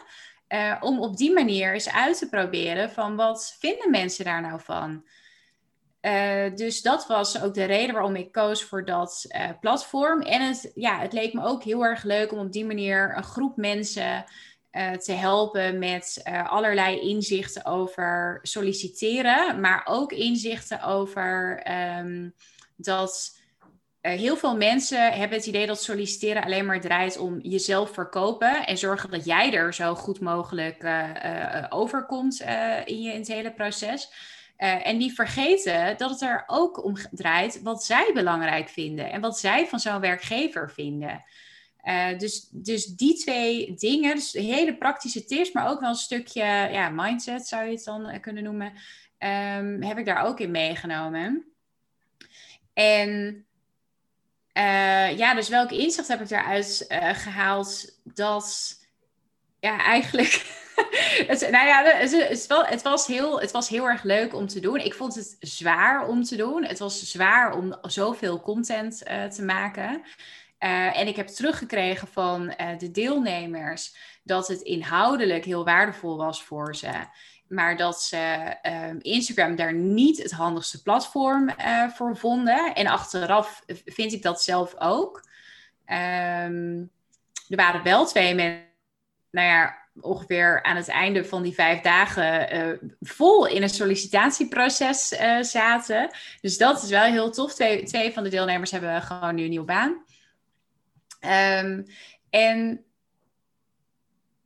Uh, 0.49 0.75
om 0.79 0.99
op 0.99 1.17
die 1.17 1.33
manier 1.33 1.73
eens 1.73 1.89
uit 1.89 2.17
te 2.17 2.29
proberen 2.29 2.91
van 2.91 3.15
wat 3.15 3.55
vinden 3.59 3.91
mensen 3.91 4.25
daar 4.25 4.41
nou 4.41 4.59
van. 4.63 5.05
Uh, 6.05 6.55
dus 6.55 6.81
dat 6.81 7.07
was 7.07 7.41
ook 7.41 7.53
de 7.53 7.63
reden 7.63 7.93
waarom 7.93 8.15
ik 8.15 8.31
koos 8.31 8.63
voor 8.63 8.85
dat 8.85 9.25
uh, 9.27 9.49
platform. 9.61 10.21
En 10.21 10.47
het, 10.47 10.71
ja, 10.75 10.99
het 10.99 11.13
leek 11.13 11.33
me 11.33 11.43
ook 11.43 11.63
heel 11.63 11.83
erg 11.85 12.03
leuk 12.03 12.31
om 12.31 12.39
op 12.39 12.51
die 12.51 12.65
manier 12.65 13.13
een 13.17 13.23
groep 13.23 13.57
mensen 13.57 14.25
uh, 14.71 14.91
te 14.91 15.11
helpen 15.11 15.79
met 15.79 16.21
allerlei 16.45 16.99
inzichten 16.99 17.65
over 17.65 18.39
solliciteren, 18.41 19.59
maar 19.59 19.81
ook 19.85 20.11
inzichten 20.11 20.81
over 20.81 21.63
um, 21.99 22.33
dat 22.75 23.39
heel 24.01 24.37
veel 24.37 24.57
mensen 24.57 25.13
hebben 25.13 25.37
het 25.37 25.47
idee 25.47 25.67
dat 25.67 25.81
solliciteren 25.81 26.43
alleen 26.43 26.65
maar 26.65 26.81
draait 26.81 27.17
om 27.17 27.39
jezelf 27.39 27.93
verkopen 27.93 28.65
en 28.65 28.77
zorgen 28.77 29.11
dat 29.11 29.25
jij 29.25 29.53
er 29.53 29.73
zo 29.73 29.95
goed 29.95 30.19
mogelijk 30.19 30.85
overkomt 31.69 32.41
in, 32.85 33.01
je, 33.01 33.11
in 33.11 33.19
het 33.19 33.27
hele 33.27 33.51
proces. 33.51 34.11
Uh, 34.57 34.87
en 34.87 34.97
die 34.97 35.13
vergeten 35.13 35.97
dat 35.97 36.09
het 36.09 36.21
er 36.21 36.43
ook 36.47 36.83
om 36.83 36.95
draait 37.11 37.61
wat 37.61 37.83
zij 37.83 38.11
belangrijk 38.13 38.69
vinden 38.69 39.11
en 39.11 39.21
wat 39.21 39.39
zij 39.39 39.67
van 39.67 39.79
zo'n 39.79 39.99
werkgever 39.99 40.71
vinden. 40.71 41.23
Uh, 41.83 42.17
dus, 42.17 42.47
dus 42.51 42.85
die 42.85 43.13
twee 43.13 43.73
dingen, 43.75 44.15
dus 44.15 44.31
hele 44.31 44.77
praktische 44.77 45.25
tips, 45.25 45.51
maar 45.51 45.69
ook 45.69 45.79
wel 45.79 45.89
een 45.89 45.95
stukje 45.95 46.43
ja, 46.71 46.89
mindset 46.89 47.47
zou 47.47 47.65
je 47.65 47.71
het 47.71 47.83
dan 47.83 48.09
uh, 48.09 48.19
kunnen 48.19 48.43
noemen, 48.43 48.73
um, 49.19 49.81
heb 49.81 49.97
ik 49.97 50.05
daar 50.05 50.25
ook 50.25 50.39
in 50.39 50.51
meegenomen. 50.51 51.45
En 52.73 53.45
ja, 55.15 55.33
dus 55.33 55.49
welk 55.49 55.71
inzicht 55.71 56.07
heb 56.07 56.21
ik 56.21 56.29
daaruit 56.29 56.85
gehaald? 57.13 57.99
Dat 58.03 58.75
ja, 59.59 59.83
eigenlijk 59.83 60.62
het, 61.31 61.47
nou 61.51 61.67
ja, 61.67 61.83
het, 61.83 62.11
het, 62.11 62.47
het, 62.69 62.81
was 62.81 63.07
heel, 63.07 63.39
het 63.39 63.51
was 63.51 63.69
heel 63.69 63.85
erg 63.85 64.03
leuk 64.03 64.33
om 64.33 64.47
te 64.47 64.59
doen. 64.59 64.79
Ik 64.79 64.93
vond 64.93 65.15
het 65.15 65.35
zwaar 65.39 66.07
om 66.07 66.23
te 66.23 66.35
doen. 66.35 66.63
Het 66.63 66.79
was 66.79 67.11
zwaar 67.11 67.55
om 67.55 67.75
zoveel 67.81 68.41
content 68.41 69.03
uh, 69.07 69.25
te 69.25 69.43
maken. 69.43 70.01
Uh, 70.59 70.99
en 70.99 71.07
ik 71.07 71.15
heb 71.15 71.27
teruggekregen 71.27 72.07
van 72.07 72.53
uh, 72.61 72.77
de 72.77 72.91
deelnemers 72.91 73.95
dat 74.23 74.47
het 74.47 74.61
inhoudelijk 74.61 75.45
heel 75.45 75.65
waardevol 75.65 76.17
was 76.17 76.43
voor 76.43 76.75
ze. 76.75 76.91
Maar 77.47 77.77
dat 77.77 78.01
ze 78.01 78.55
um, 78.89 78.99
Instagram 79.01 79.55
daar 79.55 79.73
niet 79.73 80.23
het 80.23 80.31
handigste 80.31 80.81
platform 80.81 81.49
voor 81.95 82.17
vonden. 82.17 82.73
En 82.73 82.87
achteraf 82.87 83.63
vind 83.85 84.13
ik 84.13 84.21
dat 84.21 84.43
zelf 84.43 84.75
ook. 84.77 85.23
Um, 85.85 86.91
er 87.47 87.55
waren 87.55 87.83
wel 87.83 88.05
twee 88.05 88.35
mensen. 88.35 88.71
Nou 89.31 89.47
ja, 89.47 89.82
ongeveer 90.01 90.63
aan 90.63 90.75
het 90.75 90.87
einde 90.87 91.25
van 91.25 91.43
die 91.43 91.53
vijf 91.53 91.81
dagen 91.81 92.55
uh, 92.55 92.89
vol 93.01 93.47
in 93.47 93.61
een 93.61 93.69
sollicitatieproces 93.69 95.11
uh, 95.11 95.41
zaten. 95.41 96.09
Dus 96.41 96.57
dat 96.57 96.83
is 96.83 96.89
wel 96.89 97.03
heel 97.03 97.31
tof. 97.31 97.53
Twee, 97.53 97.83
twee 97.83 98.13
van 98.13 98.23
de 98.23 98.29
deelnemers 98.29 98.71
hebben 98.71 99.01
gewoon 99.01 99.35
nu 99.35 99.43
een 99.43 99.49
nieuwe 99.49 99.65
baan. 99.65 100.03
Um, 101.63 101.85
en 102.29 102.85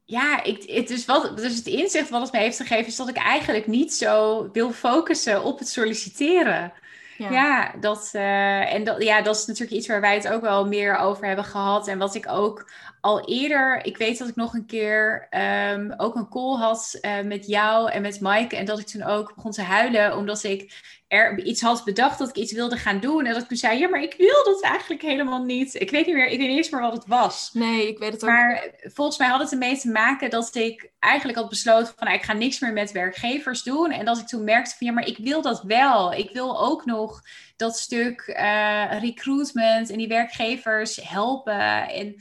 ja, 0.05 0.43
ik, 0.43 0.63
het 0.69 0.89
is 0.89 1.05
wat, 1.05 1.38
dus 1.38 1.55
het 1.55 1.67
inzicht 1.67 2.10
wat 2.10 2.21
het 2.21 2.31
me 2.31 2.39
heeft 2.39 2.57
gegeven 2.57 2.86
is 2.86 2.95
dat 2.95 3.10
ik 3.10 3.17
eigenlijk 3.17 3.67
niet 3.67 3.93
zo 3.93 4.49
wil 4.51 4.71
focussen 4.71 5.43
op 5.43 5.60
het 5.60 5.69
solliciteren. 5.69 6.73
Ja, 7.17 7.31
ja 7.31 7.73
dat, 7.79 8.12
uh, 8.13 8.73
en 8.73 8.83
dat, 8.83 9.03
ja, 9.03 9.21
dat 9.21 9.36
is 9.36 9.45
natuurlijk 9.45 9.77
iets 9.77 9.88
waar 9.88 10.01
wij 10.01 10.15
het 10.15 10.27
ook 10.27 10.41
wel 10.41 10.67
meer 10.67 10.97
over 10.97 11.25
hebben 11.25 11.45
gehad. 11.45 11.88
En 11.88 11.97
wat 11.97 12.15
ik 12.15 12.29
ook 12.29 12.71
al 13.08 13.26
eerder, 13.26 13.86
ik 13.86 13.98
weet 13.98 14.17
dat 14.17 14.28
ik 14.28 14.36
nog 14.36 14.54
een 14.54 14.65
keer 14.65 15.28
um, 15.72 15.93
ook 15.98 16.15
een 16.15 16.30
call 16.30 16.56
had 16.58 16.98
uh, 17.02 17.22
met 17.22 17.48
jou 17.48 17.91
en 17.91 18.02
met 18.02 18.22
Maaike. 18.22 18.56
En 18.56 18.65
dat 18.65 18.80
ik 18.80 18.86
toen 18.86 19.04
ook 19.04 19.36
begon 19.36 19.52
te 19.52 19.62
huilen, 19.62 20.17
omdat 20.17 20.43
ik 20.43 20.74
er 21.08 21.43
iets 21.43 21.62
had 21.62 21.84
bedacht 21.84 22.20
dat 22.20 22.30
ik 22.30 22.36
iets 22.36 22.54
wilde 22.54 22.78
gaan 22.78 23.00
doen. 23.00 23.26
En 23.26 23.34
dat 23.34 23.41
ik 23.41 23.48
toen 23.48 23.58
zei, 23.58 23.80
ja, 23.80 23.89
maar 23.89 24.02
ik 24.02 24.15
wil 24.17 24.43
dat 24.43 24.62
eigenlijk 24.62 25.02
helemaal 25.02 25.43
niet. 25.43 25.74
Ik 25.76 25.89
weet 25.89 26.06
niet 26.06 26.15
meer, 26.15 26.28
ik 26.28 26.38
weet 26.38 26.48
niet 26.48 26.58
eens 26.58 26.70
meer 26.70 26.82
wat 26.82 26.93
het 26.93 27.08
was. 27.08 27.50
Nee, 27.54 27.88
ik 27.88 27.98
weet 27.98 28.12
het 28.12 28.24
ook 28.24 28.30
Maar 28.30 28.70
volgens 28.82 29.17
mij 29.17 29.28
had 29.28 29.39
het 29.39 29.52
ermee 29.52 29.78
te 29.78 29.89
maken 29.89 30.30
dat 30.30 30.56
ik 30.56 30.91
eigenlijk 31.00 31.39
had 31.39 31.50
besloten 31.50 31.93
van, 31.98 32.08
nou, 32.08 32.17
ik 32.17 32.26
ga 32.26 32.34
niks 32.34 32.60
meer 32.60 32.74
met 32.74 32.91
werkgevers 32.91 33.63
doen. 33.63 33.91
En 33.91 34.06
dat 34.06 34.17
ik 34.17 34.28
toen 34.28 34.43
merkte 34.43 34.76
van, 34.78 34.88
ja, 34.88 34.93
maar 34.93 35.08
ik 35.08 35.17
wil 35.17 35.41
dat 35.41 35.63
wel. 35.63 36.13
Ik 36.13 36.30
wil 36.32 36.62
ook 36.62 36.86
nog 36.86 37.22
dat 37.58 37.78
stuk 37.78 38.28
uh, 38.28 39.00
recruitment 39.00 39.89
en 39.89 39.98
die 39.98 40.08
werkgevers 40.08 41.00
helpen. 41.04 41.89
En 41.89 42.15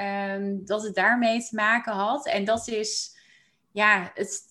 um, 0.00 0.64
dat 0.64 0.82
het 0.82 0.94
daarmee 0.94 1.40
te 1.40 1.54
maken 1.54 1.92
had. 1.92 2.26
En 2.26 2.44
dat 2.44 2.68
is, 2.68 3.16
ja, 3.72 4.10
het, 4.14 4.42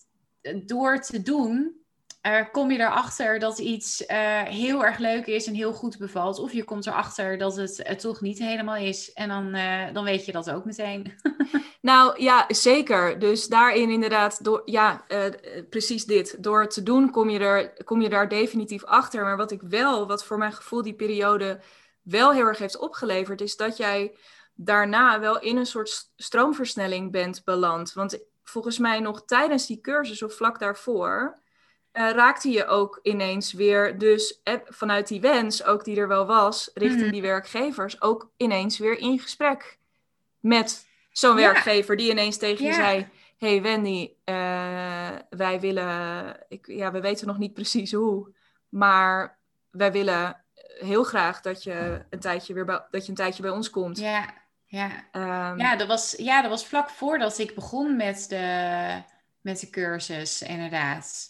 door 0.64 1.00
te 1.00 1.22
doen, 1.22 1.84
uh, 2.26 2.44
kom 2.52 2.70
je 2.70 2.78
erachter 2.78 3.38
dat 3.38 3.58
iets 3.58 4.00
uh, 4.00 4.42
heel 4.42 4.84
erg 4.84 4.98
leuk 4.98 5.26
is 5.26 5.46
en 5.46 5.54
heel 5.54 5.72
goed 5.72 5.98
bevalt. 5.98 6.38
Of 6.38 6.52
je 6.52 6.64
komt 6.64 6.86
erachter 6.86 7.38
dat 7.38 7.56
het 7.56 7.98
toch 7.98 8.20
niet 8.20 8.38
helemaal 8.38 8.76
is. 8.76 9.12
En 9.12 9.28
dan, 9.28 9.56
dan 9.92 10.04
weet 10.04 10.24
je 10.24 10.32
dat 10.32 10.50
ook 10.50 10.64
meteen. 10.64 11.14
nou 11.80 12.22
ja, 12.22 12.44
zeker. 12.48 13.18
Dus 13.18 13.46
daarin 13.46 13.90
inderdaad, 13.90 14.44
door, 14.44 14.62
ja, 14.64 15.06
precies 15.70 16.04
dit. 16.04 16.42
Door 16.42 16.60
het 16.60 16.70
te 16.70 16.82
doen 16.82 17.10
kom 17.10 17.30
je, 17.30 17.38
er, 17.38 17.84
kom 17.84 18.00
je 18.02 18.08
daar 18.08 18.28
definitief 18.28 18.84
achter. 18.84 19.22
Maar 19.22 19.36
wat 19.36 19.50
ik 19.50 19.60
wel, 19.62 20.06
wat 20.06 20.24
voor 20.24 20.38
mijn 20.38 20.52
gevoel 20.52 20.82
die 20.82 20.94
periode 20.94 21.60
wel 22.02 22.32
heel 22.32 22.46
erg 22.46 22.58
heeft 22.58 22.78
opgeleverd, 22.78 23.40
is 23.40 23.56
dat 23.56 23.76
jij 23.76 24.16
daarna 24.56 25.20
wel 25.20 25.40
in 25.40 25.56
een 25.56 25.66
soort 25.66 26.10
stroomversnelling 26.16 27.12
bent 27.12 27.44
beland. 27.44 27.92
Want 27.92 28.18
volgens 28.42 28.78
mij 28.78 29.00
nog 29.00 29.24
tijdens 29.24 29.66
die 29.66 29.80
cursus 29.80 30.22
of 30.22 30.34
vlak 30.34 30.58
daarvoor 30.58 31.38
uh, 31.96 32.10
raakte 32.10 32.50
je 32.50 32.66
ook 32.66 33.00
ineens 33.02 33.52
weer, 33.52 33.98
dus 33.98 34.40
eh, 34.42 34.54
vanuit 34.64 35.08
die 35.08 35.20
wens, 35.20 35.64
ook 35.64 35.84
die 35.84 35.96
er 35.96 36.08
wel 36.08 36.26
was, 36.26 36.70
richting 36.74 37.02
mhm. 37.02 37.12
die 37.12 37.22
werkgevers, 37.22 38.02
ook 38.02 38.30
ineens 38.36 38.78
weer 38.78 38.98
in 38.98 39.18
gesprek 39.18 39.78
met 40.40 40.86
zo'n 41.10 41.34
werkgever 41.34 41.96
die 41.96 42.10
ineens 42.10 42.36
tegen 42.36 42.66
je 42.66 42.72
zei: 42.72 43.08
Hey 43.38 43.62
Wendy, 43.62 44.10
uh, 44.24 44.34
wij 45.30 45.60
willen, 45.60 46.36
ik, 46.48 46.66
ja, 46.66 46.92
we 46.92 47.00
weten 47.00 47.26
nog 47.26 47.38
niet 47.38 47.54
precies 47.54 47.92
hoe, 47.92 48.32
maar 48.68 49.38
wij 49.70 49.92
willen 49.92 50.44
heel 50.78 51.04
graag 51.04 51.40
dat 51.40 51.62
je 51.62 52.04
een 52.10 52.20
tijdje 52.20 52.54
weer 52.54 52.64
bij, 52.64 52.86
dat 52.90 53.02
je 53.02 53.08
een 53.08 53.16
tijdje 53.16 53.42
bij 53.42 53.50
ons 53.50 53.70
komt. 53.70 53.98
Ja. 53.98 54.34
Ja. 54.76 54.90
Um, 55.12 55.58
ja, 55.58 55.76
dat 55.76 55.86
was, 55.86 56.14
ja, 56.18 56.40
dat 56.42 56.50
was 56.50 56.66
vlak 56.66 56.90
voordat 56.90 57.38
ik 57.38 57.54
begon 57.54 57.96
met 57.96 58.26
de, 58.28 59.02
met 59.40 59.60
de 59.60 59.70
cursus, 59.70 60.42
inderdaad. 60.42 61.28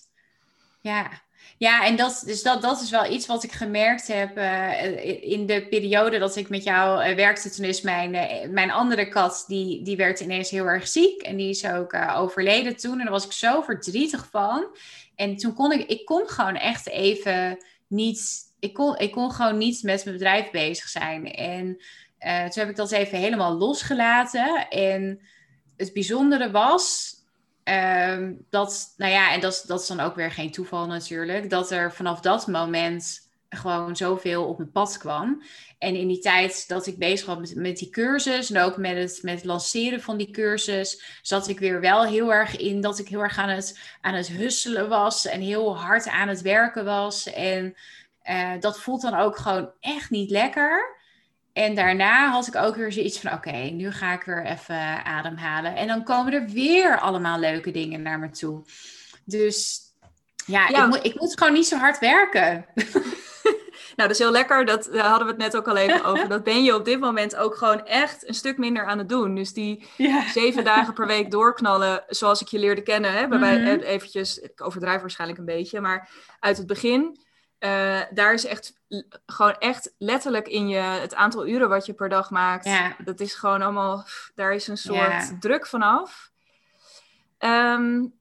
Ja, 0.80 1.11
ja 1.59 1.85
en 1.85 1.96
dat, 1.96 2.22
dus 2.26 2.42
dat, 2.42 2.62
dat 2.62 2.80
is 2.80 2.90
wel 2.90 3.12
iets 3.12 3.26
wat 3.26 3.42
ik 3.42 3.52
gemerkt 3.52 4.06
heb 4.06 4.38
uh, 4.38 5.22
in 5.32 5.46
de 5.46 5.66
periode 5.68 6.18
dat 6.18 6.37
ik 6.37 6.48
met 6.48 6.64
jou 6.64 7.09
uh, 7.09 7.14
werkte. 7.14 7.50
Toen 7.50 7.64
is 7.64 7.80
mijn, 7.80 8.14
uh, 8.14 8.50
mijn 8.50 8.70
andere 8.70 9.09
kat, 9.09 9.44
die, 9.46 9.82
die 9.82 9.96
werd 9.96 10.20
ineens 10.20 10.50
heel 10.50 10.66
erg 10.66 10.88
ziek. 10.88 11.22
En 11.22 11.37
die 11.37 11.48
is 11.48 11.66
ook 11.66 11.94
overleden 11.94 12.76
toen. 12.76 12.98
En 12.98 13.04
daar 13.04 13.11
was 13.11 13.24
ik 13.24 13.32
zo 13.32 13.62
verdrietig 13.62 14.28
van. 14.30 14.76
En 15.14 15.37
toen 15.37 15.54
kon 15.54 15.72
ik, 15.72 15.88
ik 15.88 16.04
kon 16.04 16.28
gewoon 16.28 16.56
echt 16.56 16.88
even 16.88 17.64
niet, 17.87 18.20
ik 18.59 18.74
kon, 18.74 18.98
ik 18.98 19.12
kon 19.12 19.32
gewoon 19.32 19.59
niet 19.59 19.82
met 19.82 20.04
mijn 20.04 20.16
bedrijf 20.16 20.50
bezig 20.50 20.88
zijn. 20.88 21.32
En 21.32 21.78
uh, 22.27 22.43
toen 22.43 22.62
heb 22.62 22.69
ik 22.69 22.77
dat 22.77 22.91
even 22.91 23.19
helemaal 23.19 23.53
losgelaten. 23.57 24.69
En 24.69 25.21
het 25.77 25.93
bijzondere 25.93 26.51
was 26.51 27.15
um, 27.65 28.47
dat, 28.51 28.95
nou 28.97 29.12
ja, 29.12 29.33
en 29.33 29.41
dat, 29.41 29.65
dat 29.67 29.81
is 29.81 29.87
dan 29.87 30.01
ook 30.01 30.15
weer 30.15 30.31
geen 30.31 30.51
toeval 30.51 30.87
natuurlijk, 30.87 31.51
dat 31.51 31.71
er 31.71 31.93
vanaf 31.93 32.21
dat 32.21 32.47
moment 32.47 33.25
gewoon 33.49 33.97
zoveel 33.97 34.45
op 34.45 34.59
mijn 34.59 34.71
pad 34.71 34.99
kwam. 34.99 35.43
En 35.79 35.95
in 35.95 36.09
die 36.09 36.19
tijd 36.19 36.69
dat 36.69 36.87
ik 36.87 36.99
bezig 36.99 37.27
was 37.27 37.39
met, 37.39 37.55
met 37.55 37.77
die 37.77 37.91
cursus 37.91 38.51
en 38.51 38.62
ook 38.62 38.77
met 38.77 38.97
het, 38.97 39.19
met 39.23 39.45
lanceren 39.45 40.01
van 40.01 40.17
die 40.17 40.31
cursus, 40.31 41.19
zat 41.23 41.49
ik 41.49 41.59
weer 41.59 41.81
wel 41.81 42.05
heel 42.05 42.33
erg 42.33 42.57
in 42.57 42.81
dat 42.81 42.99
ik 42.99 43.09
heel 43.09 43.23
erg 43.23 43.39
aan 43.39 43.49
het, 43.49 43.79
aan 44.01 44.15
het 44.15 44.29
husselen 44.29 44.89
was 44.89 45.27
en 45.27 45.41
heel 45.41 45.79
hard 45.79 46.09
aan 46.09 46.29
het 46.29 46.43
werken 46.43 46.85
was. 46.85 47.33
En 47.33 47.74
uh, 48.31 48.53
dat 48.61 48.81
voelt 48.81 49.03
dan 49.03 49.14
ook 49.14 49.37
gewoon 49.37 49.70
echt 49.81 50.11
niet 50.11 50.31
lekker. 50.31 50.97
En 51.57 51.74
daarna 51.74 52.30
had 52.30 52.46
ik 52.46 52.57
ook 52.57 52.76
weer 52.76 52.92
zoiets 52.92 53.20
van: 53.20 53.32
oké, 53.32 53.57
nu 53.57 53.92
ga 53.92 54.12
ik 54.12 54.22
weer 54.22 54.44
even 54.44 55.04
ademhalen. 55.04 55.76
En 55.76 55.86
dan 55.86 56.04
komen 56.04 56.32
er 56.32 56.46
weer 56.46 57.00
allemaal 57.00 57.38
leuke 57.38 57.70
dingen 57.70 58.02
naar 58.02 58.18
me 58.18 58.30
toe. 58.30 58.62
Dus 59.24 59.80
ja, 60.46 60.68
Ik, 60.68 60.86
moet, 60.86 61.04
ik 61.04 61.20
moet 61.20 61.38
gewoon 61.38 61.52
niet 61.52 61.66
zo 61.66 61.76
hard 61.76 61.98
werken. 61.98 62.66
Nou, 63.96 64.09
dat 64.09 64.18
is 64.18 64.24
heel 64.24 64.32
lekker. 64.32 64.64
Dat, 64.64 64.88
daar 64.92 65.07
hadden 65.07 65.26
we 65.26 65.32
het 65.32 65.42
net 65.42 65.57
ook 65.57 65.68
al 65.68 65.76
even 65.76 66.04
over. 66.04 66.28
Dat 66.28 66.44
ben 66.44 66.64
je 66.64 66.74
op 66.74 66.84
dit 66.84 67.00
moment 67.00 67.36
ook 67.36 67.54
gewoon 67.54 67.86
echt 67.86 68.28
een 68.28 68.34
stuk 68.34 68.59
minder 68.59 68.86
aan 68.86 68.98
het 68.98 69.09
doen. 69.09 69.34
Dus 69.34 69.52
die 69.52 69.86
zeven 70.32 70.64
dagen 70.64 70.94
per 70.94 71.07
week 71.07 71.30
doorknallen, 71.30 72.04
zoals 72.09 72.40
ik 72.40 72.48
je 72.48 72.59
leerde 72.59 72.82
kennen. 72.82 73.12
Hè, 73.12 73.28
waarbij 73.28 73.59
mm 73.59 73.80
eventjes, 73.80 74.38
ik 74.38 74.64
overdrijf 74.64 75.00
waarschijnlijk 75.00 75.38
een 75.38 75.44
beetje, 75.44 75.80
maar 75.80 76.11
uit 76.40 76.57
het 76.57 76.66
begin. 76.66 77.26
Uh, 77.61 78.00
daar 78.11 78.32
is 78.32 78.46
echt 78.46 78.80
gewoon 79.26 79.54
echt 79.59 79.94
letterlijk 79.98 80.48
in 80.48 80.68
je 80.68 80.78
het 80.78 81.14
aantal 81.14 81.46
uren 81.46 81.68
wat 81.68 81.86
je 81.86 81.92
per 81.92 82.09
dag 82.09 82.30
maakt. 82.30 82.64
Ja. 82.64 82.96
Dat 83.04 83.20
is 83.20 83.34
gewoon 83.34 83.62
allemaal, 83.62 84.04
daar 84.34 84.54
is 84.54 84.68
een 84.68 84.76
soort 84.76 85.40
druk 85.40 85.66
vanaf. 85.66 86.30
Um, 87.38 88.14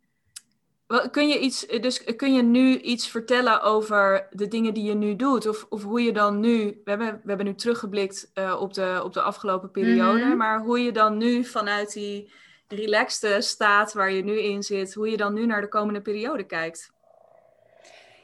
Kun 1.11 1.27
je, 1.27 1.39
iets, 1.39 1.65
dus 1.65 2.03
kun 2.15 2.33
je 2.33 2.41
nu 2.41 2.77
iets 2.77 3.07
vertellen 3.07 3.61
over 3.61 4.27
de 4.31 4.47
dingen 4.47 4.73
die 4.73 4.83
je 4.83 4.93
nu 4.93 5.15
doet? 5.15 5.47
Of, 5.47 5.65
of 5.69 5.83
hoe 5.83 6.01
je 6.03 6.13
dan 6.13 6.39
nu, 6.39 6.81
we 6.83 6.89
hebben, 6.89 7.07
we 7.07 7.27
hebben 7.27 7.45
nu 7.45 7.55
teruggeblikt 7.55 8.31
uh, 8.33 8.61
op, 8.61 8.73
de, 8.73 9.01
op 9.03 9.13
de 9.13 9.21
afgelopen 9.21 9.71
periode, 9.71 10.23
mm 10.23 10.29
-hmm. 10.29 10.37
maar 10.37 10.59
hoe 10.59 10.79
je 10.79 10.91
dan 10.91 11.17
nu 11.17 11.45
vanuit 11.45 11.93
die 11.93 12.31
relaxte 12.67 13.37
staat 13.39 13.93
waar 13.93 14.11
je 14.11 14.23
nu 14.23 14.39
in 14.39 14.63
zit, 14.63 14.93
hoe 14.93 15.09
je 15.09 15.17
dan 15.17 15.33
nu 15.33 15.45
naar 15.45 15.61
de 15.61 15.67
komende 15.67 16.01
periode 16.01 16.43
kijkt? 16.43 16.91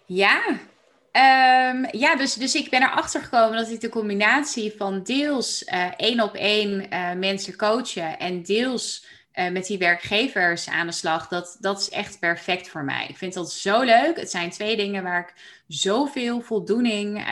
Ja, 0.05 0.41
um, 1.11 1.87
ja 1.91 2.15
dus, 2.15 2.33
dus 2.33 2.55
ik 2.55 2.69
ben 2.69 2.81
erachter 2.81 3.21
gekomen 3.21 3.57
dat 3.57 3.69
ik 3.69 3.81
de 3.81 3.89
combinatie 3.89 4.73
van 4.77 5.03
deels 5.03 5.63
uh, 5.63 5.91
één 5.97 6.21
op 6.21 6.33
één 6.33 6.93
uh, 6.93 7.13
mensen 7.13 7.55
coachen 7.55 8.19
en 8.19 8.43
deels 8.43 9.05
uh, 9.33 9.49
met 9.49 9.65
die 9.65 9.77
werkgevers 9.77 10.69
aan 10.69 10.87
de 10.87 10.93
slag, 10.93 11.27
dat, 11.27 11.57
dat 11.59 11.79
is 11.79 11.89
echt 11.89 12.19
perfect 12.19 12.69
voor 12.69 12.83
mij. 12.83 13.05
Ik 13.07 13.17
vind 13.17 13.33
dat 13.33 13.51
zo 13.51 13.81
leuk. 13.81 14.19
Het 14.19 14.31
zijn 14.31 14.49
twee 14.49 14.75
dingen 14.75 15.03
waar 15.03 15.19
ik 15.19 15.63
zoveel 15.67 16.41
voldoening 16.41 17.23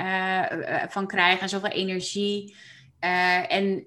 van 0.89 1.07
krijg 1.07 1.39
en 1.39 1.49
zoveel 1.49 1.69
energie. 1.69 2.55
En 2.99 3.85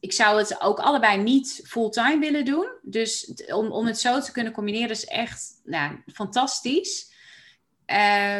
ik 0.00 0.12
zou 0.12 0.38
het 0.38 0.60
ook 0.60 0.78
allebei 0.78 1.22
niet 1.22 1.62
fulltime 1.66 2.18
willen 2.18 2.44
doen. 2.44 2.66
Dus 2.82 3.32
om, 3.46 3.72
om 3.72 3.86
het 3.86 3.98
zo 3.98 4.20
te 4.20 4.32
kunnen 4.32 4.52
combineren 4.52 4.90
is 4.90 5.04
echt 5.04 5.60
nou, 5.64 6.02
fantastisch. 6.12 7.14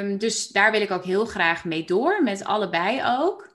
Um, 0.01 0.19
dus 0.19 0.49
daar 0.49 0.71
wil 0.71 0.81
ik 0.81 0.91
ook 0.91 1.05
heel 1.05 1.25
graag 1.25 1.65
mee 1.65 1.85
door, 1.85 2.23
met 2.23 2.45
allebei 2.45 3.03
ook. 3.05 3.49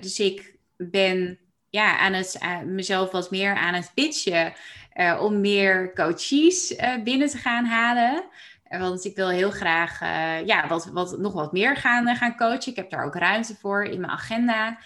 dus 0.00 0.20
ik 0.20 0.54
ben 0.76 1.38
ja, 1.70 1.98
aan 1.98 2.12
het, 2.12 2.38
mezelf 2.64 3.10
wat 3.10 3.30
meer 3.30 3.54
aan 3.54 3.74
het 3.74 3.90
pitchen 3.94 4.52
uh, 4.94 5.20
om 5.22 5.40
meer 5.40 5.94
coaches 5.94 6.76
binnen 7.04 7.28
te 7.28 7.38
gaan 7.38 7.64
halen. 7.64 8.24
Want 8.68 9.04
ik 9.04 9.16
wil 9.16 9.28
heel 9.28 9.50
graag 9.50 10.00
ja, 10.44 10.68
wat, 10.68 10.86
wat, 10.92 11.18
nog 11.18 11.32
wat 11.32 11.52
meer 11.52 11.76
gaan, 11.76 12.16
gaan 12.16 12.36
coachen. 12.36 12.70
Ik 12.70 12.76
heb 12.76 12.90
daar 12.90 13.04
ook 13.04 13.14
ruimte 13.14 13.56
voor 13.60 13.84
in 13.84 14.00
mijn 14.00 14.12
agenda. 14.12 14.78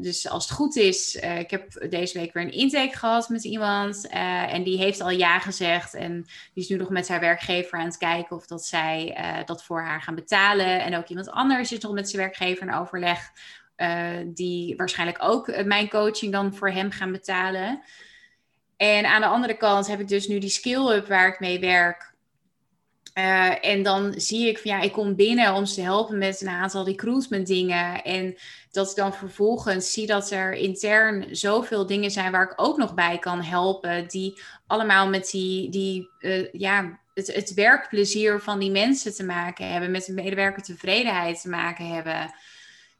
Dus 0.00 0.28
als 0.28 0.48
het 0.48 0.56
goed 0.56 0.76
is, 0.76 1.14
ik 1.14 1.50
heb 1.50 1.86
deze 1.90 2.18
week 2.18 2.32
weer 2.32 2.42
een 2.42 2.52
intake 2.52 2.96
gehad 2.96 3.28
met 3.28 3.44
iemand. 3.44 4.06
en 4.06 4.62
die 4.62 4.78
heeft 4.78 5.00
al 5.00 5.10
ja 5.10 5.38
gezegd. 5.38 5.94
En 5.94 6.22
die 6.54 6.62
is 6.62 6.68
nu 6.68 6.76
nog 6.76 6.90
met 6.90 7.08
haar 7.08 7.20
werkgever 7.20 7.78
aan 7.78 7.84
het 7.84 7.96
kijken 7.96 8.36
of 8.36 8.46
dat 8.46 8.64
zij 8.64 9.16
dat 9.44 9.64
voor 9.64 9.82
haar 9.82 10.02
gaan 10.02 10.14
betalen. 10.14 10.82
En 10.82 10.96
ook 10.96 11.08
iemand 11.08 11.30
anders 11.30 11.72
is 11.72 11.78
nog 11.78 11.92
met 11.92 12.10
zijn 12.10 12.22
werkgever 12.22 12.66
in 12.66 12.74
overleg. 12.74 13.30
die 14.24 14.76
waarschijnlijk 14.76 15.18
ook 15.22 15.64
mijn 15.64 15.88
coaching 15.88 16.32
dan 16.32 16.54
voor 16.54 16.70
hem 16.70 16.90
gaan 16.90 17.12
betalen. 17.12 17.82
En 18.76 19.06
aan 19.06 19.20
de 19.20 19.26
andere 19.26 19.56
kant 19.56 19.86
heb 19.86 20.00
ik 20.00 20.08
dus 20.08 20.28
nu 20.28 20.38
die 20.38 20.50
skill-up 20.50 21.06
waar 21.06 21.28
ik 21.28 21.40
mee 21.40 21.60
werk. 21.60 22.14
Uh, 23.18 23.64
en 23.64 23.82
dan 23.82 24.14
zie 24.16 24.48
ik 24.48 24.58
van 24.58 24.70
ja, 24.70 24.80
ik 24.80 24.92
kom 24.92 25.14
binnen 25.14 25.54
om 25.54 25.66
ze 25.66 25.74
te 25.74 25.80
helpen 25.80 26.18
met 26.18 26.40
een 26.40 26.48
aantal 26.48 26.84
recruitment 26.84 27.46
dingen. 27.46 28.02
En 28.02 28.36
dat 28.70 28.90
ik 28.90 28.96
dan 28.96 29.14
vervolgens 29.14 29.92
zie 29.92 30.06
dat 30.06 30.30
er 30.30 30.52
intern 30.52 31.36
zoveel 31.36 31.86
dingen 31.86 32.10
zijn 32.10 32.32
waar 32.32 32.50
ik 32.50 32.52
ook 32.56 32.76
nog 32.76 32.94
bij 32.94 33.18
kan 33.18 33.42
helpen. 33.42 34.08
Die 34.08 34.40
allemaal 34.66 35.08
met 35.08 35.30
die, 35.30 35.70
die 35.70 36.08
uh, 36.20 36.52
ja, 36.52 36.98
het, 37.14 37.34
het 37.34 37.54
werkplezier 37.54 38.40
van 38.40 38.58
die 38.58 38.70
mensen 38.70 39.14
te 39.14 39.24
maken 39.24 39.70
hebben. 39.70 39.90
Met 39.90 40.04
de 40.04 40.12
medewerkertevredenheid 40.12 41.40
te 41.40 41.48
maken 41.48 41.86
hebben. 41.86 42.34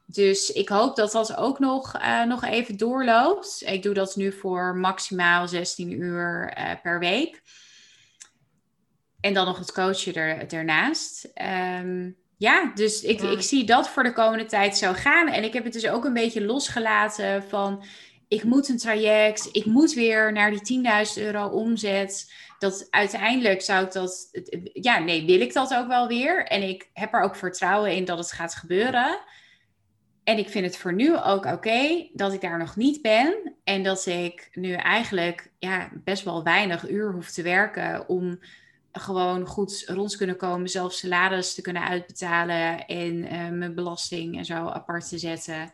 Dus 0.05 0.51
ik 0.51 0.69
hoop 0.69 0.95
dat 0.95 1.11
dat 1.11 1.35
ook 1.35 1.59
nog, 1.59 1.95
uh, 1.95 2.23
nog 2.23 2.43
even 2.43 2.77
doorloopt. 2.77 3.63
Ik 3.65 3.83
doe 3.83 3.93
dat 3.93 4.15
nu 4.15 4.31
voor 4.31 4.75
maximaal 4.75 5.47
16 5.47 6.01
uur 6.01 6.53
per 6.83 6.99
week. 6.99 7.41
En 9.21 9.33
dan 9.33 9.45
nog 9.45 9.57
het 9.57 9.71
coachen 9.71 10.13
er, 10.13 10.53
ernaast. 10.53 11.31
Um, 11.81 12.17
ja, 12.37 12.71
dus 12.75 13.01
ik, 13.01 13.21
ik 13.21 13.41
zie 13.41 13.63
dat 13.63 13.89
voor 13.89 14.03
de 14.03 14.13
komende 14.13 14.45
tijd 14.45 14.77
zo 14.77 14.93
gaan. 14.93 15.27
En 15.27 15.43
ik 15.43 15.53
heb 15.53 15.63
het 15.63 15.73
dus 15.73 15.87
ook 15.87 16.05
een 16.05 16.13
beetje 16.13 16.45
losgelaten 16.45 17.43
van... 17.43 17.83
ik 18.27 18.43
moet 18.43 18.69
een 18.69 18.77
traject, 18.77 19.49
ik 19.51 19.65
moet 19.65 19.93
weer 19.93 20.31
naar 20.31 20.51
die 20.51 20.83
10.000 21.17 21.23
euro 21.23 21.47
omzet. 21.47 22.33
Dat 22.59 22.87
uiteindelijk 22.89 23.61
zou 23.61 23.85
ik 23.85 23.91
dat... 23.91 24.29
Ja, 24.73 24.99
nee, 24.99 25.25
wil 25.25 25.41
ik 25.41 25.53
dat 25.53 25.73
ook 25.73 25.87
wel 25.87 26.07
weer. 26.07 26.45
En 26.45 26.69
ik 26.69 26.89
heb 26.93 27.13
er 27.13 27.21
ook 27.21 27.35
vertrouwen 27.35 27.95
in 27.95 28.05
dat 28.05 28.17
het 28.17 28.31
gaat 28.31 28.55
gebeuren... 28.55 29.19
En 30.23 30.37
ik 30.37 30.49
vind 30.49 30.65
het 30.65 30.77
voor 30.77 30.93
nu 30.93 31.17
ook 31.17 31.45
oké 31.45 32.09
dat 32.13 32.33
ik 32.33 32.41
daar 32.41 32.57
nog 32.57 32.75
niet 32.75 33.01
ben. 33.01 33.55
En 33.63 33.83
dat 33.83 34.05
ik 34.05 34.49
nu 34.53 34.73
eigenlijk 34.73 35.51
ja, 35.59 35.89
best 35.93 36.23
wel 36.23 36.43
weinig 36.43 36.89
uur 36.89 37.11
hoef 37.11 37.31
te 37.31 37.41
werken 37.41 38.09
om 38.09 38.39
gewoon 38.91 39.45
goed 39.45 39.83
rond 39.87 40.15
kunnen 40.15 40.37
komen, 40.37 40.69
zelf 40.69 40.93
salaris 40.93 41.53
te 41.53 41.61
kunnen 41.61 41.87
uitbetalen 41.87 42.85
en 42.85 43.15
uh, 43.15 43.49
mijn 43.49 43.75
belasting 43.75 44.37
en 44.37 44.45
zo 44.45 44.67
apart 44.67 45.09
te 45.09 45.17
zetten. 45.17 45.73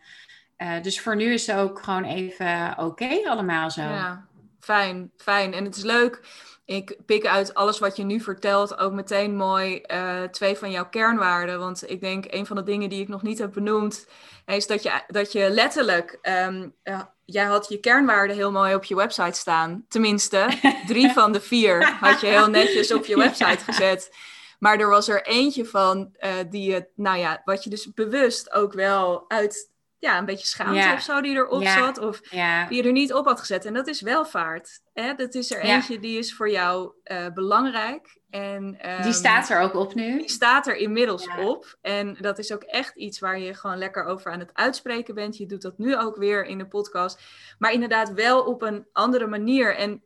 Uh, 0.57 0.81
dus 0.81 0.99
voor 0.99 1.15
nu 1.15 1.33
is 1.33 1.47
het 1.47 1.57
ook 1.57 1.83
gewoon 1.83 2.03
even 2.03 2.77
oké 2.77 3.19
allemaal 3.25 3.71
zo. 3.71 3.81
Ja, 3.81 4.25
fijn, 4.65 5.11
fijn. 5.17 5.53
En 5.53 5.65
het 5.65 5.75
is 5.75 5.83
leuk. 5.83 6.21
Ik 6.65 6.97
pik 7.05 7.25
uit 7.25 7.53
alles 7.53 7.79
wat 7.79 7.95
je 7.95 8.03
nu 8.03 8.19
vertelt 8.19 8.77
ook 8.77 8.93
meteen 8.93 9.35
mooi 9.35 9.83
uh, 9.87 10.23
twee 10.23 10.55
van 10.55 10.71
jouw 10.71 10.89
kernwaarden. 10.89 11.59
Want 11.59 11.89
ik 11.89 12.01
denk 12.01 12.25
een 12.27 12.45
van 12.45 12.55
de 12.55 12.63
dingen 12.63 12.89
die 12.89 13.01
ik 13.01 13.07
nog 13.07 13.21
niet 13.21 13.39
heb 13.39 13.53
benoemd 13.53 14.07
is 14.45 14.67
dat 14.67 14.83
je, 14.83 15.01
dat 15.07 15.31
je 15.31 15.49
letterlijk, 15.49 16.19
um, 16.21 16.73
uh, 16.83 17.01
jij 17.25 17.45
had 17.45 17.69
je 17.69 17.79
kernwaarden 17.79 18.35
heel 18.35 18.51
mooi 18.51 18.75
op 18.75 18.83
je 18.83 18.95
website 18.95 19.39
staan. 19.39 19.85
Tenminste, 19.87 20.47
drie 20.87 21.11
van 21.11 21.31
de 21.31 21.41
vier 21.41 21.97
had 21.99 22.21
je 22.21 22.27
heel 22.27 22.47
netjes 22.49 22.93
op 22.93 23.05
je 23.05 23.17
website 23.17 23.63
gezet. 23.63 24.15
Maar 24.59 24.79
er 24.79 24.89
was 24.89 25.07
er 25.07 25.25
eentje 25.25 25.65
van 25.65 26.15
uh, 26.19 26.31
die 26.49 26.71
je, 26.71 26.87
nou 26.95 27.17
ja, 27.17 27.41
wat 27.45 27.63
je 27.63 27.69
dus 27.69 27.93
bewust 27.93 28.53
ook 28.53 28.73
wel 28.73 29.25
uit 29.27 29.73
ja, 29.99 30.17
een 30.17 30.25
beetje 30.25 30.47
schaamte 30.47 30.73
ja. 30.73 30.93
of 30.93 31.01
zo 31.01 31.21
die 31.21 31.35
erop 31.35 31.65
zat. 31.65 31.97
Of 31.97 32.19
die 32.19 32.77
je 32.77 32.83
er 32.83 32.91
niet 32.91 33.13
op 33.13 33.25
had 33.25 33.39
gezet. 33.39 33.65
En 33.65 33.73
dat 33.73 33.87
is 33.87 34.01
welvaart. 34.01 34.81
Hè? 34.93 35.13
Dat 35.13 35.33
is 35.33 35.51
er 35.51 35.59
eentje 35.59 35.99
die 35.99 36.17
is 36.17 36.35
voor 36.35 36.49
jou 36.49 36.91
uh, 37.03 37.27
belangrijk. 37.33 38.19
En, 38.29 38.89
um, 38.89 39.01
die 39.01 39.13
staat 39.13 39.49
er 39.49 39.59
ook 39.59 39.73
op 39.73 39.93
nu? 39.93 40.17
Die 40.17 40.29
staat 40.29 40.67
er 40.67 40.75
inmiddels 40.75 41.27
op. 41.37 41.77
En 41.81 42.17
dat 42.19 42.39
is 42.39 42.53
ook 42.53 42.63
echt 42.63 42.95
iets 42.95 43.19
waar 43.19 43.39
je 43.39 43.53
gewoon 43.53 43.77
lekker 43.77 44.05
over 44.05 44.31
aan 44.31 44.39
het 44.39 44.53
uitspreken 44.53 45.15
bent. 45.15 45.37
Je 45.37 45.45
doet 45.45 45.61
dat 45.61 45.77
nu 45.77 45.97
ook 45.97 46.15
weer 46.15 46.45
in 46.45 46.57
de 46.57 46.67
podcast. 46.67 47.21
Maar 47.59 47.71
inderdaad 47.71 48.13
wel 48.13 48.41
op 48.41 48.61
een 48.61 48.87
andere 48.91 49.27
manier. 49.27 49.75
En 49.75 50.03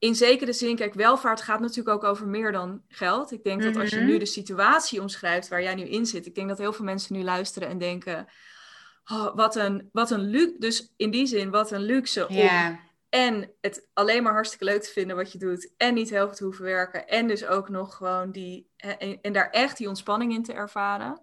in 0.00 0.14
zekere 0.14 0.52
zin, 0.52 0.76
kijk, 0.76 0.94
welvaart 0.94 1.40
gaat 1.40 1.60
natuurlijk 1.60 1.96
ook 1.96 2.04
over 2.04 2.26
meer 2.26 2.52
dan 2.52 2.82
geld. 2.88 3.32
Ik 3.32 3.44
denk 3.44 3.62
dat 3.62 3.76
als 3.76 3.90
je 3.90 3.96
mhm. 3.96 4.06
nu 4.06 4.18
de 4.18 4.26
situatie 4.26 5.00
omschrijft 5.00 5.48
waar 5.48 5.62
jij 5.62 5.74
nu 5.74 5.82
in 5.82 6.06
zit, 6.06 6.26
ik 6.26 6.34
denk 6.34 6.48
dat 6.48 6.58
heel 6.58 6.72
veel 6.72 6.84
mensen 6.84 7.16
nu 7.16 7.22
luisteren 7.22 7.68
en 7.68 7.78
denken: 7.78 8.26
oh, 9.04 9.36
wat 9.36 9.56
een, 9.56 9.88
wat 9.92 10.10
een 10.10 10.20
luxe. 10.20 10.56
Dus 10.58 10.92
in 10.96 11.10
die 11.10 11.26
zin, 11.26 11.50
wat 11.50 11.70
een 11.70 11.82
luxe 11.82 12.28
om 12.28 12.36
en 13.10 13.52
het 13.60 13.88
alleen 13.92 14.22
maar 14.22 14.32
hartstikke 14.32 14.64
leuk 14.64 14.82
te 14.82 14.90
vinden 14.90 15.16
wat 15.16 15.32
je 15.32 15.38
doet 15.38 15.72
en 15.76 15.94
niet 15.94 16.10
heel 16.10 16.26
veel 16.26 16.36
te 16.36 16.44
hoeven 16.44 16.64
werken 16.64 17.08
en 17.08 17.26
dus 17.26 17.46
ook 17.46 17.68
nog 17.68 17.96
gewoon 17.96 18.30
die 18.30 18.70
en, 18.76 19.20
en 19.20 19.32
daar 19.32 19.50
echt 19.50 19.76
die 19.76 19.88
ontspanning 19.88 20.32
in 20.32 20.42
te 20.42 20.52
ervaren. 20.52 21.20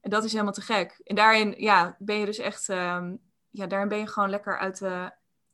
En 0.00 0.10
dat 0.10 0.24
is 0.24 0.32
helemaal 0.32 0.52
te 0.52 0.60
gek. 0.60 1.00
En 1.04 1.14
daarin, 1.14 1.54
ja, 1.56 1.96
ben 1.98 2.18
je 2.18 2.26
dus 2.26 2.38
echt, 2.38 2.68
um, 2.68 3.18
ja, 3.50 3.66
daarin 3.66 3.88
ben 3.88 3.98
je 3.98 4.06
gewoon 4.06 4.30
lekker 4.30 4.58
uit 4.58 4.78
de, 4.78 5.10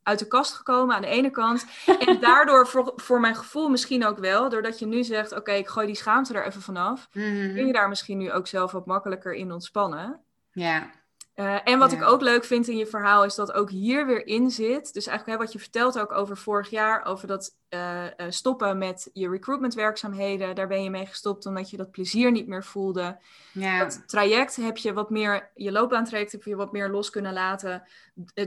uit 0.09 0.19
de 0.19 0.27
kast 0.27 0.53
gekomen 0.53 0.95
aan 0.95 1.03
de 1.03 1.09
ene 1.09 1.31
kant. 1.31 1.67
En 2.07 2.21
daardoor 2.21 2.67
voor, 2.67 2.93
voor 2.97 3.21
mijn 3.21 3.37
gevoel 3.37 3.69
misschien 3.69 4.07
ook 4.07 4.19
wel, 4.19 4.49
doordat 4.49 4.79
je 4.79 4.87
nu 4.87 5.05
zegt, 5.05 5.37
oké, 5.37 5.53
ik 5.53 5.69
gooi 5.69 5.87
die 5.87 5.97
schaamte 5.97 6.35
er 6.35 6.47
even 6.47 6.63
vanaf, 6.63 7.09
mm 7.13 7.37
kun 7.55 7.67
je 7.67 7.73
daar 7.73 7.89
misschien 7.89 8.19
nu 8.19 8.33
ook 8.33 8.47
zelf 8.47 8.73
wat 8.73 8.87
makkelijker 8.87 9.35
in 9.35 9.53
ontspannen. 9.53 10.21
Ja. 10.53 10.91
Uh, 11.39 11.59
en 11.65 11.79
wat 11.79 11.93
ik 11.93 12.03
ook 12.03 12.21
leuk 12.21 12.45
vind 12.45 12.69
in 12.69 12.77
je 12.77 12.87
verhaal 12.87 13.25
is 13.25 13.35
dat 13.35 13.53
ook 13.53 13.71
hier 13.71 14.07
weer 14.07 14.27
in 14.27 14.51
zit. 14.51 14.93
Dus 14.93 15.07
eigenlijk 15.07 15.39
hè, 15.39 15.45
wat 15.45 15.53
je 15.53 15.59
vertelt 15.59 15.99
ook 15.99 16.13
over 16.13 16.37
vorig 16.37 16.71
jaar, 16.71 17.05
over 17.05 17.27
dat 17.27 17.57
uh, 17.71 18.05
uh, 18.05 18.11
stoppen 18.29 18.79
met 18.79 19.11
je 19.13 19.29
recruitmentwerkzaamheden. 19.29 20.55
Daar 20.55 20.67
ben 20.67 20.83
je 20.83 20.91
mee 20.91 21.07
gestopt 21.07 21.47
omdat 21.47 21.71
je 21.71 21.77
dat 21.77 21.91
plezier 21.91 22.31
niet 22.31 22.47
meer 22.47 22.65
voelde. 22.65 23.19
Ja. 23.53 23.79
Dat 23.79 24.03
traject 24.07 24.57
heb 24.57 24.77
je 24.77 24.93
wat 24.93 25.11
meer, 25.11 25.51
je 25.55 25.73
loopbaantraject 25.73 26.33
heb 26.33 26.43
je 26.43 26.57
wat 26.57 26.73
meer 26.73 26.89
los 26.89 27.11
kunnen 27.11 27.33
laten. 27.33 27.83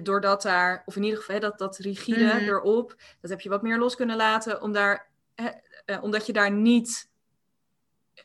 Doordat 0.04 0.42
daar, 0.42 0.84
of 0.86 0.96
in 0.96 1.04
ieder 1.04 1.20
geval 1.20 1.36
hè, 1.36 1.42
dat, 1.42 1.58
dat 1.58 1.78
rigide 1.78 2.34
mm. 2.34 2.48
erop, 2.48 2.96
dat 3.22 3.30
heb 3.30 3.42
je 3.42 3.50
wat 3.50 3.62
meer 3.62 3.78
los 3.78 3.96
kunnen 3.96 4.18
laten. 4.18 4.62
Om 4.62 4.72
daar, 4.72 5.10
omdat 6.02 6.26
je 6.26 6.34
daar 6.34 6.52
niet 6.52 7.11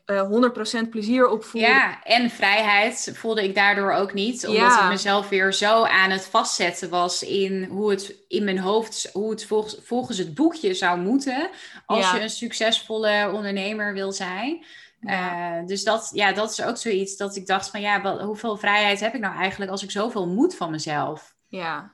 uh, 0.07 0.85
100% 0.85 0.89
plezier 0.89 1.27
op 1.27 1.43
voelde. 1.43 1.67
Ja, 1.67 2.03
en 2.03 2.29
vrijheid 2.29 3.11
voelde 3.13 3.43
ik 3.43 3.55
daardoor 3.55 3.91
ook 3.91 4.13
niet. 4.13 4.47
Omdat 4.47 4.73
ik 4.73 4.87
mezelf 4.87 5.29
weer 5.29 5.53
zo 5.53 5.83
aan 5.83 6.09
het 6.09 6.25
vastzetten 6.25 6.89
was 6.89 7.23
in 7.23 7.63
hoe 7.63 7.89
het 7.89 8.15
in 8.27 8.43
mijn 8.43 8.59
hoofd, 8.59 9.09
hoe 9.13 9.29
het 9.29 9.45
volgens, 9.45 9.77
volgens 9.83 10.17
het 10.17 10.33
boekje 10.33 10.73
zou 10.73 10.99
moeten. 10.99 11.49
Als 11.85 12.11
je 12.11 12.21
een 12.21 12.29
succesvolle 12.29 13.31
ondernemer 13.33 13.93
wil 13.93 14.11
zijn. 14.11 14.65
Uh, 15.01 15.65
dus 15.65 15.83
dat, 15.83 16.09
ja, 16.13 16.31
dat 16.31 16.51
is 16.51 16.63
ook 16.63 16.77
zoiets 16.77 17.17
dat 17.17 17.35
ik 17.35 17.47
dacht 17.47 17.69
van 17.69 17.81
ja, 17.81 18.01
wat, 18.01 18.21
hoeveel 18.21 18.57
vrijheid 18.57 18.99
heb 18.99 19.13
ik 19.13 19.21
nou 19.21 19.35
eigenlijk 19.35 19.71
als 19.71 19.83
ik 19.83 19.91
zoveel 19.91 20.27
moet 20.27 20.55
van 20.55 20.71
mezelf? 20.71 21.35
Ja, 21.47 21.93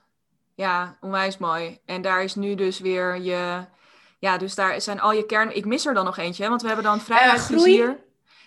ja, 0.56 0.98
onwijs 1.02 1.38
mooi. 1.38 1.80
En 1.86 2.02
daar 2.02 2.24
is 2.24 2.36
nu 2.36 2.56
dus 2.56 2.80
weer 2.80 3.22
je 3.22 3.66
ja, 4.24 4.38
dus 4.38 4.56
daar 4.56 4.82
zijn 4.82 5.00
al 5.00 5.12
je 5.12 5.26
kern... 5.26 5.56
Ik 5.56 5.66
mis 5.66 5.86
er 5.86 5.94
dan 5.94 6.06
nog 6.06 6.18
eentje, 6.18 6.44
hè? 6.44 6.50
want 6.50 6.62
we 6.62 6.68
hebben 6.68 6.86
dan 6.86 7.02
vrijheid, 7.02 7.40
uh, 7.40 7.46
groei. 7.46 7.96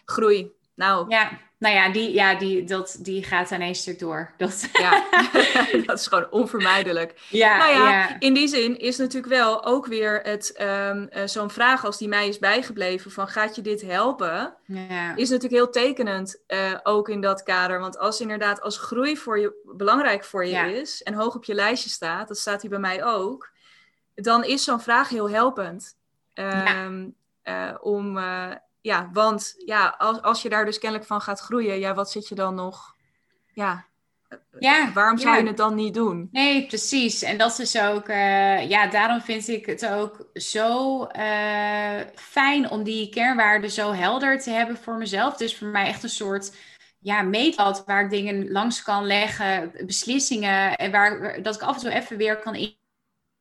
Groei. 0.05 0.53
Nou. 0.74 1.09
Ja, 1.09 1.31
nou 1.59 1.74
ja, 1.74 1.93
die, 1.93 2.12
ja 2.12 2.35
die, 2.35 2.64
dat, 2.64 2.97
die 3.01 3.24
gaat 3.24 3.53
aan 3.53 3.61
één 3.61 3.74
stuk 3.74 3.99
door. 3.99 4.33
Dat... 4.37 4.68
Ja, 4.72 5.05
dat 5.87 5.99
is 5.99 6.07
gewoon 6.07 6.31
onvermijdelijk. 6.31 7.14
Ja, 7.29 7.57
nou 7.57 7.72
ja, 7.72 8.16
in 8.18 8.35
die 8.35 8.49
zin 8.49 8.79
is 8.79 8.97
natuurlijk 8.97 9.33
wel 9.33 9.64
ook 9.64 9.87
weer 9.87 10.20
het 10.22 10.61
um, 10.61 11.09
uh, 11.16 11.22
zo'n 11.24 11.51
vraag 11.51 11.85
als 11.85 11.99
die 11.99 12.09
mij 12.09 12.29
is 12.29 12.39
bijgebleven 12.39 13.11
van 13.11 13.29
gaat 13.29 13.57
je 13.57 13.62
dit 13.62 13.83
helpen? 13.83 14.55
Ja. 14.64 15.16
Is 15.16 15.29
natuurlijk 15.29 15.62
heel 15.62 15.70
tekenend 15.70 16.43
uh, 16.49 16.59
ook 16.83 17.09
in 17.09 17.20
dat 17.20 17.43
kader. 17.43 17.81
Want 17.81 17.99
als 17.99 18.20
inderdaad 18.20 18.61
als 18.61 18.79
groei 18.79 19.16
voor 19.16 19.39
je 19.39 19.53
belangrijk 19.77 20.24
voor 20.24 20.47
je 20.47 20.81
is 20.81 21.03
en 21.03 21.14
hoog 21.14 21.35
op 21.35 21.45
je 21.45 21.55
lijstje 21.55 21.91
staat, 21.91 22.29
dat 22.29 22.39
staat 22.39 22.61
hier 22.61 22.70
bij 22.70 22.79
mij 22.79 23.05
ook 23.05 23.55
dan 24.23 24.45
is 24.45 24.64
zo'n 24.64 24.81
vraag 24.81 25.09
heel 25.09 25.31
helpend. 25.31 25.97
Um, 26.35 27.14
om, 27.81 28.17
uh, 28.17 28.53
ja, 28.81 29.11
want 29.12 29.55
ja, 29.64 29.95
als, 29.99 30.23
als 30.23 30.43
je 30.43 30.49
daar 30.49 30.64
dus 30.64 30.79
kennelijk 30.79 31.09
van 31.09 31.21
gaat 31.21 31.41
groeien, 31.41 31.79
ja, 31.79 31.95
wat 31.95 32.11
zit 32.11 32.29
je 32.29 32.35
dan 32.35 32.55
nog? 32.55 32.95
Ja, 33.53 33.87
ja, 34.59 34.93
waarom 34.93 35.19
zou 35.19 35.37
je 35.37 35.47
het 35.47 35.57
dan 35.57 35.75
niet 35.75 35.95
doen? 35.95 36.29
Nee, 36.33 36.67
precies. 36.67 37.23
En 37.23 37.39
dat 37.39 37.59
is 37.59 37.81
ook, 37.81 38.09
uh, 38.09 38.69
ja, 38.69 38.87
daarom 38.87 39.21
vind 39.21 39.49
ik 39.49 39.67
het 39.67 39.89
ook 39.89 40.29
zo 40.35 41.03
uh, 41.17 42.01
fijn 42.14 42.71
om 42.71 42.83
die 42.83 43.09
kernwaarden 43.09 43.71
zo 43.71 43.93
helder 43.93 44.41
te 44.41 44.51
hebben 44.51 44.77
voor 44.77 44.97
mezelf. 44.97 45.37
Dus 45.37 45.57
voor 45.57 45.69
mij 45.69 45.87
echt 45.87 46.03
een 46.03 46.09
soort 46.09 46.57
ja, 46.99 47.23
meetlat 47.23 47.83
waar 47.87 48.05
ik 48.05 48.11
dingen 48.11 48.51
langs 48.51 48.83
kan 48.83 49.07
leggen, 49.07 49.73
beslissingen 49.87 50.77
en 50.77 50.91
waar 50.91 51.43
dat 51.43 51.55
ik 51.55 51.62
af 51.62 51.75
en 51.75 51.81
toe 51.81 51.91
even 51.91 52.17
weer 52.17 52.37
kan 52.39 52.55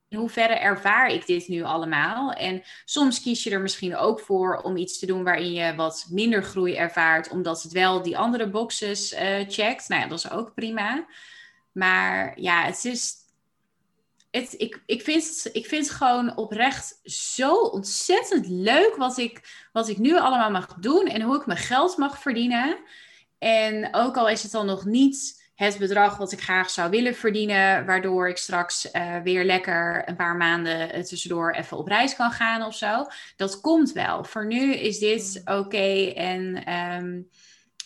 in 0.10 0.18
hoeverre 0.18 0.53
ervaar 0.53 1.10
ik 1.10 1.26
dit 1.26 1.47
nu 1.47 1.64
allemaal? 1.64 2.32
En 2.32 2.64
soms 2.86 3.22
kies 3.22 3.43
je 3.43 3.49
er 3.49 3.62
misschien 3.62 3.95
ook 3.95 4.20
voor 4.20 4.58
om 4.58 4.78
iets 4.78 4.99
te 4.99 5.06
doen 5.06 5.24
waarin 5.24 5.51
je 5.51 5.76
wat 5.76 6.08
minder 6.10 6.43
groei 6.43 6.76
ervaart, 6.76 7.30
omdat 7.30 7.62
het 7.62 7.72
wel 7.72 8.01
die 8.01 8.18
andere 8.18 8.49
boxes 8.49 9.14
uh, 9.14 9.20
checkt. 9.47 9.89
Nou 9.89 10.01
ja, 10.01 10.08
dat 10.08 10.18
is 10.18 10.30
ook 10.30 10.53
prima. 10.53 11.06
Maar 11.72 12.39
ja, 12.39 12.64
het 12.64 12.86
is. 12.86 13.24
Het, 14.32 14.53
ik, 14.58 14.82
ik, 14.86 15.01
vind 15.01 15.49
ik 15.53 15.66
vind 15.66 15.88
het 15.88 15.95
gewoon 15.95 16.38
oprecht 16.38 16.99
zo 17.03 17.53
ontzettend 17.53 18.47
leuk 18.47 18.95
wat 18.95 19.18
ik, 19.18 19.68
wat 19.72 19.88
ik 19.88 19.97
nu 19.97 20.20
allemaal 20.20 20.51
mag 20.51 20.74
doen 20.74 21.08
en 21.08 21.22
hoe 21.22 21.36
ik 21.36 21.45
mijn 21.45 21.60
geld 21.60 21.97
mag 21.97 22.22
verdienen. 22.22 22.78
En 23.38 23.95
ook 23.95 24.18
al 24.18 24.30
is 24.30 24.43
het 24.43 24.51
dan 24.51 24.66
nog 24.66 24.86
niet 24.86 25.44
het 25.56 25.78
bedrag 25.78 26.18
wat 26.18 26.32
ik 26.32 26.41
graag 26.41 26.70
zou 26.70 26.89
willen 26.89 27.16
verdienen, 27.16 27.86
waardoor 27.86 28.30
ik 28.30 28.38
straks 28.38 28.91
uh, 28.93 29.18
weer 29.24 29.43
lekker 29.43 30.03
een 30.06 30.16
paar 30.16 30.36
maanden 30.36 30.97
uh, 30.97 31.03
tussendoor 31.03 31.51
even 31.51 31.78
op 31.78 31.88
reis 31.88 32.16
kan 32.16 32.32
gaan 32.32 32.64
of 32.64 32.76
zo. 32.76 33.06
Dat 33.36 33.62
komt 33.62 33.91
wel. 33.91 34.24
Voor 34.24 34.45
nu 34.45 34.74
is 34.74 34.99
dit 34.99 35.41
mm. 35.45 35.56
oké 35.56 36.12
en 36.16 36.74
um, 36.74 37.30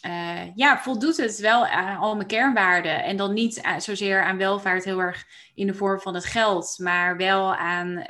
uh, 0.06 0.56
ja, 0.56 0.80
voldoet 0.80 1.18
het 1.18 1.40
wel 1.40 1.68
aan 1.68 1.98
al 1.98 2.16
mijn 2.16 2.28
kernwaarden. 2.28 3.04
En 3.04 3.18
dan 3.18 3.34
niet 3.34 3.62
zozeer 3.78 4.24
aan 4.24 4.38
welvaart 4.38 4.84
heel 4.84 5.00
erg 5.00 5.26
in 5.56 5.68
de 5.68 5.74
vorm 5.74 6.00
van 6.00 6.14
het 6.14 6.26
geld, 6.26 6.78
maar 6.82 7.18
wel 7.18 7.56
aan 7.56 8.06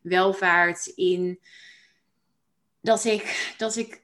welvaart 0.00 0.86
in 0.86 1.40
dat 2.80 3.04
ik, 3.04 3.54
dat 3.56 3.76
ik 3.76 4.01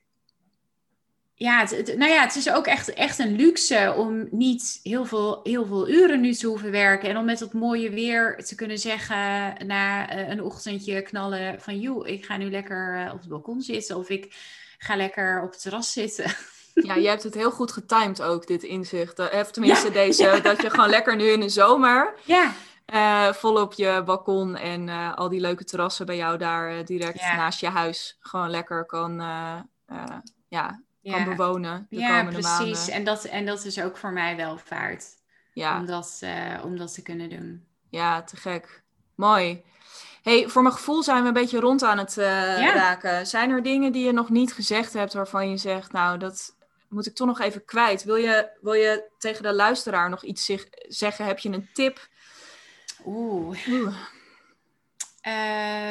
ja, 1.39 1.61
het, 1.61 1.97
nou 1.97 2.11
ja, 2.13 2.21
het 2.21 2.37
is 2.37 2.51
ook 2.51 2.67
echt, 2.67 2.93
echt 2.93 3.19
een 3.19 3.37
luxe 3.37 3.95
om 3.97 4.29
niet 4.31 4.81
heel 4.83 5.05
veel, 5.05 5.41
heel 5.43 5.67
veel 5.67 5.89
uren 5.89 6.21
nu 6.21 6.35
te 6.35 6.47
hoeven 6.47 6.71
werken. 6.71 7.09
En 7.09 7.17
om 7.17 7.25
met 7.25 7.39
dat 7.39 7.53
mooie 7.53 7.91
weer 7.91 8.37
te 8.45 8.55
kunnen 8.55 8.79
zeggen 8.79 9.55
na 9.67 10.15
uh, 10.15 10.29
een 10.29 10.43
ochtendje 10.43 11.03
knallen 11.03 11.61
van... 11.61 11.81
joh, 11.81 12.09
ik 12.09 12.25
ga 12.25 12.37
nu 12.37 12.51
lekker 12.51 13.05
uh, 13.05 13.13
op 13.13 13.19
het 13.19 13.29
balkon 13.29 13.61
zitten 13.61 13.97
of 13.97 14.09
ik 14.09 14.35
ga 14.79 14.97
lekker 14.97 15.43
op 15.43 15.51
het 15.51 15.63
terras 15.63 15.93
zitten. 15.93 16.35
Ja, 16.75 16.95
je 16.95 17.09
hebt 17.09 17.23
het 17.23 17.35
heel 17.35 17.51
goed 17.51 17.73
getimed 17.73 18.23
ook, 18.23 18.47
dit 18.47 18.63
inzicht. 18.63 19.19
Uh, 19.19 19.41
tenminste, 19.41 19.91
deze, 19.91 20.39
dat 20.43 20.63
je 20.63 20.71
gewoon 20.71 20.91
lekker 20.91 21.17
nu 21.17 21.25
in 21.25 21.41
de 21.41 21.49
zomer... 21.49 22.15
Ja. 22.25 22.53
Uh, 22.95 23.33
vol 23.33 23.61
op 23.61 23.73
je 23.73 24.03
balkon 24.05 24.57
en 24.57 24.89
al 25.15 25.29
die 25.29 25.41
leuke 25.41 25.65
terrassen 25.65 26.07
bij 26.07 26.17
jou 26.17 26.39
daar 26.39 26.85
direct 26.85 27.21
naast 27.21 27.61
je 27.61 27.69
huis 27.69 28.17
gewoon 28.21 28.51
lekker 28.51 28.87
kan 28.87 29.21
ja, 30.49 30.83
kan 31.03 31.25
bewonen 31.25 31.87
de 31.91 31.99
ja, 31.99 32.19
komende 32.19 32.41
precies. 32.41 32.59
maanden. 32.59 32.93
En 32.93 33.05
dat, 33.05 33.25
en 33.25 33.47
dat 33.47 33.65
is 33.65 33.81
ook 33.81 33.97
voor 33.97 34.13
mij 34.13 34.37
welvaart. 34.37 35.07
Ja. 35.53 35.79
Om 35.79 35.87
dat, 35.87 36.21
uh, 36.25 36.65
om 36.65 36.77
dat 36.77 36.95
te 36.95 37.03
kunnen 37.03 37.31
doen. 37.31 37.67
Ja, 37.91 38.23
te 38.23 38.37
gek. 38.37 38.83
Mooi. 39.15 39.65
Hey, 40.23 40.49
voor 40.49 40.63
mijn 40.63 40.75
gevoel 40.75 41.03
zijn 41.03 41.23
we 41.23 41.29
een 41.29 41.35
beetje 41.35 41.61
rond 41.61 41.83
aan 41.83 41.99
het 41.99 42.17
uh, 42.17 42.25
raken. 42.75 43.27
Zijn 43.27 43.51
er 43.51 43.63
dingen 43.63 43.93
die 43.93 44.05
je 44.05 44.13
nog 44.13 44.31
niet 44.31 44.53
gezegd 44.53 44.93
hebt 44.93 45.13
waarvan 45.13 45.51
je 45.51 45.57
zegt, 45.57 45.93
nou, 45.93 46.19
dat 46.19 46.57
moet 46.89 47.07
ik 47.07 47.15
toch 47.15 47.27
nog 47.27 47.41
even 47.41 47.65
kwijt? 47.65 48.05
Wil 48.05 48.17
je, 48.17 48.51
wil 48.61 48.73
je 48.73 49.11
tegen 49.19 49.43
de 49.43 49.55
luisteraar 49.55 50.11
nog 50.11 50.25
iets 50.25 50.53
zeggen? 50.89 51.25
Heb 51.25 51.39
je 51.39 51.49
een 51.49 51.69
tip? 51.73 52.09
Oeh. 53.05 53.69
Oeh. 53.69 53.97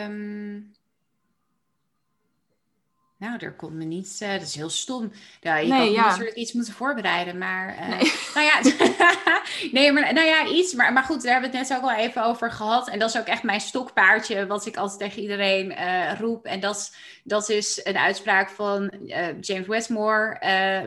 Um, 0.06 0.76
nou, 3.20 3.38
er 3.40 3.54
komt 3.54 3.74
me 3.74 3.84
niets. 3.84 4.22
Uh, 4.22 4.32
dat 4.32 4.42
is 4.42 4.56
heel 4.56 4.70
stom. 4.70 5.12
Ja, 5.42 5.58
je 5.58 5.68
nee, 5.68 5.96
kan 5.96 6.04
natuurlijk 6.04 6.36
iets 6.36 6.54
moeten 6.54 6.74
voorbereiden, 6.74 7.38
maar. 7.38 7.78
Uh, 7.80 7.88
nee. 7.88 8.12
Nou 8.34 8.46
ja, 8.46 8.62
nee, 9.72 9.92
maar 9.92 10.14
nou 10.14 10.28
ja, 10.28 10.46
iets. 10.46 10.74
Maar, 10.74 10.94
maar 10.94 11.04
goed, 11.04 11.24
daar 11.24 11.32
hebben 11.32 11.52
we 11.52 11.58
het 11.58 11.70
net 11.70 11.78
ook 11.78 11.84
al 11.84 11.96
even 11.96 12.24
over 12.24 12.52
gehad. 12.52 12.90
En 12.90 13.00
dat 13.00 13.10
is 13.10 13.18
ook 13.18 13.26
echt 13.26 13.44
mijn 13.44 13.62
stokpaardje, 13.62 14.48
wat 14.48 14.66
ik 14.66 14.78
altijd 14.78 15.00
tegen 15.00 15.22
iedereen 15.22 15.72
uh, 15.72 16.20
roep. 16.20 16.46
En 16.46 16.60
dat, 16.60 16.96
dat 17.24 17.50
is 17.50 17.82
een 17.84 17.98
uitspraak 17.98 18.50
van 18.50 18.92
James 19.40 19.68
Westmore, 19.68 20.38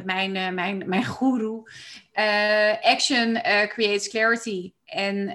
mijn, 0.05 0.55
mijn, 0.55 0.83
mijn 0.87 1.05
guru. 1.05 1.63
action 2.83 3.41
creates 3.69 4.09
clarity. 4.09 4.73
En 4.85 5.35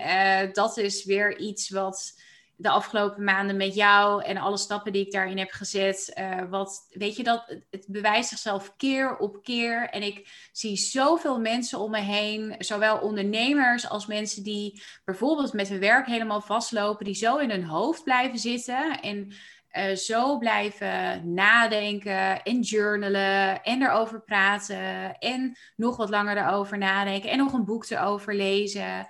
dat 0.53 0.77
is 0.77 1.05
weer 1.05 1.37
iets 1.37 1.69
wat 1.69 2.13
de 2.57 2.69
afgelopen 2.69 3.23
maanden 3.23 3.57
met 3.57 3.75
jou 3.75 4.23
en 4.23 4.37
alle 4.37 4.57
stappen 4.57 4.91
die 4.91 5.05
ik 5.05 5.11
daarin 5.11 5.37
heb 5.37 5.51
gezet. 5.51 6.13
Uh, 6.19 6.41
wat, 6.49 6.87
weet 6.89 7.15
je 7.15 7.23
dat, 7.23 7.57
het 7.69 7.85
bewijst 7.87 8.29
zichzelf 8.29 8.75
keer 8.77 9.17
op 9.17 9.43
keer. 9.43 9.89
En 9.89 10.03
ik 10.03 10.49
zie 10.51 10.77
zoveel 10.77 11.39
mensen 11.39 11.79
om 11.79 11.91
me 11.91 11.99
heen, 11.99 12.55
zowel 12.57 12.97
ondernemers 12.97 13.89
als 13.89 14.05
mensen 14.05 14.43
die 14.43 14.81
bijvoorbeeld 15.05 15.53
met 15.53 15.69
hun 15.69 15.79
werk 15.79 16.05
helemaal 16.05 16.41
vastlopen, 16.41 17.05
die 17.05 17.15
zo 17.15 17.37
in 17.37 17.49
hun 17.49 17.65
hoofd 17.65 18.03
blijven 18.03 18.39
zitten 18.39 19.01
en 19.01 19.33
uh, 19.77 19.95
zo 19.95 20.37
blijven 20.37 21.33
nadenken 21.33 22.43
en 22.43 22.59
journalen 22.61 23.63
en 23.63 23.81
erover 23.81 24.21
praten 24.21 25.17
en 25.17 25.57
nog 25.75 25.97
wat 25.97 26.09
langer 26.09 26.37
erover 26.37 26.77
nadenken 26.77 27.29
en 27.29 27.37
nog 27.37 27.53
een 27.53 27.65
boek 27.65 27.89
erover 27.89 28.35
lezen 28.35 29.07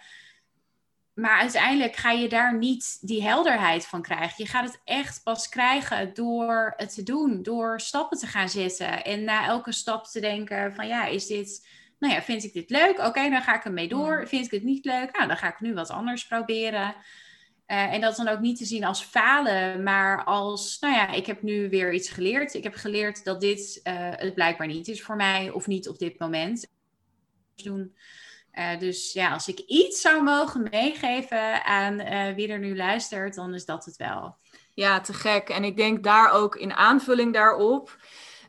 maar 1.15 1.39
uiteindelijk 1.39 1.95
ga 1.95 2.11
je 2.11 2.29
daar 2.29 2.57
niet 2.57 2.97
die 3.01 3.23
helderheid 3.23 3.85
van 3.85 4.01
krijgen. 4.01 4.43
Je 4.43 4.49
gaat 4.49 4.65
het 4.65 4.81
echt 4.83 5.23
pas 5.23 5.49
krijgen 5.49 6.13
door 6.13 6.73
het 6.77 6.93
te 6.93 7.03
doen, 7.03 7.43
door 7.43 7.79
stappen 7.81 8.17
te 8.17 8.27
gaan 8.27 8.49
zetten. 8.49 9.03
En 9.03 9.23
na 9.23 9.45
elke 9.45 9.71
stap 9.71 10.05
te 10.05 10.19
denken 10.19 10.73
van 10.73 10.87
ja, 10.87 11.05
is 11.05 11.27
dit, 11.27 11.67
nou 11.99 12.13
ja, 12.13 12.21
vind 12.21 12.43
ik 12.43 12.53
dit 12.53 12.69
leuk? 12.69 12.99
Oké, 12.99 13.29
dan 13.29 13.41
ga 13.41 13.55
ik 13.55 13.65
ermee 13.65 13.87
door. 13.87 14.27
Vind 14.27 14.45
ik 14.45 14.51
het 14.51 14.63
niet 14.63 14.85
leuk? 14.85 15.11
Nou, 15.11 15.27
dan 15.27 15.37
ga 15.37 15.47
ik 15.47 15.59
nu 15.59 15.73
wat 15.73 15.89
anders 15.89 16.27
proberen. 16.27 16.95
Uh, 17.67 17.93
en 17.93 18.01
dat 18.01 18.15
dan 18.15 18.27
ook 18.27 18.39
niet 18.39 18.57
te 18.57 18.65
zien 18.65 18.83
als 18.83 19.03
falen, 19.03 19.83
maar 19.83 20.23
als, 20.23 20.79
nou 20.79 20.93
ja, 20.93 21.11
ik 21.11 21.25
heb 21.25 21.41
nu 21.41 21.69
weer 21.69 21.93
iets 21.93 22.09
geleerd. 22.09 22.53
Ik 22.53 22.63
heb 22.63 22.75
geleerd 22.75 23.23
dat 23.23 23.41
dit 23.41 23.79
uh, 23.83 23.93
het 23.97 24.33
blijkbaar 24.33 24.67
niet 24.67 24.87
is 24.87 25.03
voor 25.03 25.15
mij 25.15 25.49
of 25.49 25.67
niet 25.67 25.89
op 25.89 25.99
dit 25.99 26.19
moment. 26.19 26.67
Doen. 27.55 27.95
Uh, 28.55 28.79
dus 28.79 29.13
ja, 29.13 29.31
als 29.31 29.47
ik 29.47 29.59
iets 29.59 30.01
zou 30.01 30.23
mogen 30.23 30.67
meegeven 30.71 31.65
aan 31.65 31.99
uh, 31.99 32.35
wie 32.35 32.47
er 32.47 32.59
nu 32.59 32.75
luistert, 32.75 33.35
dan 33.35 33.53
is 33.53 33.65
dat 33.65 33.85
het 33.85 33.97
wel. 33.97 34.37
Ja, 34.73 35.01
te 35.01 35.13
gek. 35.13 35.49
En 35.49 35.63
ik 35.63 35.77
denk 35.77 36.03
daar 36.03 36.31
ook 36.31 36.55
in 36.55 36.73
aanvulling 36.73 37.33
daarop. 37.33 37.97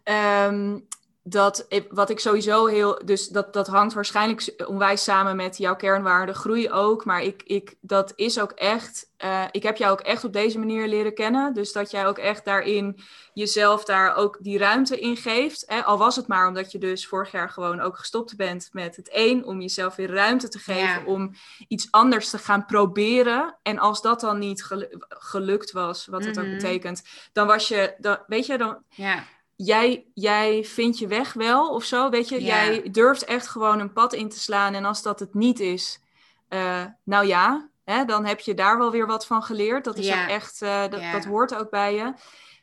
Um, 0.04 0.86
dat 1.28 1.66
wat 1.88 2.10
ik 2.10 2.20
sowieso 2.20 2.66
heel. 2.66 3.00
Dus 3.04 3.28
dat, 3.28 3.52
dat 3.52 3.66
hangt 3.66 3.94
waarschijnlijk 3.94 4.54
onwijs 4.66 5.04
samen 5.04 5.36
met 5.36 5.58
jouw 5.58 5.76
kernwaarden. 5.76 6.34
Groei 6.34 6.70
ook. 6.70 7.04
Maar 7.04 7.22
ik, 7.22 7.42
ik, 7.42 7.74
dat 7.80 8.12
is 8.16 8.40
ook 8.40 8.50
echt. 8.50 9.14
Uh, 9.24 9.44
ik 9.50 9.62
heb 9.62 9.76
jou 9.76 9.92
ook 9.92 10.00
echt 10.00 10.24
op 10.24 10.32
deze 10.32 10.58
manier 10.58 10.88
leren 10.88 11.14
kennen. 11.14 11.54
Dus 11.54 11.72
dat 11.72 11.90
jij 11.90 12.06
ook 12.06 12.18
echt 12.18 12.44
daarin 12.44 13.00
jezelf 13.34 13.84
daar 13.84 14.16
ook 14.16 14.38
die 14.40 14.58
ruimte 14.58 15.00
in 15.00 15.16
geeft. 15.16 15.64
Hè? 15.66 15.84
Al 15.84 15.98
was 15.98 16.16
het 16.16 16.26
maar 16.26 16.48
omdat 16.48 16.72
je 16.72 16.78
dus 16.78 17.06
vorig 17.06 17.30
jaar 17.30 17.50
gewoon 17.50 17.80
ook 17.80 17.98
gestopt 17.98 18.36
bent 18.36 18.68
met 18.72 18.96
het 18.96 19.08
één. 19.08 19.44
Om 19.44 19.60
jezelf 19.60 19.96
weer 19.96 20.10
ruimte 20.10 20.48
te 20.48 20.58
geven. 20.58 21.06
Om 21.06 21.34
iets 21.68 21.88
anders 21.90 22.30
te 22.30 22.38
gaan 22.38 22.66
proberen. 22.66 23.56
En 23.62 23.78
als 23.78 24.02
dat 24.02 24.20
dan 24.20 24.38
niet 24.38 24.66
gelukt 25.08 25.72
was, 25.72 26.06
wat 26.06 26.24
het 26.24 26.38
ook 26.38 26.44
mhm. 26.44 26.54
betekent. 26.54 27.02
Dan 27.32 27.46
was 27.46 27.68
je. 27.68 27.94
Dan, 27.98 28.18
weet 28.26 28.46
je, 28.46 28.58
dan. 28.58 28.78
Ja 28.88 29.24
jij, 29.56 30.06
jij 30.14 30.64
vindt 30.64 30.98
je 30.98 31.06
weg 31.06 31.32
wel 31.32 31.68
of 31.68 31.84
zo, 31.84 32.10
weet 32.10 32.28
je. 32.28 32.42
Jij 32.42 32.88
durft 32.90 33.24
echt 33.24 33.48
gewoon 33.48 33.80
een 33.80 33.92
pad 33.92 34.12
in 34.12 34.28
te 34.28 34.38
slaan. 34.38 34.74
En 34.74 34.84
als 34.84 35.02
dat 35.02 35.20
het 35.20 35.34
niet 35.34 35.60
is, 35.60 36.00
uh, 36.48 36.84
nou 37.02 37.26
ja, 37.26 37.68
hè, 37.84 38.04
dan 38.04 38.24
heb 38.24 38.40
je 38.40 38.54
daar 38.54 38.78
wel 38.78 38.90
weer 38.90 39.06
wat 39.06 39.26
van 39.26 39.42
geleerd. 39.42 39.84
Dat 39.84 39.98
is 39.98 40.12
ook 40.12 40.28
echt, 40.28 40.62
uh, 40.62 40.80
dat, 40.80 41.00
dat 41.12 41.24
hoort 41.24 41.54
ook 41.54 41.70
bij 41.70 41.94
je. 41.94 42.12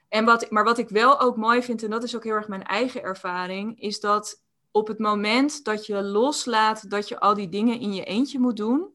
En 0.10 0.26
wat, 0.26 0.52
maar 0.52 0.64
wat 0.64 0.78
ik 0.78 0.90
wel 0.90 1.20
ook 1.20 1.38
mooi 1.38 1.64
vind, 1.64 1.84
en 1.84 1.90
dat 1.90 2.04
is 2.04 2.16
ook 2.16 2.24
heel 2.24 2.34
erg 2.34 2.48
mijn 2.48 2.64
eigen 2.64 3.04
ervaring, 3.04 3.82
is 3.82 4.00
dat 4.00 4.42
op 4.72 4.88
het 4.88 5.00
moment 5.00 5.64
dat 5.64 5.86
je 5.86 6.04
loslaat 6.04 6.90
dat 6.90 7.08
je 7.08 7.20
al 7.20 7.34
die 7.34 7.50
dingen 7.50 7.80
in 7.80 7.94
je 7.94 8.04
eentje 8.04 8.40
moet 8.40 8.58
doen, 8.58 8.88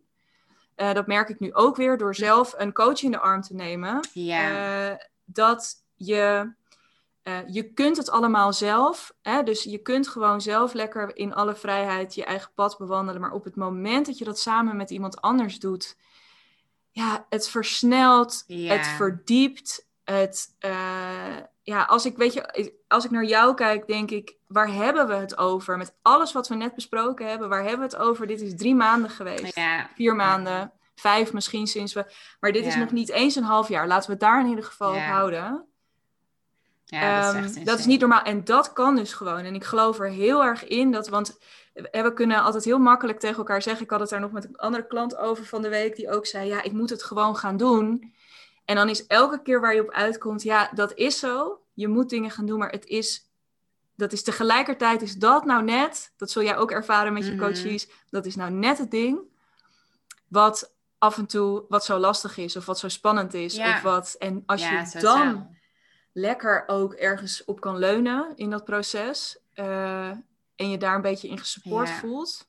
uh, 0.76 0.92
dat 0.92 1.06
merk 1.06 1.28
ik 1.28 1.40
nu 1.40 1.54
ook 1.54 1.76
weer 1.76 1.98
door 1.98 2.14
zelf 2.14 2.54
een 2.56 2.72
coach 2.72 3.02
in 3.02 3.10
de 3.10 3.18
arm 3.18 3.42
te 3.42 3.54
nemen, 3.54 4.08
ja. 4.12 4.98
dat 5.24 5.74
je 5.94 6.52
uh, 7.28 7.38
je 7.46 7.72
kunt 7.72 7.96
het 7.96 8.10
allemaal 8.10 8.52
zelf. 8.52 9.14
Hè? 9.22 9.42
Dus 9.42 9.62
je 9.62 9.78
kunt 9.78 10.08
gewoon 10.08 10.40
zelf 10.40 10.72
lekker 10.72 11.16
in 11.16 11.34
alle 11.34 11.54
vrijheid 11.54 12.14
je 12.14 12.24
eigen 12.24 12.50
pad 12.54 12.78
bewandelen. 12.78 13.20
Maar 13.20 13.32
op 13.32 13.44
het 13.44 13.56
moment 13.56 14.06
dat 14.06 14.18
je 14.18 14.24
dat 14.24 14.38
samen 14.38 14.76
met 14.76 14.90
iemand 14.90 15.20
anders 15.20 15.58
doet, 15.58 15.96
ja, 16.90 17.26
het 17.28 17.48
versnelt, 17.48 18.44
het 18.46 18.86
verdiept. 18.86 19.86
Het, 20.04 20.56
uh, 20.60 21.36
ja, 21.62 21.82
als 21.82 22.06
ik, 22.06 22.16
weet 22.16 22.32
je, 22.32 22.72
als 22.88 23.04
ik 23.04 23.10
naar 23.10 23.24
jou 23.24 23.54
kijk, 23.54 23.86
denk 23.86 24.10
ik, 24.10 24.36
waar 24.46 24.72
hebben 24.72 25.08
we 25.08 25.14
het 25.14 25.38
over? 25.38 25.76
Met 25.76 25.94
alles 26.02 26.32
wat 26.32 26.48
we 26.48 26.54
net 26.54 26.74
besproken 26.74 27.28
hebben, 27.28 27.48
waar 27.48 27.62
hebben 27.62 27.88
we 27.88 27.96
het 27.96 28.04
over? 28.04 28.26
Dit 28.26 28.40
is 28.40 28.56
drie 28.56 28.74
maanden 28.74 29.10
geweest. 29.10 29.60
Vier 29.94 30.16
maanden, 30.16 30.72
vijf 30.94 31.32
misschien 31.32 31.66
sinds 31.66 31.92
we. 31.92 32.12
Maar 32.40 32.52
dit 32.52 32.66
is 32.66 32.76
nog 32.76 32.90
niet 32.90 33.10
eens 33.10 33.34
een 33.34 33.42
half 33.42 33.68
jaar. 33.68 33.86
Laten 33.86 34.06
we 34.06 34.12
het 34.12 34.20
daar 34.20 34.40
in 34.40 34.48
ieder 34.48 34.64
geval 34.64 34.94
op 34.94 35.00
houden. 35.00 35.66
Ja, 36.90 37.32
dat, 37.32 37.44
is, 37.44 37.54
ehm, 37.54 37.64
dat 37.64 37.78
is 37.78 37.86
niet 37.86 38.00
normaal. 38.00 38.22
En 38.22 38.44
dat 38.44 38.72
kan 38.72 38.96
dus 38.96 39.12
gewoon. 39.12 39.38
En 39.38 39.54
ik 39.54 39.64
geloof 39.64 39.98
er 39.98 40.10
heel 40.10 40.44
erg 40.44 40.66
in 40.66 40.90
dat, 40.90 41.08
want 41.08 41.38
we 41.72 42.12
kunnen 42.14 42.42
altijd 42.42 42.64
heel 42.64 42.78
makkelijk 42.78 43.18
tegen 43.20 43.36
elkaar 43.36 43.62
zeggen. 43.62 43.84
Ik 43.84 43.90
had 43.90 44.00
het 44.00 44.08
daar 44.08 44.20
nog 44.20 44.32
met 44.32 44.44
een 44.44 44.56
andere 44.56 44.86
klant 44.86 45.16
over 45.16 45.44
van 45.44 45.62
de 45.62 45.68
week, 45.68 45.96
die 45.96 46.10
ook 46.10 46.26
zei: 46.26 46.48
Ja, 46.48 46.62
ik 46.62 46.72
moet 46.72 46.90
het 46.90 47.02
gewoon 47.02 47.36
gaan 47.36 47.56
doen. 47.56 48.12
En 48.64 48.76
dan 48.76 48.88
is 48.88 49.06
elke 49.06 49.42
keer 49.42 49.60
waar 49.60 49.74
je 49.74 49.82
op 49.82 49.90
uitkomt, 49.90 50.42
ja, 50.42 50.70
dat 50.74 50.94
is 50.94 51.18
zo. 51.18 51.60
Je 51.74 51.88
moet 51.88 52.10
dingen 52.10 52.30
gaan 52.30 52.46
doen, 52.46 52.58
maar 52.58 52.70
het 52.70 52.86
is, 52.86 53.30
dat 53.94 54.12
is 54.12 54.22
tegelijkertijd, 54.22 55.02
is 55.02 55.14
dat 55.14 55.44
nou 55.44 55.64
net, 55.64 56.12
dat 56.16 56.30
zul 56.30 56.42
jij 56.42 56.56
ook 56.56 56.70
ervaren 56.70 57.12
met 57.12 57.26
je 57.26 57.32
mm 57.32 57.38
coaches, 57.38 57.88
dat 58.10 58.26
is 58.26 58.36
nou 58.36 58.50
net 58.50 58.78
het 58.78 58.90
ding 58.90 59.18
wat 60.28 60.72
af 60.98 61.18
en 61.18 61.26
toe, 61.26 61.64
wat 61.68 61.84
zo 61.84 61.98
lastig 61.98 62.36
is, 62.36 62.56
of 62.56 62.66
wat 62.66 62.78
zo 62.78 62.88
spannend 62.88 63.34
is, 63.34 63.58
of 63.58 63.82
wat. 63.82 64.14
En 64.18 64.42
als 64.46 64.68
je 64.68 64.98
dan 65.00 65.56
lekker 66.18 66.64
ook 66.66 66.94
ergens 66.94 67.44
op 67.44 67.60
kan 67.60 67.78
leunen 67.78 68.32
in 68.34 68.50
dat 68.50 68.64
proces. 68.64 69.38
Uh, 69.54 70.10
en 70.56 70.70
je 70.70 70.78
daar 70.78 70.94
een 70.94 71.02
beetje 71.02 71.28
in 71.28 71.38
gesupport 71.38 71.90
voelt. 71.90 72.48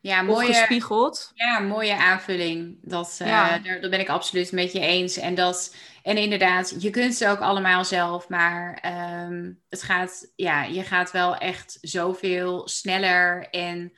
Ja, 0.00 0.22
mooie, 0.22 0.46
gespiegeld. 0.46 1.30
Ja, 1.34 1.58
mooie 1.58 1.96
aanvulling. 1.96 2.78
Dat, 2.82 3.18
uh, 3.22 3.28
daar, 3.28 3.62
daar, 3.62 3.90
ben 3.90 4.00
ik 4.00 4.08
absoluut 4.08 4.52
met 4.52 4.72
je 4.72 4.80
eens. 4.80 5.16
En, 5.16 5.34
dat, 5.34 5.74
en 6.02 6.16
inderdaad, 6.16 6.74
je 6.82 6.90
kunt 6.90 7.14
ze 7.14 7.28
ook 7.28 7.40
allemaal 7.40 7.84
zelf, 7.84 8.28
maar 8.28 8.84
um, 9.26 9.60
het 9.68 9.82
gaat, 9.82 10.32
ja, 10.36 10.62
je 10.62 10.82
gaat 10.82 11.10
wel 11.10 11.36
echt 11.36 11.78
zoveel 11.80 12.68
sneller 12.68 13.48
en 13.50 13.92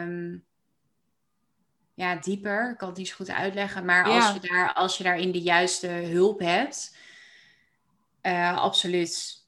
um, 0.00 0.44
ja, 1.94 2.16
dieper. 2.16 2.70
Ik 2.70 2.76
kan 2.76 2.88
het 2.88 2.96
niet 2.96 3.08
zo 3.08 3.14
goed 3.14 3.30
uitleggen, 3.30 3.84
maar 3.84 4.04
als, 4.04 4.32
je 4.32 4.48
daar, 4.48 4.72
als 4.72 4.96
je 4.98 5.04
daarin 5.04 5.32
de 5.32 5.42
juiste 5.42 5.86
hulp 5.86 6.40
hebt, 6.40 6.96
uh, 8.22 8.58
absoluut. 8.58 9.38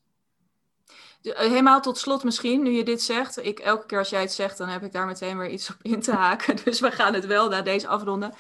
Eh, 1.23 1.37
helemaal 1.37 1.81
tot 1.81 1.99
slot 1.99 2.25
misschien, 2.25 2.63
nu 2.63 2.71
je 2.71 2.85
dit 2.85 3.03
zegt. 3.03 3.45
Ik, 3.45 3.59
elke 3.59 3.87
keer 3.87 3.99
als 3.99 4.11
jij 4.11 4.21
het 4.21 4.33
zegt, 4.33 4.59
dan 4.59 4.69
heb 4.69 4.83
ik 4.83 4.93
daar 4.93 5.07
meteen 5.07 5.39
weer 5.39 5.51
iets 5.51 5.71
op 5.71 5.77
in 5.83 6.01
te 6.01 6.13
haken. 6.13 6.57
Dus 6.65 6.81
we 6.81 6.91
gaan 6.91 7.15
het 7.15 7.27
wel 7.27 7.49
na 7.49 7.63
deze 7.63 7.89
afronden. 7.89 8.35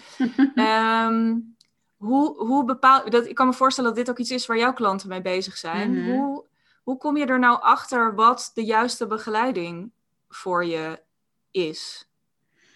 um, 0.54 1.56
hoe, 2.06 2.44
hoe 2.44 2.64
bepaal, 2.64 3.10
dat, 3.10 3.26
ik 3.26 3.34
kan 3.34 3.46
me 3.46 3.52
voorstellen 3.52 3.90
dat 3.90 3.98
dit 3.98 4.10
ook 4.10 4.18
iets 4.18 4.30
is 4.30 4.46
waar 4.46 4.58
jouw 4.58 4.72
klanten 4.72 5.08
mee 5.08 5.22
bezig 5.22 5.56
zijn. 5.56 5.90
Mhm. 5.94 6.10
hoe, 6.10 6.44
hoe 6.82 6.96
kom 6.96 7.16
je 7.16 7.26
er 7.26 7.38
nou 7.38 7.60
achter 7.60 8.14
wat 8.14 8.50
de 8.54 8.64
juiste 8.64 9.06
begeleiding 9.06 9.92
voor 10.28 10.64
je 10.64 11.02
is? 11.50 12.08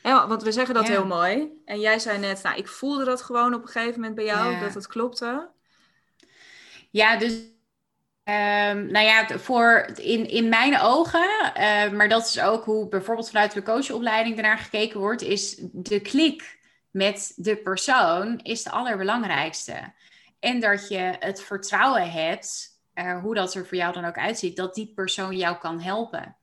want 0.02 0.42
we 0.42 0.52
zeggen 0.52 0.74
dat 0.74 0.88
heel 0.88 1.06
mooi. 1.06 1.62
En 1.64 1.80
jij 1.80 1.98
zei 1.98 2.18
net, 2.18 2.42
nou, 2.42 2.56
ik 2.56 2.68
voelde 2.68 3.04
dat 3.04 3.22
gewoon 3.22 3.54
op 3.54 3.62
een 3.62 3.68
gegeven 3.68 3.94
moment 3.94 4.14
bij 4.14 4.24
jou, 4.24 4.60
dat 4.60 4.74
het 4.74 4.86
klopte. 4.86 5.50
Ja, 6.94 7.16
dus 7.16 7.32
um, 8.24 8.86
nou 8.86 9.04
ja, 9.04 9.38
voor 9.38 9.86
in, 9.96 10.28
in 10.28 10.48
mijn 10.48 10.80
ogen, 10.80 11.52
uh, 11.56 11.90
maar 11.90 12.08
dat 12.08 12.26
is 12.26 12.40
ook 12.40 12.64
hoe 12.64 12.88
bijvoorbeeld 12.88 13.30
vanuit 13.30 13.52
de 13.52 13.62
coachopleiding 13.62 14.36
ernaar 14.36 14.58
gekeken 14.58 15.00
wordt, 15.00 15.22
is 15.22 15.56
de 15.72 16.00
klik 16.00 16.58
met 16.90 17.32
de 17.36 17.56
persoon 17.56 18.38
is 18.42 18.62
de 18.62 18.70
allerbelangrijkste. 18.70 19.92
En 20.40 20.60
dat 20.60 20.88
je 20.88 21.16
het 21.18 21.42
vertrouwen 21.42 22.10
hebt, 22.10 22.80
uh, 22.94 23.20
hoe 23.20 23.34
dat 23.34 23.54
er 23.54 23.66
voor 23.66 23.76
jou 23.76 23.92
dan 23.92 24.04
ook 24.04 24.18
uitziet, 24.18 24.56
dat 24.56 24.74
die 24.74 24.92
persoon 24.94 25.36
jou 25.36 25.56
kan 25.56 25.80
helpen. 25.80 26.36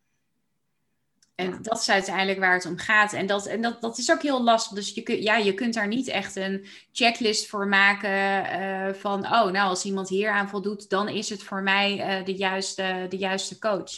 En 1.35 1.59
dat 1.61 1.79
is 1.79 1.89
uiteindelijk 1.89 2.39
waar 2.39 2.53
het 2.53 2.65
om 2.65 2.77
gaat. 2.77 3.13
En 3.13 3.25
dat, 3.25 3.45
en 3.45 3.61
dat, 3.61 3.81
dat 3.81 3.97
is 3.97 4.11
ook 4.11 4.21
heel 4.21 4.43
lastig. 4.43 4.75
Dus 4.75 4.93
je, 4.93 5.01
kun, 5.01 5.21
ja, 5.21 5.37
je 5.37 5.53
kunt 5.53 5.73
daar 5.73 5.87
niet 5.87 6.07
echt 6.07 6.35
een 6.35 6.67
checklist 6.91 7.47
voor 7.47 7.67
maken 7.67 8.45
uh, 8.61 8.93
van, 8.93 9.25
oh, 9.25 9.51
nou, 9.51 9.69
als 9.69 9.85
iemand 9.85 10.09
hier 10.09 10.31
aan 10.31 10.49
voldoet, 10.49 10.89
dan 10.89 11.09
is 11.09 11.29
het 11.29 11.43
voor 11.43 11.63
mij 11.63 12.19
uh, 12.19 12.25
de, 12.25 12.35
juiste, 12.35 13.05
de 13.09 13.17
juiste 13.17 13.59
coach. 13.59 13.91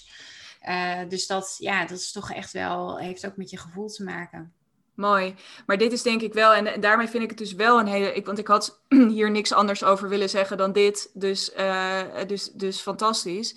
Uh, 0.67 0.99
dus 1.09 1.27
dat, 1.27 1.55
ja, 1.59 1.85
dat 1.85 1.97
is 1.97 2.11
toch 2.11 2.31
echt 2.31 2.51
wel, 2.51 2.97
heeft 2.97 3.25
ook 3.25 3.37
met 3.37 3.49
je 3.49 3.57
gevoel 3.57 3.87
te 3.87 4.03
maken. 4.03 4.53
Mooi. 4.95 5.35
Maar 5.65 5.77
dit 5.77 5.91
is 5.91 6.01
denk 6.01 6.21
ik 6.21 6.33
wel, 6.33 6.53
en 6.53 6.81
daarmee 6.81 7.07
vind 7.07 7.23
ik 7.23 7.29
het 7.29 7.37
dus 7.37 7.53
wel 7.53 7.79
een 7.79 7.87
hele. 7.87 8.13
Ik, 8.13 8.25
want 8.25 8.39
ik 8.39 8.47
had 8.47 8.81
hier 9.15 9.31
niks 9.31 9.51
anders 9.51 9.83
over 9.83 10.09
willen 10.09 10.29
zeggen 10.29 10.57
dan 10.57 10.71
dit. 10.71 11.09
Dus, 11.13 11.51
dus, 12.27 12.51
dus 12.51 12.79
fantastisch. 12.79 13.55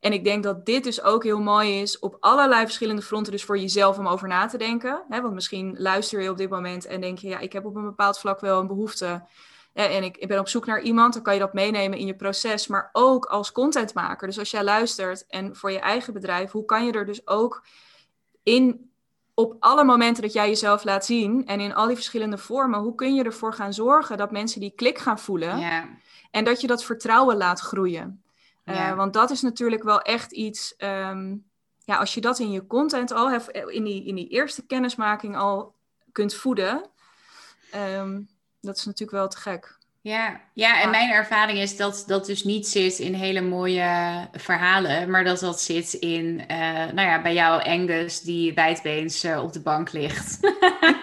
En 0.00 0.12
ik 0.12 0.24
denk 0.24 0.42
dat 0.42 0.66
dit 0.66 0.84
dus 0.84 1.02
ook 1.02 1.24
heel 1.24 1.40
mooi 1.40 1.80
is 1.80 1.98
op 1.98 2.16
allerlei 2.20 2.64
verschillende 2.64 3.02
fronten, 3.02 3.32
dus 3.32 3.44
voor 3.44 3.58
jezelf 3.58 3.98
om 3.98 4.08
over 4.08 4.28
na 4.28 4.46
te 4.46 4.58
denken. 4.58 5.02
Hè? 5.08 5.20
Want 5.20 5.34
misschien 5.34 5.74
luister 5.78 6.22
je 6.22 6.30
op 6.30 6.36
dit 6.36 6.50
moment 6.50 6.86
en 6.86 7.00
denk 7.00 7.18
je, 7.18 7.28
ja, 7.28 7.38
ik 7.38 7.52
heb 7.52 7.64
op 7.64 7.76
een 7.76 7.84
bepaald 7.84 8.18
vlak 8.18 8.40
wel 8.40 8.60
een 8.60 8.66
behoefte. 8.66 9.22
En 9.72 10.02
ik, 10.02 10.16
ik 10.16 10.28
ben 10.28 10.38
op 10.38 10.48
zoek 10.48 10.66
naar 10.66 10.80
iemand, 10.80 11.14
dan 11.14 11.22
kan 11.22 11.34
je 11.34 11.40
dat 11.40 11.52
meenemen 11.52 11.98
in 11.98 12.06
je 12.06 12.16
proces, 12.16 12.66
maar 12.66 12.90
ook 12.92 13.24
als 13.24 13.52
contentmaker. 13.52 14.26
Dus 14.26 14.38
als 14.38 14.50
jij 14.50 14.64
luistert 14.64 15.26
en 15.26 15.56
voor 15.56 15.72
je 15.72 15.78
eigen 15.78 16.12
bedrijf, 16.12 16.50
hoe 16.50 16.64
kan 16.64 16.86
je 16.86 16.92
er 16.92 17.06
dus 17.06 17.26
ook 17.26 17.64
in 18.42 18.90
op 19.34 19.56
alle 19.60 19.84
momenten 19.84 20.22
dat 20.22 20.32
jij 20.32 20.48
jezelf 20.48 20.84
laat 20.84 21.04
zien 21.04 21.46
en 21.46 21.60
in 21.60 21.74
al 21.74 21.86
die 21.86 21.96
verschillende 21.96 22.38
vormen, 22.38 22.80
hoe 22.80 22.94
kun 22.94 23.14
je 23.14 23.24
ervoor 23.24 23.54
gaan 23.54 23.72
zorgen 23.72 24.16
dat 24.16 24.30
mensen 24.30 24.60
die 24.60 24.72
klik 24.76 24.98
gaan 24.98 25.18
voelen 25.18 25.58
ja. 25.58 25.88
en 26.30 26.44
dat 26.44 26.60
je 26.60 26.66
dat 26.66 26.84
vertrouwen 26.84 27.36
laat 27.36 27.60
groeien? 27.60 28.22
Uh, 28.66 28.94
want 28.94 29.12
dat 29.12 29.30
is 29.30 29.42
natuurlijk 29.42 29.82
wel 29.82 30.00
echt 30.02 30.32
iets. 30.32 30.74
Um, 30.78 31.50
ja, 31.84 31.96
als 31.96 32.14
je 32.14 32.20
dat 32.20 32.38
in 32.38 32.50
je 32.50 32.66
content 32.66 33.10
al, 33.10 33.30
in 33.50 33.84
die, 33.84 34.04
in 34.04 34.14
die 34.14 34.28
eerste 34.28 34.66
kennismaking 34.66 35.36
al 35.36 35.74
kunt 36.12 36.34
voeden, 36.34 36.90
um, 37.74 38.28
dat 38.60 38.76
is 38.76 38.84
natuurlijk 38.84 39.18
wel 39.18 39.28
te 39.28 39.36
gek. 39.36 39.75
Ja, 40.06 40.40
ja 40.52 40.82
en 40.82 40.90
mijn 40.90 41.10
ervaring 41.10 41.58
is 41.58 41.76
dat 41.76 42.04
dat 42.06 42.26
dus 42.26 42.44
niet 42.44 42.66
zit 42.66 42.98
in 42.98 43.14
hele 43.14 43.40
mooie 43.40 44.28
verhalen, 44.32 45.10
maar 45.10 45.24
dat 45.24 45.40
dat 45.40 45.60
zit 45.60 45.92
in, 45.92 46.44
uh, 46.50 46.56
nou 46.92 47.00
ja, 47.08 47.22
bij 47.22 47.34
jou 47.34 47.62
Angus 47.62 48.20
die 48.20 48.54
wijdbeens 48.54 49.24
uh, 49.24 49.42
op 49.42 49.52
de 49.52 49.60
bank 49.60 49.92
ligt. 49.92 50.40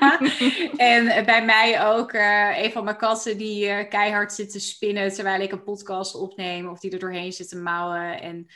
en 0.78 1.26
bij 1.26 1.46
mij 1.46 1.86
ook 1.86 2.14
uh, 2.14 2.64
een 2.64 2.72
van 2.72 2.84
mijn 2.84 2.98
katten 2.98 3.38
die 3.38 3.88
keihard 3.88 4.34
zit 4.34 4.52
te 4.52 4.60
spinnen 4.60 5.14
terwijl 5.14 5.42
ik 5.42 5.52
een 5.52 5.64
podcast 5.64 6.16
opneem 6.16 6.68
of 6.68 6.80
die 6.80 6.92
er 6.92 7.00
doorheen 7.00 7.34
zit 7.34 7.50
te 7.50 7.58
mouwen. 7.58 8.22
En 8.22 8.48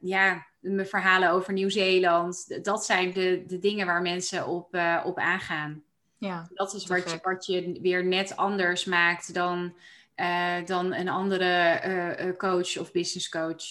ja, 0.00 0.46
mijn 0.60 0.86
verhalen 0.86 1.30
over 1.30 1.52
Nieuw-Zeeland, 1.52 2.64
dat 2.64 2.84
zijn 2.84 3.12
de, 3.12 3.44
de 3.46 3.58
dingen 3.58 3.86
waar 3.86 4.02
mensen 4.02 4.46
op, 4.46 4.78
op 5.04 5.18
aangaan. 5.18 5.82
Ja, 6.24 6.46
dat 6.54 6.74
is 6.74 6.86
wat 6.86 7.10
je, 7.10 7.18
wat 7.22 7.46
je 7.46 7.78
weer 7.82 8.04
net 8.04 8.36
anders 8.36 8.84
maakt 8.84 9.34
dan, 9.34 9.74
uh, 10.16 10.54
dan 10.66 10.94
een 10.94 11.08
andere 11.08 11.80
uh, 12.20 12.36
coach 12.36 12.78
of 12.78 12.92
business 12.92 13.28
coach. 13.28 13.64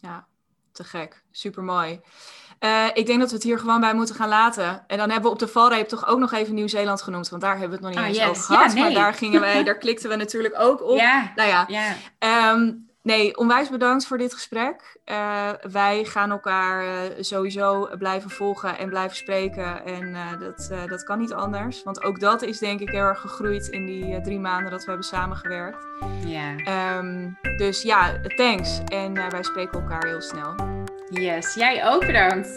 Ja, 0.00 0.26
te 0.72 0.84
gek. 0.84 1.22
Super 1.30 1.62
mooi. 1.62 2.00
ik 2.94 3.06
denk 3.06 3.20
dat 3.20 3.28
we 3.28 3.34
het 3.34 3.42
hier 3.42 3.58
gewoon 3.58 3.80
bij 3.80 3.94
moeten 3.94 4.14
gaan 4.14 4.28
laten. 4.28 4.84
En 4.86 4.98
dan 4.98 5.10
hebben 5.10 5.22
we 5.22 5.36
op 5.36 5.38
de 5.38 5.48
valreep 5.48 5.88
toch 5.88 6.06
ook 6.06 6.18
nog 6.18 6.32
even 6.32 6.54
Nieuw-Zeeland 6.54 7.02
genoemd. 7.02 7.28
Want 7.28 7.42
daar 7.42 7.58
hebben 7.58 7.80
we 7.80 7.86
het 7.86 7.94
nog 7.94 8.04
niet 8.04 8.16
ah, 8.16 8.22
eens 8.22 8.30
over 8.30 8.42
gehad. 8.42 8.74
Maar 8.74 8.92
daar 8.92 9.14
gingen 9.14 9.40
wij, 9.40 9.64
daar 9.64 9.78
klikten 9.78 10.08
we 10.08 10.16
natuurlijk 10.16 10.54
ook 10.58 10.82
op. 10.82 10.98
Ja. 10.98 11.32
Nou 11.34 11.48
ja. 11.48 11.64
ja. 11.68 11.94
Ehm, 12.18 12.72
Nee, 13.06 13.36
onwijs 13.36 13.68
bedankt 13.68 14.06
voor 14.06 14.18
dit 14.18 14.32
gesprek. 14.32 14.98
Uh, 15.04 15.50
wij 15.70 16.04
gaan 16.04 16.30
elkaar 16.30 16.84
uh, 16.84 16.92
sowieso 17.20 17.88
blijven 17.98 18.30
volgen 18.30 18.78
en 18.78 18.88
blijven 18.88 19.16
spreken. 19.16 19.84
En 19.84 20.08
uh, 20.08 20.40
dat, 20.40 20.70
dat 20.88 21.04
kan 21.04 21.18
niet 21.18 21.32
anders. 21.32 21.82
Want 21.82 22.02
ook 22.02 22.20
dat 22.20 22.42
is 22.42 22.58
denk 22.58 22.80
ik 22.80 22.88
heel 22.88 23.00
erg 23.00 23.20
gegroeid 23.20 23.68
in 23.68 23.86
die 23.86 24.20
drie 24.20 24.40
maanden 24.40 24.70
dat 24.70 24.80
we 24.80 24.86
hebben 24.86 25.06
samengewerkt. 25.06 25.86
Ja. 26.24 26.98
Um, 26.98 27.38
dus 27.56 27.82
ja, 27.82 28.20
thanks. 28.36 28.80
En 28.84 29.14
wij 29.14 29.42
spreken 29.42 29.80
elkaar 29.80 30.06
heel 30.06 30.22
snel. 30.22 30.54
Yes, 31.10 31.54
jij 31.54 31.88
ook 31.88 32.06
bedankt. 32.06 32.54